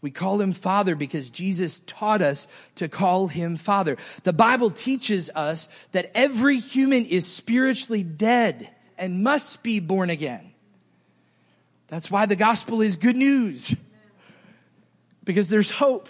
We 0.02 0.12
call 0.12 0.40
him 0.40 0.54
Father 0.54 0.96
because 0.96 1.30
Jesus 1.30 1.80
taught 1.80 2.22
us 2.22 2.48
to 2.76 2.88
call 2.88 3.28
him 3.28 3.58
Father. 3.58 3.98
The 4.24 4.34
Bible 4.34 4.72
teaches 4.72 5.30
us 5.36 5.70
that 5.92 6.10
every 6.16 6.58
human 6.58 7.06
is 7.06 7.28
spiritually 7.28 8.04
dead 8.04 8.70
and 8.98 9.24
must 9.24 9.62
be 9.62 9.80
born 9.80 10.10
again. 10.10 10.54
That's 11.88 12.10
why 12.10 12.28
the 12.28 12.36
gospel 12.36 12.82
is 12.82 12.96
good 12.96 13.18
news. 13.18 13.76
Because 15.26 15.50
there's 15.50 15.70
hope. 15.70 16.08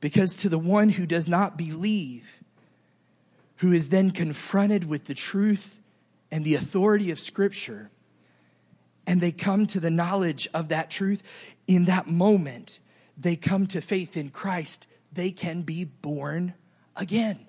Because 0.00 0.36
to 0.36 0.48
the 0.48 0.58
one 0.58 0.88
who 0.88 1.04
does 1.04 1.28
not 1.28 1.58
believe, 1.58 2.37
who 3.58 3.72
is 3.72 3.88
then 3.88 4.10
confronted 4.10 4.84
with 4.84 5.06
the 5.06 5.14
truth 5.14 5.80
and 6.30 6.44
the 6.44 6.54
authority 6.54 7.10
of 7.10 7.20
Scripture, 7.20 7.90
and 9.06 9.20
they 9.20 9.32
come 9.32 9.66
to 9.66 9.80
the 9.80 9.90
knowledge 9.90 10.48
of 10.52 10.68
that 10.68 10.90
truth, 10.90 11.22
in 11.66 11.86
that 11.86 12.06
moment, 12.06 12.78
they 13.16 13.36
come 13.36 13.66
to 13.68 13.80
faith 13.80 14.16
in 14.16 14.30
Christ, 14.30 14.86
they 15.12 15.30
can 15.30 15.62
be 15.62 15.84
born 15.84 16.54
again. 16.94 17.46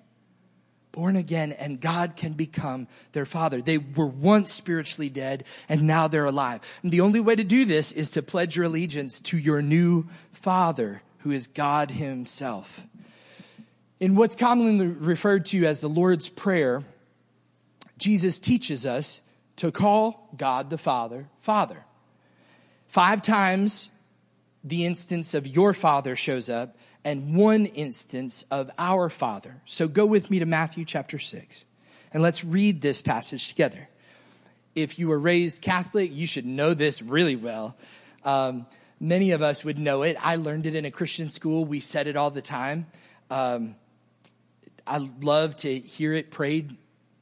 Born 0.92 1.16
again, 1.16 1.52
and 1.52 1.80
God 1.80 2.16
can 2.16 2.34
become 2.34 2.88
their 3.12 3.26
father. 3.26 3.62
They 3.62 3.78
were 3.78 4.08
once 4.08 4.52
spiritually 4.52 5.10
dead, 5.10 5.44
and 5.68 5.84
now 5.84 6.08
they're 6.08 6.26
alive. 6.26 6.62
And 6.82 6.92
the 6.92 7.02
only 7.02 7.20
way 7.20 7.36
to 7.36 7.44
do 7.44 7.66
this 7.66 7.92
is 7.92 8.10
to 8.12 8.24
pledge 8.24 8.56
your 8.56 8.66
allegiance 8.66 9.20
to 9.22 9.38
your 9.38 9.62
new 9.62 10.08
father, 10.32 11.04
who 11.20 11.32
is 11.32 11.46
God 11.46 11.92
Himself. 11.92 12.88
In 14.00 14.16
what's 14.16 14.36
commonly 14.36 14.88
referred 14.88 15.46
to 15.48 15.66
as 15.66 15.82
the 15.82 15.90
Lord's 15.90 16.30
Prayer, 16.30 16.84
Jesus 17.98 18.40
teaches 18.40 18.86
us 18.86 19.20
to 19.58 19.72
call 19.72 20.30
God 20.38 20.70
the 20.70 20.78
Father, 20.78 21.28
Father. 21.42 21.84
Five 22.88 23.22
times 23.22 23.92
the 24.64 24.86
instance 24.86 25.34
of 25.34 25.46
your 25.46 25.74
Father 25.74 26.16
shows 26.16 26.50
up, 26.50 26.78
and 27.04 27.36
one 27.36 27.66
instance 27.66 28.46
of 28.52 28.70
our 28.78 29.10
Father. 29.10 29.62
So 29.66 29.88
go 29.88 30.06
with 30.06 30.30
me 30.30 30.40
to 30.40 30.46
Matthew 30.46 30.86
chapter 30.86 31.20
6, 31.20 31.66
and 32.14 32.24
let's 32.24 32.44
read 32.44 32.82
this 32.82 33.02
passage 33.02 33.48
together. 33.50 33.90
if 34.76 34.98
you 34.98 35.10
were 35.10 35.20
raised 35.20 35.62
Catholic, 35.62 36.12
you 36.14 36.26
should 36.26 36.46
know 36.46 36.74
this 36.74 37.02
really 37.02 37.36
well. 37.36 37.76
Um, 38.24 38.66
many 39.00 39.32
of 39.32 39.42
us 39.42 39.66
would 39.66 39.78
know 39.78 40.04
it. 40.04 40.16
I 40.22 40.38
learned 40.38 40.66
it 40.66 40.76
in 40.76 40.86
a 40.86 40.92
Christian 40.92 41.28
school. 41.28 41.66
We 41.66 41.82
said 41.82 42.08
it 42.08 42.16
all 42.16 42.32
the 42.32 42.42
time. 42.42 42.86
Um, 43.30 43.76
I 44.90 44.98
love 45.22 45.56
to 45.58 45.80
hear 45.80 46.14
it 46.14 46.32
prayed 46.32 46.76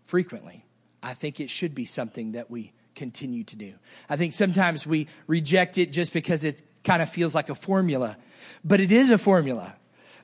frequently. 0.05 0.65
I 1.03 1.13
think 1.13 1.39
it 1.39 1.49
should 1.49 1.75
be 1.75 1.85
something 1.85 2.31
that 2.31 2.49
we 2.49 2.71
continue 2.95 3.43
to 3.43 3.55
do. 3.55 3.73
I 4.09 4.15
think 4.15 4.33
sometimes 4.33 4.87
we 4.87 5.07
reject 5.27 5.77
it 5.77 5.91
just 5.91 6.13
because 6.13 6.43
it 6.43 6.63
kind 6.83 7.01
of 7.01 7.09
feels 7.09 7.35
like 7.35 7.49
a 7.49 7.55
formula, 7.55 8.17
but 8.63 8.79
it 8.79 8.91
is 8.91 9.11
a 9.11 9.17
formula. 9.17 9.75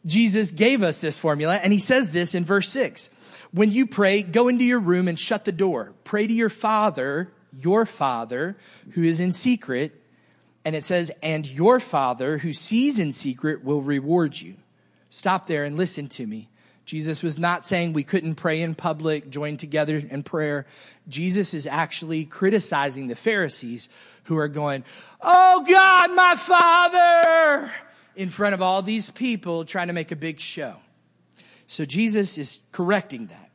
Jesus 0.06 0.52
gave 0.52 0.82
us 0.82 1.02
this 1.02 1.18
formula 1.18 1.56
and 1.56 1.72
he 1.72 1.80
says 1.80 2.12
this 2.12 2.34
in 2.34 2.46
verse 2.46 2.70
six. 2.70 3.10
When 3.52 3.72
you 3.72 3.86
pray, 3.86 4.24
go 4.24 4.48
into 4.48 4.64
your 4.64 4.80
room 4.80 5.08
and 5.08 5.20
shut 5.20 5.46
the 5.46 5.52
door. 5.52 5.94
Pray 6.06 6.26
to 6.26 6.34
your 6.34 6.50
father, 6.50 7.32
your 7.52 7.86
father, 7.86 8.58
who 8.92 9.04
is 9.04 9.20
in 9.20 9.32
secret. 9.34 10.02
And 10.66 10.76
it 10.76 10.86
says, 10.86 11.12
and 11.22 11.46
your 11.46 11.82
father 11.82 12.38
who 12.38 12.54
sees 12.54 12.98
in 12.98 13.12
secret 13.12 13.64
will 13.64 13.82
reward 13.82 14.40
you. 14.40 14.56
Stop 15.10 15.46
there 15.46 15.66
and 15.66 15.78
listen 15.78 16.08
to 16.08 16.26
me. 16.26 16.50
Jesus 16.86 17.24
was 17.24 17.40
not 17.40 17.66
saying 17.66 17.94
we 17.94 18.04
couldn't 18.04 18.36
pray 18.36 18.62
in 18.62 18.76
public, 18.76 19.30
join 19.30 19.58
together 19.58 19.98
in 19.98 20.24
prayer. 20.24 20.66
Jesus 21.08 21.54
is 21.54 21.66
actually 21.66 22.26
criticizing 22.26 23.08
the 23.08 23.16
Pharisees 23.16 23.90
who 24.26 24.38
are 24.38 24.50
going, 24.50 24.84
Oh 25.22 25.66
God, 25.68 26.14
my 26.14 26.36
Father, 26.36 27.72
in 28.16 28.30
front 28.30 28.54
of 28.54 28.62
all 28.62 28.82
these 28.82 29.10
people 29.10 29.66
trying 29.66 29.88
to 29.88 29.94
make 29.94 30.12
a 30.12 30.16
big 30.16 30.40
show. 30.40 30.76
So 31.68 31.86
Jesus 31.86 32.38
is 32.38 32.60
correcting 32.72 33.28
that. 33.28 33.50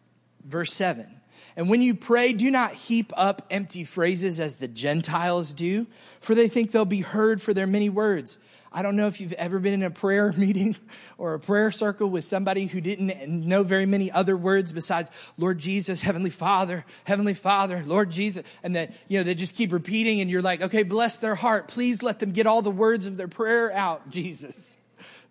Verse 0.44 0.72
seven. 0.72 1.20
And 1.56 1.68
when 1.68 1.82
you 1.82 1.94
pray, 1.94 2.32
do 2.32 2.50
not 2.50 2.72
heap 2.72 3.12
up 3.16 3.42
empty 3.50 3.82
phrases 3.82 4.38
as 4.38 4.56
the 4.56 4.68
Gentiles 4.68 5.52
do, 5.52 5.88
for 6.20 6.34
they 6.34 6.48
think 6.48 6.70
they'll 6.70 6.84
be 6.84 7.00
heard 7.00 7.42
for 7.42 7.52
their 7.52 7.66
many 7.66 7.88
words. 7.88 8.38
I 8.72 8.82
don't 8.82 8.96
know 8.96 9.06
if 9.06 9.20
you've 9.20 9.32
ever 9.34 9.58
been 9.58 9.74
in 9.74 9.82
a 9.82 9.90
prayer 9.90 10.32
meeting 10.36 10.76
or 11.16 11.34
a 11.34 11.40
prayer 11.40 11.70
circle 11.70 12.08
with 12.08 12.24
somebody 12.24 12.66
who 12.66 12.80
didn't 12.80 13.28
know 13.28 13.62
very 13.62 13.86
many 13.86 14.10
other 14.10 14.36
words 14.36 14.72
besides 14.72 15.10
Lord 15.36 15.58
Jesus, 15.58 16.02
Heavenly 16.02 16.30
Father, 16.30 16.84
Heavenly 17.04 17.34
Father, 17.34 17.82
Lord 17.86 18.10
Jesus. 18.10 18.44
And 18.62 18.76
that, 18.76 18.92
you 19.08 19.18
know, 19.18 19.24
they 19.24 19.34
just 19.34 19.56
keep 19.56 19.72
repeating 19.72 20.20
and 20.20 20.30
you're 20.30 20.42
like, 20.42 20.62
okay, 20.62 20.82
bless 20.82 21.18
their 21.18 21.34
heart. 21.34 21.68
Please 21.68 22.02
let 22.02 22.18
them 22.18 22.32
get 22.32 22.46
all 22.46 22.62
the 22.62 22.70
words 22.70 23.06
of 23.06 23.16
their 23.16 23.28
prayer 23.28 23.72
out, 23.72 24.10
Jesus. 24.10 24.78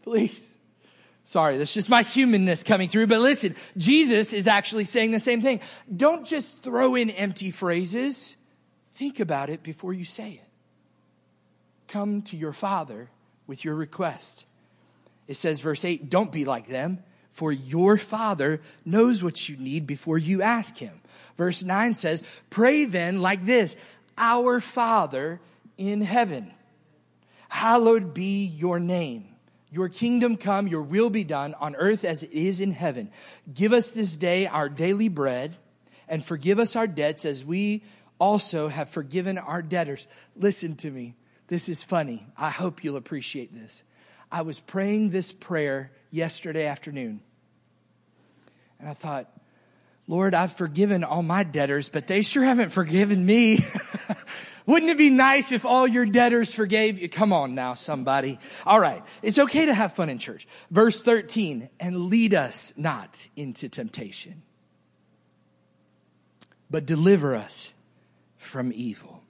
Please. 0.02 0.56
Sorry, 1.24 1.58
that's 1.58 1.74
just 1.74 1.90
my 1.90 2.04
humanness 2.04 2.64
coming 2.64 2.88
through. 2.88 3.08
But 3.08 3.20
listen, 3.20 3.54
Jesus 3.76 4.32
is 4.32 4.48
actually 4.48 4.86
saying 4.86 5.12
the 5.12 5.20
same 5.20 5.42
thing. 5.42 5.60
Don't 5.94 6.26
just 6.26 6.64
throw 6.64 6.96
in 6.96 7.10
empty 7.10 7.52
phrases. 7.52 8.38
Think 8.94 9.20
about 9.20 9.50
it 9.50 9.62
before 9.62 9.92
you 9.92 10.06
say 10.06 10.32
it. 10.32 10.50
Come 11.90 12.22
to 12.24 12.38
your 12.38 12.54
Father 12.54 13.10
with 13.48 13.66
your 13.66 13.76
request. 13.76 14.46
It 15.28 15.36
says, 15.36 15.60
verse 15.60 15.84
8, 15.84 16.10
don't 16.10 16.32
be 16.32 16.46
like 16.46 16.68
them, 16.68 17.00
for 17.32 17.52
your 17.52 17.98
Father 17.98 18.62
knows 18.86 19.24
what 19.24 19.50
you 19.50 19.58
need 19.58 19.88
before 19.88 20.18
you 20.18 20.42
ask 20.42 20.78
Him. 20.78 21.02
Verse 21.38 21.64
9 21.64 21.94
says, 21.94 22.24
pray 22.50 22.86
then 22.86 23.22
like 23.22 23.46
this 23.46 23.78
Our 24.18 24.60
Father 24.60 25.40
in 25.78 26.02
heaven, 26.02 26.52
hallowed 27.50 28.14
be 28.14 28.46
your 28.46 28.80
name. 28.80 29.26
Your 29.70 29.90
kingdom 29.90 30.38
come, 30.38 30.68
your 30.68 30.82
will 30.82 31.10
be 31.10 31.26
done 31.26 31.54
on 31.56 31.76
earth 31.76 32.06
as 32.06 32.24
it 32.24 32.32
is 32.32 32.62
in 32.62 32.72
heaven. 32.72 33.12
Give 33.54 33.74
us 33.74 33.92
this 33.92 34.16
day 34.16 34.48
our 34.48 34.70
daily 34.70 35.10
bread 35.10 35.58
and 36.08 36.24
forgive 36.24 36.58
us 36.58 36.76
our 36.76 36.88
debts 36.88 37.26
as 37.26 37.44
we 37.44 37.84
also 38.18 38.70
have 38.70 38.90
forgiven 38.90 39.38
our 39.38 39.62
debtors. 39.62 40.08
Listen 40.36 40.76
to 40.78 40.90
me. 40.90 41.16
This 41.48 41.70
is 41.70 41.84
funny. 41.84 42.28
I 42.38 42.50
hope 42.50 42.84
you'll 42.84 42.98
appreciate 42.98 43.54
this. 43.54 43.84
I 44.32 44.42
was 44.42 44.60
praying 44.60 45.12
this 45.12 45.32
prayer 45.32 45.92
yesterday 46.12 46.66
afternoon. 46.66 47.22
And 48.80 48.90
I 48.90 48.94
thought, 48.94 49.32
Lord, 50.08 50.34
I've 50.34 50.54
forgiven 50.54 51.04
all 51.04 51.24
my 51.24 51.44
debtors, 51.44 51.90
but 51.90 52.08
they 52.08 52.22
sure 52.22 52.44
haven't 52.44 52.70
forgiven 52.70 53.26
me. 53.26 53.60
Wouldn't 54.66 54.92
it 54.92 54.98
be 54.98 55.10
nice 55.10 55.54
if 55.54 55.64
all 55.64 55.88
your 55.88 56.06
debtors 56.06 56.54
forgave 56.54 57.00
you? 57.00 57.08
Come 57.08 57.32
on 57.32 57.56
now, 57.56 57.74
somebody. 57.74 58.38
All 58.66 58.80
right. 58.80 59.02
It's 59.22 59.40
okay 59.40 59.66
to 59.66 59.74
have 59.74 59.94
fun 59.94 60.10
in 60.10 60.18
church. 60.18 60.48
Verse 60.70 61.02
13, 61.02 61.70
and 61.80 61.98
lead 62.08 62.34
us 62.34 62.74
not 62.76 63.28
into 63.38 63.70
temptation, 63.70 64.44
but 66.70 66.86
deliver 66.86 67.36
us 67.36 67.74
from 68.38 68.74
evil. 68.74 69.24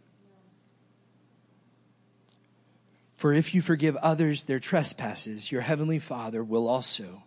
For 3.17 3.33
if 3.33 3.55
you 3.55 3.63
forgive 3.63 3.95
others 3.97 4.43
their 4.43 4.59
trespasses, 4.59 5.51
your 5.51 5.61
heavenly 5.61 5.97
Father 5.97 6.43
will 6.43 6.69
also 6.69 7.23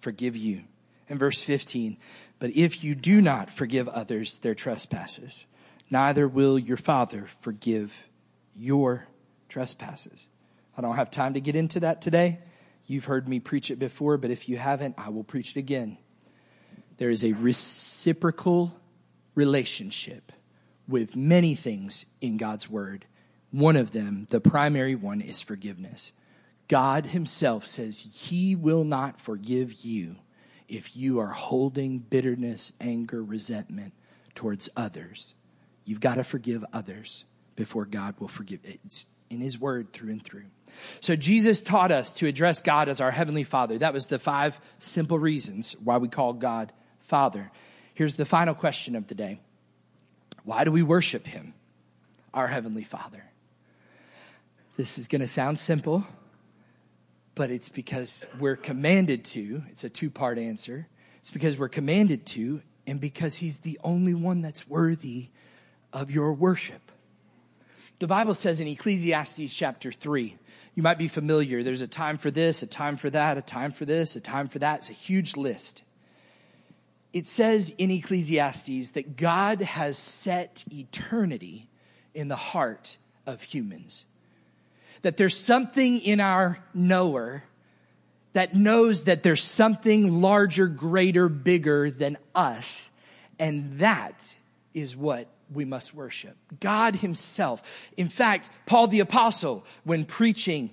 forgive 0.00 0.36
you. 0.36 0.64
And 1.08 1.18
verse 1.18 1.40
15, 1.40 1.96
but 2.38 2.50
if 2.50 2.84
you 2.84 2.94
do 2.94 3.20
not 3.20 3.48
forgive 3.48 3.88
others 3.88 4.38
their 4.38 4.54
trespasses, 4.54 5.46
neither 5.90 6.28
will 6.28 6.58
your 6.58 6.76
Father 6.76 7.26
forgive 7.40 8.08
your 8.54 9.06
trespasses. 9.48 10.28
I 10.76 10.82
don't 10.82 10.96
have 10.96 11.10
time 11.10 11.34
to 11.34 11.40
get 11.40 11.56
into 11.56 11.80
that 11.80 12.02
today. 12.02 12.40
You've 12.86 13.06
heard 13.06 13.28
me 13.28 13.38
preach 13.38 13.70
it 13.70 13.78
before, 13.78 14.18
but 14.18 14.30
if 14.30 14.48
you 14.48 14.58
haven't, 14.58 14.96
I 14.98 15.08
will 15.10 15.24
preach 15.24 15.52
it 15.52 15.58
again. 15.60 15.98
There 16.98 17.10
is 17.10 17.24
a 17.24 17.32
reciprocal 17.32 18.74
relationship 19.36 20.32
with 20.88 21.14
many 21.14 21.54
things 21.54 22.06
in 22.20 22.38
God's 22.38 22.68
Word 22.68 23.06
one 23.50 23.76
of 23.76 23.92
them, 23.92 24.26
the 24.30 24.40
primary 24.40 24.94
one, 24.94 25.20
is 25.20 25.40
forgiveness. 25.40 26.12
God 26.68 27.06
Himself 27.06 27.66
says 27.66 28.00
He 28.00 28.54
will 28.54 28.84
not 28.84 29.20
forgive 29.20 29.84
you 29.84 30.16
if 30.68 30.96
you 30.96 31.18
are 31.18 31.28
holding 31.28 31.98
bitterness, 31.98 32.74
anger, 32.80 33.22
resentment 33.22 33.94
towards 34.34 34.68
others. 34.76 35.34
You've 35.84 36.00
got 36.00 36.16
to 36.16 36.24
forgive 36.24 36.64
others 36.72 37.24
before 37.56 37.86
God 37.86 38.14
will 38.20 38.28
forgive. 38.28 38.60
It's 38.64 39.06
in 39.30 39.40
His 39.40 39.58
Word 39.58 39.92
through 39.92 40.12
and 40.12 40.22
through. 40.22 40.44
So 41.00 41.16
Jesus 41.16 41.62
taught 41.62 41.90
us 41.90 42.12
to 42.14 42.26
address 42.26 42.60
God 42.60 42.90
as 42.90 43.00
our 43.00 43.10
Heavenly 43.10 43.44
Father. 43.44 43.78
That 43.78 43.94
was 43.94 44.06
the 44.06 44.18
five 44.18 44.60
simple 44.78 45.18
reasons 45.18 45.74
why 45.82 45.96
we 45.96 46.08
call 46.08 46.34
God 46.34 46.72
Father. 47.00 47.50
Here's 47.94 48.16
the 48.16 48.26
final 48.26 48.54
question 48.54 48.94
of 48.94 49.06
the 49.06 49.14
day 49.14 49.40
Why 50.44 50.64
do 50.64 50.70
we 50.70 50.82
worship 50.82 51.26
Him, 51.26 51.54
our 52.34 52.46
Heavenly 52.46 52.84
Father? 52.84 53.27
This 54.78 54.96
is 54.96 55.08
going 55.08 55.22
to 55.22 55.26
sound 55.28 55.58
simple, 55.58 56.06
but 57.34 57.50
it's 57.50 57.68
because 57.68 58.28
we're 58.38 58.54
commanded 58.54 59.24
to. 59.24 59.64
It's 59.70 59.82
a 59.82 59.88
two 59.88 60.08
part 60.08 60.38
answer. 60.38 60.86
It's 61.18 61.32
because 61.32 61.58
we're 61.58 61.68
commanded 61.68 62.24
to, 62.26 62.62
and 62.86 63.00
because 63.00 63.38
He's 63.38 63.58
the 63.58 63.76
only 63.82 64.14
one 64.14 64.40
that's 64.40 64.68
worthy 64.68 65.30
of 65.92 66.12
your 66.12 66.32
worship. 66.32 66.92
The 67.98 68.06
Bible 68.06 68.34
says 68.34 68.60
in 68.60 68.68
Ecclesiastes 68.68 69.52
chapter 69.52 69.90
3, 69.90 70.36
you 70.76 70.82
might 70.84 70.96
be 70.96 71.08
familiar. 71.08 71.64
There's 71.64 71.82
a 71.82 71.88
time 71.88 72.16
for 72.16 72.30
this, 72.30 72.62
a 72.62 72.68
time 72.68 72.96
for 72.96 73.10
that, 73.10 73.36
a 73.36 73.42
time 73.42 73.72
for 73.72 73.84
this, 73.84 74.14
a 74.14 74.20
time 74.20 74.46
for 74.46 74.60
that. 74.60 74.78
It's 74.78 74.90
a 74.90 74.92
huge 74.92 75.36
list. 75.36 75.82
It 77.12 77.26
says 77.26 77.74
in 77.78 77.90
Ecclesiastes 77.90 78.92
that 78.92 79.16
God 79.16 79.60
has 79.60 79.98
set 79.98 80.64
eternity 80.70 81.68
in 82.14 82.28
the 82.28 82.36
heart 82.36 82.98
of 83.26 83.42
humans 83.42 84.04
that 85.02 85.16
there's 85.16 85.36
something 85.36 86.00
in 86.00 86.20
our 86.20 86.58
knower 86.74 87.44
that 88.32 88.54
knows 88.54 89.04
that 89.04 89.22
there's 89.22 89.42
something 89.42 90.20
larger, 90.20 90.66
greater, 90.66 91.28
bigger 91.28 91.90
than 91.90 92.18
us. 92.34 92.90
And 93.38 93.78
that 93.78 94.36
is 94.74 94.96
what 94.96 95.28
we 95.52 95.64
must 95.64 95.94
worship. 95.94 96.36
God 96.60 96.96
himself. 96.96 97.62
In 97.96 98.08
fact, 98.08 98.50
Paul 98.66 98.88
the 98.88 99.00
apostle, 99.00 99.64
when 99.84 100.04
preaching 100.04 100.70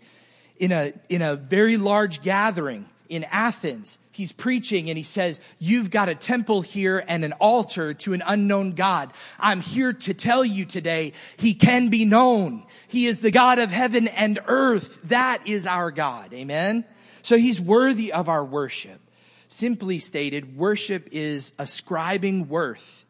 in 0.57 0.71
a, 0.71 0.93
in 1.09 1.21
a 1.21 1.35
very 1.35 1.77
large 1.77 2.21
gathering, 2.21 2.89
in 3.09 3.25
Athens, 3.25 3.99
he's 4.11 4.31
preaching 4.31 4.89
and 4.89 4.97
he 4.97 5.03
says, 5.03 5.39
you've 5.59 5.89
got 5.89 6.09
a 6.09 6.15
temple 6.15 6.61
here 6.61 7.03
and 7.07 7.23
an 7.23 7.33
altar 7.33 7.93
to 7.93 8.13
an 8.13 8.23
unknown 8.25 8.73
God. 8.73 9.11
I'm 9.39 9.61
here 9.61 9.93
to 9.93 10.13
tell 10.13 10.43
you 10.43 10.65
today, 10.65 11.13
he 11.37 11.53
can 11.53 11.89
be 11.89 12.05
known. 12.05 12.65
He 12.87 13.07
is 13.07 13.19
the 13.19 13.31
God 13.31 13.59
of 13.59 13.71
heaven 13.71 14.07
and 14.07 14.39
earth. 14.47 15.01
That 15.03 15.47
is 15.47 15.67
our 15.67 15.91
God. 15.91 16.33
Amen. 16.33 16.85
So 17.21 17.37
he's 17.37 17.59
worthy 17.59 18.13
of 18.13 18.29
our 18.29 18.43
worship. 18.43 18.99
Simply 19.47 19.99
stated, 19.99 20.57
worship 20.57 21.09
is 21.11 21.53
ascribing 21.59 22.49
worth. 22.49 23.05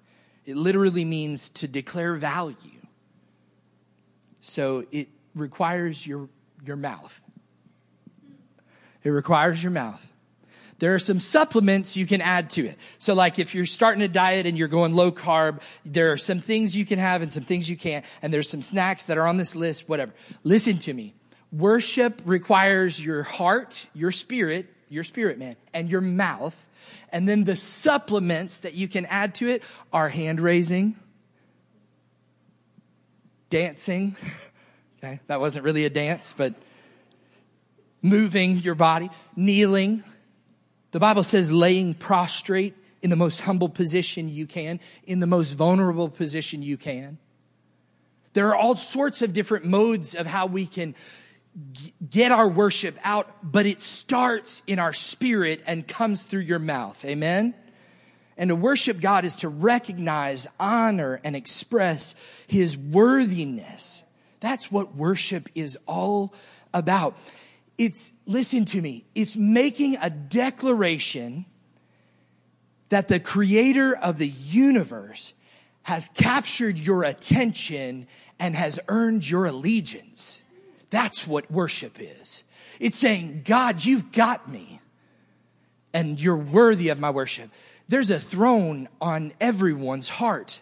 It 0.46 0.58
literally 0.58 1.06
means 1.06 1.50
to 1.52 1.68
declare 1.68 2.16
value. 2.16 2.56
So 4.42 4.86
it 4.92 5.10
requires 5.34 6.06
your, 6.06 6.30
your 6.64 6.76
mouth. 6.76 7.20
It 9.06 9.12
requires 9.12 9.64
your 9.64 9.72
mouth. 9.72 10.12
There 10.80 10.94
are 10.94 11.00
some 11.00 11.20
supplements 11.20 11.96
you 11.96 12.06
can 12.06 12.20
add 12.20 12.50
to 12.52 12.66
it. 12.66 12.78
So 12.98 13.14
like 13.14 13.40
if 13.40 13.56
you're 13.56 13.68
starting 13.68 14.02
a 14.02 14.10
diet 14.10 14.46
and 14.46 14.58
you're 14.58 14.68
going 14.68 14.94
low 14.94 15.12
carb, 15.12 15.62
there 15.86 16.12
are 16.12 16.18
some 16.18 16.40
things 16.40 16.76
you 16.76 16.86
can 16.86 17.00
have 17.00 17.22
and 17.22 17.32
some 17.32 17.44
things 17.44 17.70
you 17.70 17.78
can't. 17.78 18.04
And 18.22 18.34
there's 18.34 18.50
some 18.50 18.62
snacks 18.62 19.06
that 19.06 19.18
are 19.18 19.28
on 19.28 19.38
this 19.38 19.56
list, 19.56 19.88
whatever. 19.88 20.12
Listen 20.44 20.80
to 20.80 20.94
me. 20.94 21.14
Worship 21.54 22.22
requires 22.26 23.04
your 23.04 23.24
heart, 23.24 23.88
your 23.94 24.12
spirit, 24.12 24.68
your 24.90 25.04
spirit 25.04 25.38
man, 25.38 25.56
and 25.74 25.90
your 25.90 26.02
mouth. 26.02 26.68
And 27.10 27.30
then 27.30 27.46
the 27.46 27.56
supplements 27.56 28.60
that 28.60 28.74
you 28.74 28.88
can 28.90 29.06
add 29.06 29.36
to 29.36 29.48
it 29.48 29.64
are 29.94 30.10
hand 30.10 30.42
raising, 30.42 30.98
dancing. 33.50 34.18
Okay. 35.04 35.20
That 35.28 35.40
wasn't 35.40 35.66
really 35.66 35.86
a 35.86 35.90
dance, 35.92 36.34
but 36.34 36.56
moving 38.06 38.58
your 38.58 38.76
body, 38.76 39.10
kneeling. 39.36 40.04
The 40.92 41.00
Bible 41.00 41.24
says 41.24 41.52
laying 41.52 41.94
prostrate 41.96 42.76
in 43.02 43.10
the 43.10 43.16
most 43.16 43.42
humble 43.42 43.70
position 43.70 44.30
you 44.30 44.46
can, 44.46 44.80
in 45.06 45.20
the 45.20 45.28
most 45.28 45.54
vulnerable 45.54 46.10
position 46.10 46.62
you 46.62 46.78
can. 46.78 47.18
There 48.34 48.48
are 48.50 48.56
all 48.56 48.76
sorts 48.76 49.22
of 49.22 49.34
different 49.34 49.66
modes 49.66 50.14
of 50.14 50.28
how 50.28 50.46
we 50.46 50.66
can 50.66 50.96
get 52.10 52.32
our 52.32 52.48
worship 52.48 52.98
out, 53.04 53.30
but 53.42 53.66
it 53.66 53.82
starts 53.82 54.62
in 54.68 54.78
our 54.78 54.94
spirit 54.94 55.64
and 55.66 55.88
comes 55.88 56.24
through 56.24 56.42
your 56.42 56.60
mouth. 56.60 57.04
Amen? 57.06 57.56
And 58.38 58.50
to 58.50 58.56
worship 58.56 59.00
God 59.00 59.24
is 59.24 59.38
to 59.38 59.50
recognize, 59.50 60.48
honor, 60.60 61.22
and 61.24 61.36
express 61.36 62.14
His 62.48 62.78
worthiness. 62.78 64.04
That's 64.42 64.70
what 64.70 64.96
worship 64.96 65.50
is 65.56 65.78
all 65.88 66.34
about. 66.74 67.18
It's, 67.78 68.14
listen 68.26 68.66
to 68.66 68.82
me, 68.82 69.06
it's 69.16 69.36
making 69.36 69.98
a 70.02 70.10
declaration 70.10 71.46
that 72.90 73.08
the 73.08 73.20
creator 73.20 73.96
of 73.96 74.18
the 74.18 74.28
universe 74.28 75.34
has 75.84 76.10
captured 76.10 76.80
your 76.80 77.04
attention 77.04 78.08
and 78.40 78.56
has 78.56 78.80
earned 78.88 79.30
your 79.30 79.46
allegiance. 79.46 80.42
That's 80.90 81.28
what 81.28 81.50
worship 81.52 81.98
is. 82.00 82.44
It's 82.80 82.98
saying, 82.98 83.42
God, 83.46 83.84
you've 83.84 84.12
got 84.12 84.50
me 84.50 84.80
and 85.94 86.20
you're 86.20 86.36
worthy 86.38 86.90
of 86.90 87.00
my 87.00 87.10
worship. 87.10 87.50
There's 87.88 88.10
a 88.10 88.20
throne 88.20 88.88
on 89.00 89.34
everyone's 89.40 90.10
heart. 90.10 90.62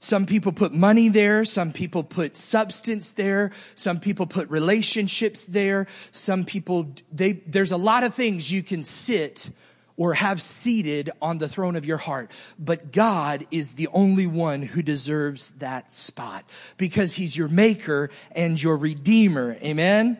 Some 0.00 0.26
people 0.26 0.52
put 0.52 0.72
money 0.72 1.08
there. 1.08 1.44
Some 1.44 1.72
people 1.72 2.04
put 2.04 2.36
substance 2.36 3.12
there. 3.12 3.50
Some 3.74 3.98
people 3.98 4.26
put 4.26 4.48
relationships 4.48 5.44
there. 5.46 5.88
Some 6.12 6.44
people, 6.44 6.94
they, 7.12 7.32
there's 7.32 7.72
a 7.72 7.76
lot 7.76 8.04
of 8.04 8.14
things 8.14 8.50
you 8.50 8.62
can 8.62 8.84
sit 8.84 9.50
or 9.96 10.14
have 10.14 10.40
seated 10.40 11.10
on 11.20 11.38
the 11.38 11.48
throne 11.48 11.74
of 11.74 11.84
your 11.84 11.96
heart. 11.96 12.30
But 12.58 12.92
God 12.92 13.46
is 13.50 13.72
the 13.72 13.88
only 13.88 14.28
one 14.28 14.62
who 14.62 14.80
deserves 14.80 15.50
that 15.52 15.92
spot 15.92 16.44
because 16.76 17.14
he's 17.14 17.36
your 17.36 17.48
maker 17.48 18.10
and 18.30 18.62
your 18.62 18.76
redeemer. 18.76 19.56
Amen. 19.60 20.16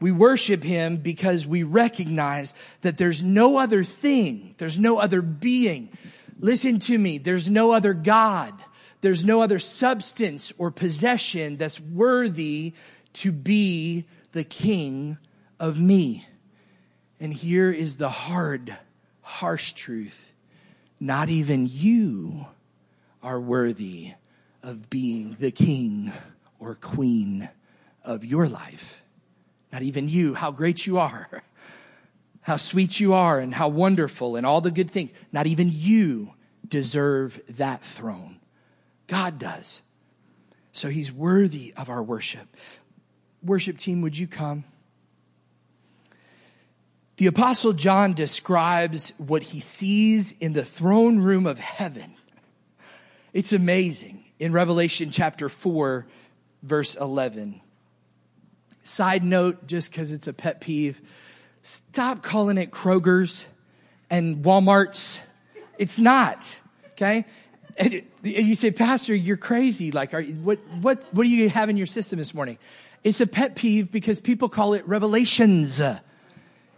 We 0.00 0.10
worship 0.10 0.64
him 0.64 0.96
because 0.96 1.46
we 1.46 1.62
recognize 1.62 2.54
that 2.80 2.98
there's 2.98 3.22
no 3.22 3.58
other 3.58 3.84
thing. 3.84 4.56
There's 4.58 4.78
no 4.78 4.98
other 4.98 5.22
being. 5.22 5.90
Listen 6.40 6.80
to 6.80 6.98
me. 6.98 7.18
There's 7.18 7.48
no 7.48 7.70
other 7.70 7.94
God 7.94 8.52
there's 9.00 9.24
no 9.24 9.40
other 9.40 9.58
substance 9.58 10.52
or 10.58 10.70
possession 10.70 11.56
that's 11.56 11.80
worthy 11.80 12.74
to 13.14 13.32
be 13.32 14.04
the 14.32 14.44
king 14.44 15.18
of 15.58 15.78
me. 15.78 16.26
And 17.18 17.32
here 17.32 17.70
is 17.70 17.96
the 17.96 18.08
hard, 18.08 18.76
harsh 19.22 19.72
truth. 19.72 20.34
Not 20.98 21.28
even 21.28 21.66
you 21.68 22.46
are 23.22 23.40
worthy 23.40 24.12
of 24.62 24.90
being 24.90 25.36
the 25.40 25.50
king 25.50 26.12
or 26.58 26.74
queen 26.74 27.48
of 28.04 28.24
your 28.24 28.48
life. 28.48 29.02
Not 29.72 29.82
even 29.82 30.08
you, 30.08 30.34
how 30.34 30.50
great 30.50 30.86
you 30.86 30.98
are, 30.98 31.42
how 32.42 32.56
sweet 32.56 33.00
you 33.00 33.14
are, 33.14 33.38
and 33.38 33.54
how 33.54 33.68
wonderful, 33.68 34.36
and 34.36 34.44
all 34.44 34.60
the 34.60 34.70
good 34.70 34.90
things. 34.90 35.12
Not 35.32 35.46
even 35.46 35.70
you 35.72 36.34
deserve 36.66 37.40
that 37.48 37.82
throne. 37.82 38.39
God 39.10 39.40
does. 39.40 39.82
So 40.70 40.88
he's 40.88 41.12
worthy 41.12 41.74
of 41.76 41.90
our 41.90 42.00
worship. 42.00 42.56
Worship 43.42 43.76
team, 43.76 44.02
would 44.02 44.16
you 44.16 44.28
come? 44.28 44.62
The 47.16 47.26
apostle 47.26 47.72
John 47.72 48.14
describes 48.14 49.12
what 49.18 49.42
he 49.42 49.58
sees 49.58 50.30
in 50.38 50.52
the 50.52 50.64
throne 50.64 51.18
room 51.18 51.44
of 51.44 51.58
heaven. 51.58 52.14
It's 53.32 53.52
amazing 53.52 54.24
in 54.38 54.52
Revelation 54.52 55.10
chapter 55.10 55.48
4, 55.48 56.06
verse 56.62 56.94
11. 56.94 57.60
Side 58.84 59.24
note, 59.24 59.66
just 59.66 59.90
because 59.90 60.12
it's 60.12 60.28
a 60.28 60.32
pet 60.32 60.60
peeve, 60.60 61.00
stop 61.62 62.22
calling 62.22 62.58
it 62.58 62.70
Kroger's 62.70 63.44
and 64.08 64.44
Walmart's. 64.44 65.20
It's 65.78 65.98
not, 65.98 66.60
okay? 66.92 67.26
And 67.76 68.02
you 68.22 68.54
say, 68.54 68.70
Pastor, 68.70 69.14
you're 69.14 69.36
crazy. 69.36 69.90
Like, 69.92 70.14
are, 70.14 70.22
what, 70.22 70.58
what, 70.80 71.02
what 71.12 71.24
do 71.24 71.30
you 71.30 71.48
have 71.48 71.68
in 71.68 71.76
your 71.76 71.86
system 71.86 72.18
this 72.18 72.34
morning? 72.34 72.58
It's 73.02 73.20
a 73.20 73.26
pet 73.26 73.56
peeve 73.56 73.90
because 73.90 74.20
people 74.20 74.48
call 74.48 74.74
it 74.74 74.86
revelations. 74.86 75.82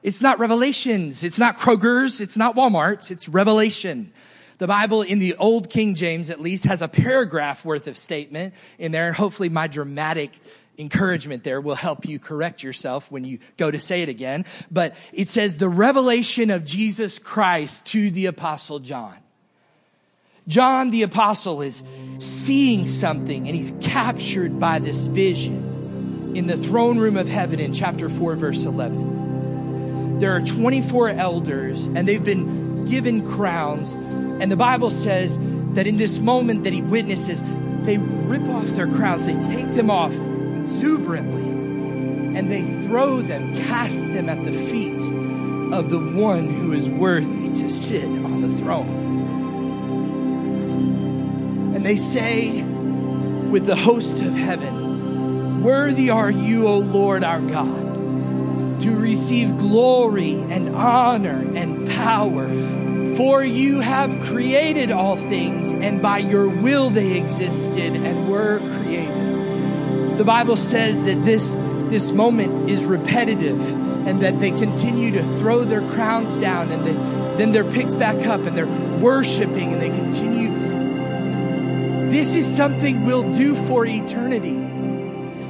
It's 0.03 0.21
not 0.21 0.39
revelations. 0.39 1.25
It's 1.25 1.39
not 1.39 1.59
Kroger's. 1.59 2.21
It's 2.21 2.37
not 2.37 2.57
Walmart's. 2.57 3.11
It's 3.11 3.29
revelation. 3.29 4.13
The 4.59 4.67
Bible 4.69 5.03
in 5.03 5.19
the 5.19 5.35
old 5.37 5.71
King 5.71 5.95
James 5.95 6.31
at 6.31 6.41
least 6.41 6.65
has 6.65 6.83
a 6.83 6.89
paragraph 6.89 7.65
worth 7.65 7.89
of 7.89 7.97
statement 7.97 8.55
in 8.79 8.93
there. 8.93 9.09
And 9.09 9.17
hopefully 9.17 9.49
my 9.49 9.67
dramatic 9.67 10.31
encouragement 10.79 11.45
there 11.45 11.61
will 11.61 11.75
help 11.75 12.07
you 12.07 12.19
correct 12.19 12.63
yourself 12.63 13.11
when 13.11 13.25
you 13.25 13.39
go 13.57 13.71
to 13.71 13.79
say 13.79 14.03
it 14.03 14.09
again. 14.09 14.45
But 14.71 14.95
it 15.13 15.29
says 15.29 15.57
the 15.57 15.69
revelation 15.69 16.51
of 16.51 16.65
Jesus 16.65 17.19
Christ 17.19 17.87
to 17.87 18.11
the 18.11 18.27
apostle 18.27 18.79
John. 18.79 19.17
John 20.49 20.91
the 20.91 21.03
apostle 21.03 21.63
is 21.63 21.85
seeing 22.19 22.87
something 22.87 23.47
and 23.47 23.55
he's 23.55 23.75
captured 23.81 24.59
by 24.59 24.81
this 24.81 25.05
vision 25.05 26.33
in 26.35 26.47
the 26.49 26.57
throne 26.57 26.99
room 26.99 27.17
of 27.17 27.29
heaven 27.29 27.61
in 27.61 27.73
chapter 27.73 28.09
4 28.09 28.35
verse 28.37 28.65
11. 28.65 30.19
There 30.19 30.35
are 30.35 30.41
24 30.41 31.11
elders 31.11 31.87
and 31.89 32.09
they've 32.09 32.23
been 32.23 32.87
given 32.87 33.29
crowns 33.31 33.95
and 33.95 34.51
the 34.51 34.57
Bible 34.57 34.91
says 34.91 35.39
that 35.75 35.87
in 35.87 35.97
this 35.97 36.19
moment 36.19 36.65
that 36.65 36.73
he 36.73 36.83
witnesses, 36.83 37.45
they 37.85 37.99
rip 37.99 38.47
off 38.49 38.67
their 38.71 38.89
crowns, 38.89 39.27
they 39.27 39.35
take 39.35 39.75
them 39.75 39.91
off 39.91 40.13
exuberantly 40.57 41.43
and 42.37 42.51
they 42.51 42.85
throw 42.87 43.23
them, 43.23 43.55
cast 43.55 44.01
them 44.13 44.29
at 44.29 44.43
the 44.45 44.53
feet 44.53 45.01
of 45.73 45.91
the 45.91 46.01
one 46.01 46.49
who 46.49 46.73
is 46.73 46.89
worthy 46.89 47.49
to 47.51 47.71
sit 47.71 48.05
on 48.05 48.41
the 48.41 48.57
throne. 48.57 49.12
And 51.83 51.91
they 51.91 51.97
say 51.97 52.63
with 52.63 53.67
the 53.67 53.75
host 53.75 54.23
of 54.23 54.33
heaven, 54.35 55.65
Worthy 55.65 56.11
are 56.11 56.31
you, 56.31 56.69
O 56.69 56.79
Lord 56.79 57.25
our 57.25 57.41
God, 57.41 58.79
to 58.83 58.97
receive 58.97 59.59
glory 59.59 60.35
and 60.35 60.77
honor 60.77 61.45
and 61.57 61.89
power. 61.89 62.47
For 63.17 63.43
you 63.43 63.81
have 63.81 64.23
created 64.23 64.93
all 64.93 65.17
things, 65.17 65.73
and 65.73 66.01
by 66.01 66.19
your 66.19 66.49
will 66.49 66.89
they 66.89 67.19
existed 67.19 67.97
and 67.97 68.29
were 68.29 68.61
created. 68.77 70.19
The 70.19 70.25
Bible 70.25 70.57
says 70.57 71.03
that 71.03 71.25
this, 71.25 71.57
this 71.89 72.13
moment 72.13 72.71
is 72.71 72.85
repetitive 72.85 73.61
and 74.07 74.23
that 74.23 74.39
they 74.39 74.53
continue 74.53 75.11
to 75.11 75.25
throw 75.37 75.65
their 75.65 75.85
crowns 75.89 76.39
down 76.39 76.71
and 76.71 76.87
they, 76.87 76.95
then 77.39 77.51
they're 77.51 77.69
picked 77.69 77.99
back 77.99 78.25
up 78.25 78.47
and 78.47 78.57
they're 78.57 78.69
worshiping 79.01 79.73
and 79.73 79.83
they 79.83 79.91
continue 79.91 80.82
this 82.13 82.35
is 82.35 82.47
something 82.47 83.07
we'll 83.07 83.33
do 83.33 83.55
for 83.67 83.87
eternity. 83.87 84.55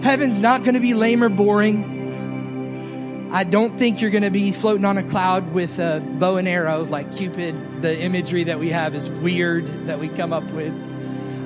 Heaven's 0.03 0.41
not 0.41 0.63
going 0.63 0.75
to 0.75 0.81
be 0.81 0.95
lame 0.95 1.25
or 1.25 1.29
boring. 1.29 3.31
I 3.33 3.43
don't 3.43 3.77
think 3.77 4.01
you're 4.01 4.13
going 4.13 4.23
to 4.23 4.31
be 4.31 4.53
floating 4.53 4.85
on 4.85 4.97
a 4.97 5.03
cloud 5.03 5.53
with 5.53 5.81
a 5.81 6.01
bow 6.01 6.37
and 6.37 6.47
arrow 6.47 6.85
like 6.85 7.11
Cupid. 7.11 7.83
The 7.83 7.99
imagery 7.99 8.45
that 8.45 8.61
we 8.61 8.69
have 8.69 8.95
is 8.95 9.11
weird 9.11 9.67
that 9.87 9.99
we 9.99 10.09
come 10.09 10.33
up 10.33 10.49
with. 10.53 10.73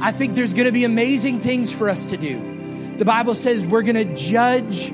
I 0.01 0.13
think 0.13 0.35
there's 0.35 0.53
going 0.53 0.67
to 0.67 0.73
be 0.73 0.85
amazing 0.85 1.41
things 1.41 1.73
for 1.73 1.89
us 1.89 2.11
to 2.11 2.19
do. 2.19 2.97
The 2.99 3.07
Bible 3.07 3.35
says 3.35 3.67
we're 3.67 3.83
going 3.83 4.09
to 4.09 4.15
judge 4.15 4.91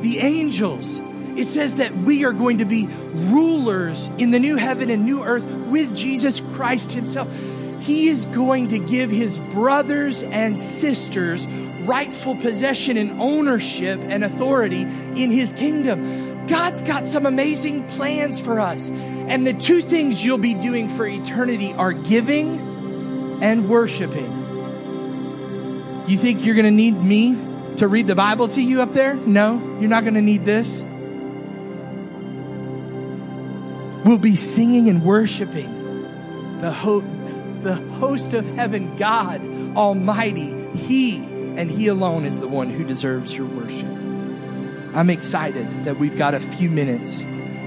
the 0.00 0.20
angels. 0.20 0.98
It 1.36 1.46
says 1.46 1.76
that 1.76 1.94
we 1.94 2.24
are 2.24 2.32
going 2.32 2.58
to 2.58 2.64
be 2.64 2.86
rulers 2.86 4.06
in 4.16 4.30
the 4.30 4.38
new 4.38 4.56
heaven 4.56 4.88
and 4.88 5.04
new 5.04 5.22
earth 5.22 5.44
with 5.44 5.94
Jesus 5.94 6.40
Christ 6.54 6.94
himself. 6.94 7.28
He 7.86 8.08
is 8.08 8.26
going 8.26 8.68
to 8.68 8.80
give 8.80 9.12
his 9.12 9.38
brothers 9.38 10.20
and 10.20 10.58
sisters 10.58 11.46
rightful 11.82 12.34
possession 12.34 12.96
and 12.96 13.20
ownership 13.20 14.00
and 14.08 14.24
authority 14.24 14.80
in 14.80 15.30
his 15.30 15.52
kingdom. 15.52 16.48
God's 16.48 16.82
got 16.82 17.06
some 17.06 17.26
amazing 17.26 17.86
plans 17.86 18.40
for 18.40 18.58
us. 18.58 18.90
And 18.90 19.46
the 19.46 19.52
two 19.52 19.82
things 19.82 20.24
you'll 20.24 20.36
be 20.36 20.54
doing 20.54 20.88
for 20.88 21.06
eternity 21.06 21.72
are 21.74 21.92
giving 21.92 22.58
and 23.40 23.68
worshiping. 23.68 24.32
You 26.08 26.18
think 26.18 26.44
you're 26.44 26.56
going 26.56 26.64
to 26.64 26.72
need 26.72 27.00
me 27.00 27.36
to 27.76 27.86
read 27.86 28.08
the 28.08 28.16
Bible 28.16 28.48
to 28.48 28.60
you 28.60 28.82
up 28.82 28.94
there? 28.94 29.14
No, 29.14 29.58
you're 29.78 29.88
not 29.88 30.02
going 30.02 30.14
to 30.14 30.22
need 30.22 30.44
this. 30.44 30.84
We'll 34.04 34.18
be 34.18 34.34
singing 34.34 34.88
and 34.88 35.02
worshiping 35.04 36.58
the, 36.58 36.72
ho- 36.72 37.00
the 37.62 37.76
host 37.76 38.34
of 38.34 38.46
heaven, 38.54 38.96
God 38.96 39.40
Almighty. 39.76 40.54
He 40.76 41.16
and 41.16 41.70
He 41.70 41.88
alone 41.88 42.24
is 42.24 42.40
the 42.40 42.48
one 42.48 42.70
who 42.70 42.84
deserves 42.84 43.36
your 43.36 43.46
worship. 43.46 43.88
I'm 44.94 45.10
excited 45.10 45.84
that 45.84 45.98
we've 45.98 46.16
got 46.16 46.34
a 46.34 46.40
few 46.40 46.70
minutes 46.70 47.22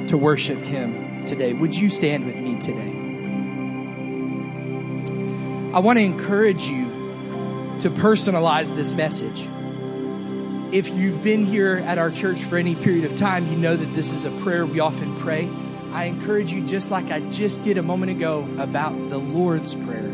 to 0.10 0.18
worship 0.18 0.60
Him 0.60 1.26
today. 1.26 1.54
Would 1.54 1.76
you 1.76 1.90
stand 1.90 2.26
with 2.26 2.36
me 2.36 2.60
today? 2.60 2.96
I 5.74 5.80
want 5.80 6.00
to 6.00 6.04
encourage 6.04 6.68
you 6.68 6.86
to 7.80 7.90
personalize 7.92 8.76
this 8.76 8.94
message. 8.94 9.48
If 10.74 10.90
you've 10.90 11.22
been 11.24 11.46
here 11.46 11.78
at 11.78 11.98
our 11.98 12.12
church 12.12 12.44
for 12.44 12.58
any 12.58 12.76
period 12.76 13.06
of 13.06 13.16
time, 13.16 13.48
you 13.52 13.56
know 13.56 13.76
that 13.76 13.94
this 13.94 14.14
is 14.14 14.26
a 14.26 14.32
prayer 14.32 14.66
we 14.66 14.80
often 14.80 15.16
pray. 15.16 15.50
I 15.92 16.06
encourage 16.06 16.52
you, 16.54 16.64
just 16.66 16.92
like 16.92 17.12
I 17.12 17.20
just 17.20 17.64
did 17.64 17.78
a 17.78 17.84
moment 17.84 18.12
ago 18.12 18.48
about 18.58 19.10
the 19.10 19.18
Lord's 19.18 19.76
Prayer, 19.76 20.14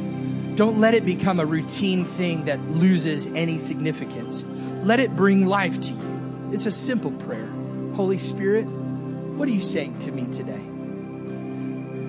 don't 0.55 0.79
let 0.79 0.93
it 0.93 1.05
become 1.05 1.39
a 1.39 1.45
routine 1.45 2.05
thing 2.05 2.45
that 2.45 2.61
loses 2.69 3.27
any 3.27 3.57
significance. 3.57 4.45
Let 4.83 5.01
it 5.01 5.15
bring 5.15 5.45
life 5.45 5.79
to 5.81 5.91
you. 5.91 6.49
It's 6.53 6.65
a 6.65 6.71
simple 6.71 7.11
prayer. 7.11 7.51
Holy 7.93 8.19
Spirit, 8.19 8.63
what 8.63 9.49
are 9.49 9.51
you 9.51 9.61
saying 9.61 9.99
to 9.99 10.11
me 10.11 10.27
today? 10.31 10.63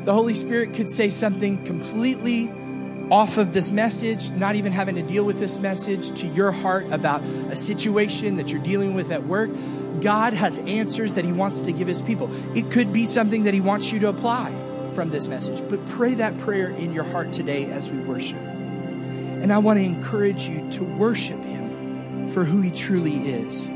The 0.05 0.12
Holy 0.12 0.37
Spirit 0.37 0.75
could 0.75 0.91
say 0.91 1.11
something 1.11 1.64
completely 1.64 2.53
off 3.11 3.37
of 3.39 3.53
this 3.53 3.73
message, 3.73 4.31
not 4.31 4.55
even 4.55 4.73
having 4.73 4.95
to 4.95 5.03
deal 5.03 5.25
with 5.25 5.39
this 5.39 5.59
message, 5.59 6.17
to 6.21 6.29
your 6.29 6.53
heart 6.53 6.87
about 6.93 7.23
a 7.25 7.57
situation 7.57 8.37
that 8.37 8.53
you're 8.53 8.62
dealing 8.62 8.95
with 8.95 9.11
at 9.11 9.27
work. 9.27 9.51
God 10.01 10.32
has 10.32 10.59
answers 10.61 11.14
that 11.14 11.24
He 11.24 11.32
wants 11.32 11.61
to 11.62 11.72
give 11.72 11.88
His 11.88 12.03
people. 12.03 12.30
It 12.57 12.70
could 12.70 12.92
be 12.92 13.07
something 13.07 13.44
that 13.44 13.55
He 13.55 13.61
wants 13.61 13.92
you 13.92 13.99
to 14.01 14.09
apply 14.09 14.51
from 14.94 15.11
this 15.11 15.28
message, 15.28 15.62
but 15.68 15.84
pray 15.86 16.14
that 16.14 16.38
prayer 16.38 16.70
in 16.70 16.92
your 16.92 17.05
heart 17.05 17.32
today 17.32 17.66
as 17.66 17.90
we 17.90 17.99
worship. 17.99 18.38
And 18.38 19.53
I 19.53 19.59
want 19.59 19.78
to 19.78 19.84
encourage 19.84 20.49
you 20.49 20.68
to 20.70 20.84
worship 20.84 21.42
Him 21.44 22.30
for 22.30 22.44
who 22.44 22.61
He 22.61 22.70
truly 22.70 23.28
is. 23.28 23.68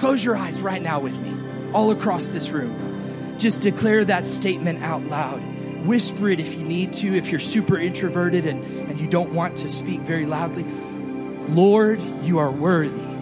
Close 0.00 0.24
your 0.24 0.36
eyes 0.36 0.60
right 0.60 0.82
now 0.82 1.00
with 1.00 1.18
me, 1.18 1.72
all 1.72 1.90
across 1.90 2.28
this 2.28 2.50
room. 2.50 3.36
Just 3.38 3.60
declare 3.60 4.04
that 4.04 4.26
statement 4.26 4.82
out 4.82 5.02
loud. 5.06 5.42
Whisper 5.86 6.30
it 6.30 6.40
if 6.40 6.54
you 6.54 6.64
need 6.64 6.92
to, 6.94 7.14
if 7.14 7.30
you're 7.30 7.40
super 7.40 7.78
introverted 7.78 8.46
and, 8.46 8.64
and 8.90 9.00
you 9.00 9.06
don't 9.06 9.32
want 9.32 9.56
to 9.58 9.68
speak 9.68 10.00
very 10.00 10.26
loudly. 10.26 10.64
Lord, 11.48 12.00
you 12.22 12.38
are 12.38 12.50
worthy. 12.50 13.15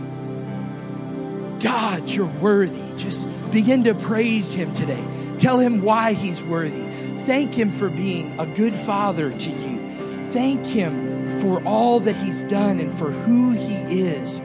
God, 1.65 2.11
you're 2.11 2.27
worthy. 2.27 2.95
Just 2.97 3.27
begin 3.51 3.85
to 3.85 3.95
praise 3.95 4.53
Him 4.53 4.75
today. 4.75 5.03
Tell 5.39 5.59
Him 5.59 5.81
why 5.81 6.12
He's 6.12 6.45
worthy. 6.45 6.85
Thank 7.25 7.55
Him 7.55 7.73
for 7.73 7.89
being 7.89 8.39
a 8.39 8.47
good 8.47 8.75
Father 8.75 9.31
to 9.31 9.51
you. 9.51 10.29
Thank 10.29 10.67
Him 10.67 11.41
for 11.41 11.65
all 11.65 12.01
that 12.01 12.17
He's 12.17 12.45
done 12.45 12.81
and 12.81 12.93
for 12.93 13.11
who 13.11 13.53
He 13.53 14.03
is. 14.03 14.43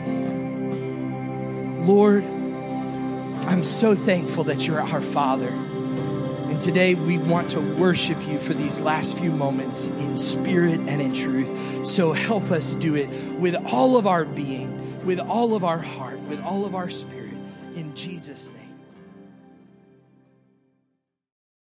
Lord, 1.85 2.23
I'm 2.23 3.65
so 3.65 3.95
thankful 3.95 4.45
that 4.45 4.65
you're 4.65 4.79
our 4.79 5.01
Father. 5.01 5.49
And 5.49 6.61
today 6.61 6.95
we 6.95 7.17
want 7.17 7.51
to 7.51 7.59
worship 7.59 8.25
you 8.29 8.39
for 8.39 8.53
these 8.53 8.79
last 8.79 9.17
few 9.17 9.31
moments 9.31 9.87
in 9.87 10.15
spirit 10.15 10.79
and 10.79 11.01
in 11.01 11.13
truth. 11.13 11.85
So 11.85 12.13
help 12.13 12.49
us 12.49 12.75
do 12.75 12.95
it 12.95 13.09
with 13.33 13.55
all 13.73 13.97
of 13.97 14.07
our 14.07 14.23
being, 14.23 15.05
with 15.05 15.19
all 15.19 15.53
of 15.53 15.65
our 15.65 15.79
heart, 15.79 16.08
with 16.29 16.41
all 16.41 16.65
of 16.65 16.75
our 16.75 16.89
spirit. 16.89 17.33
In 17.75 17.93
Jesus' 17.95 18.49
name. 18.49 18.58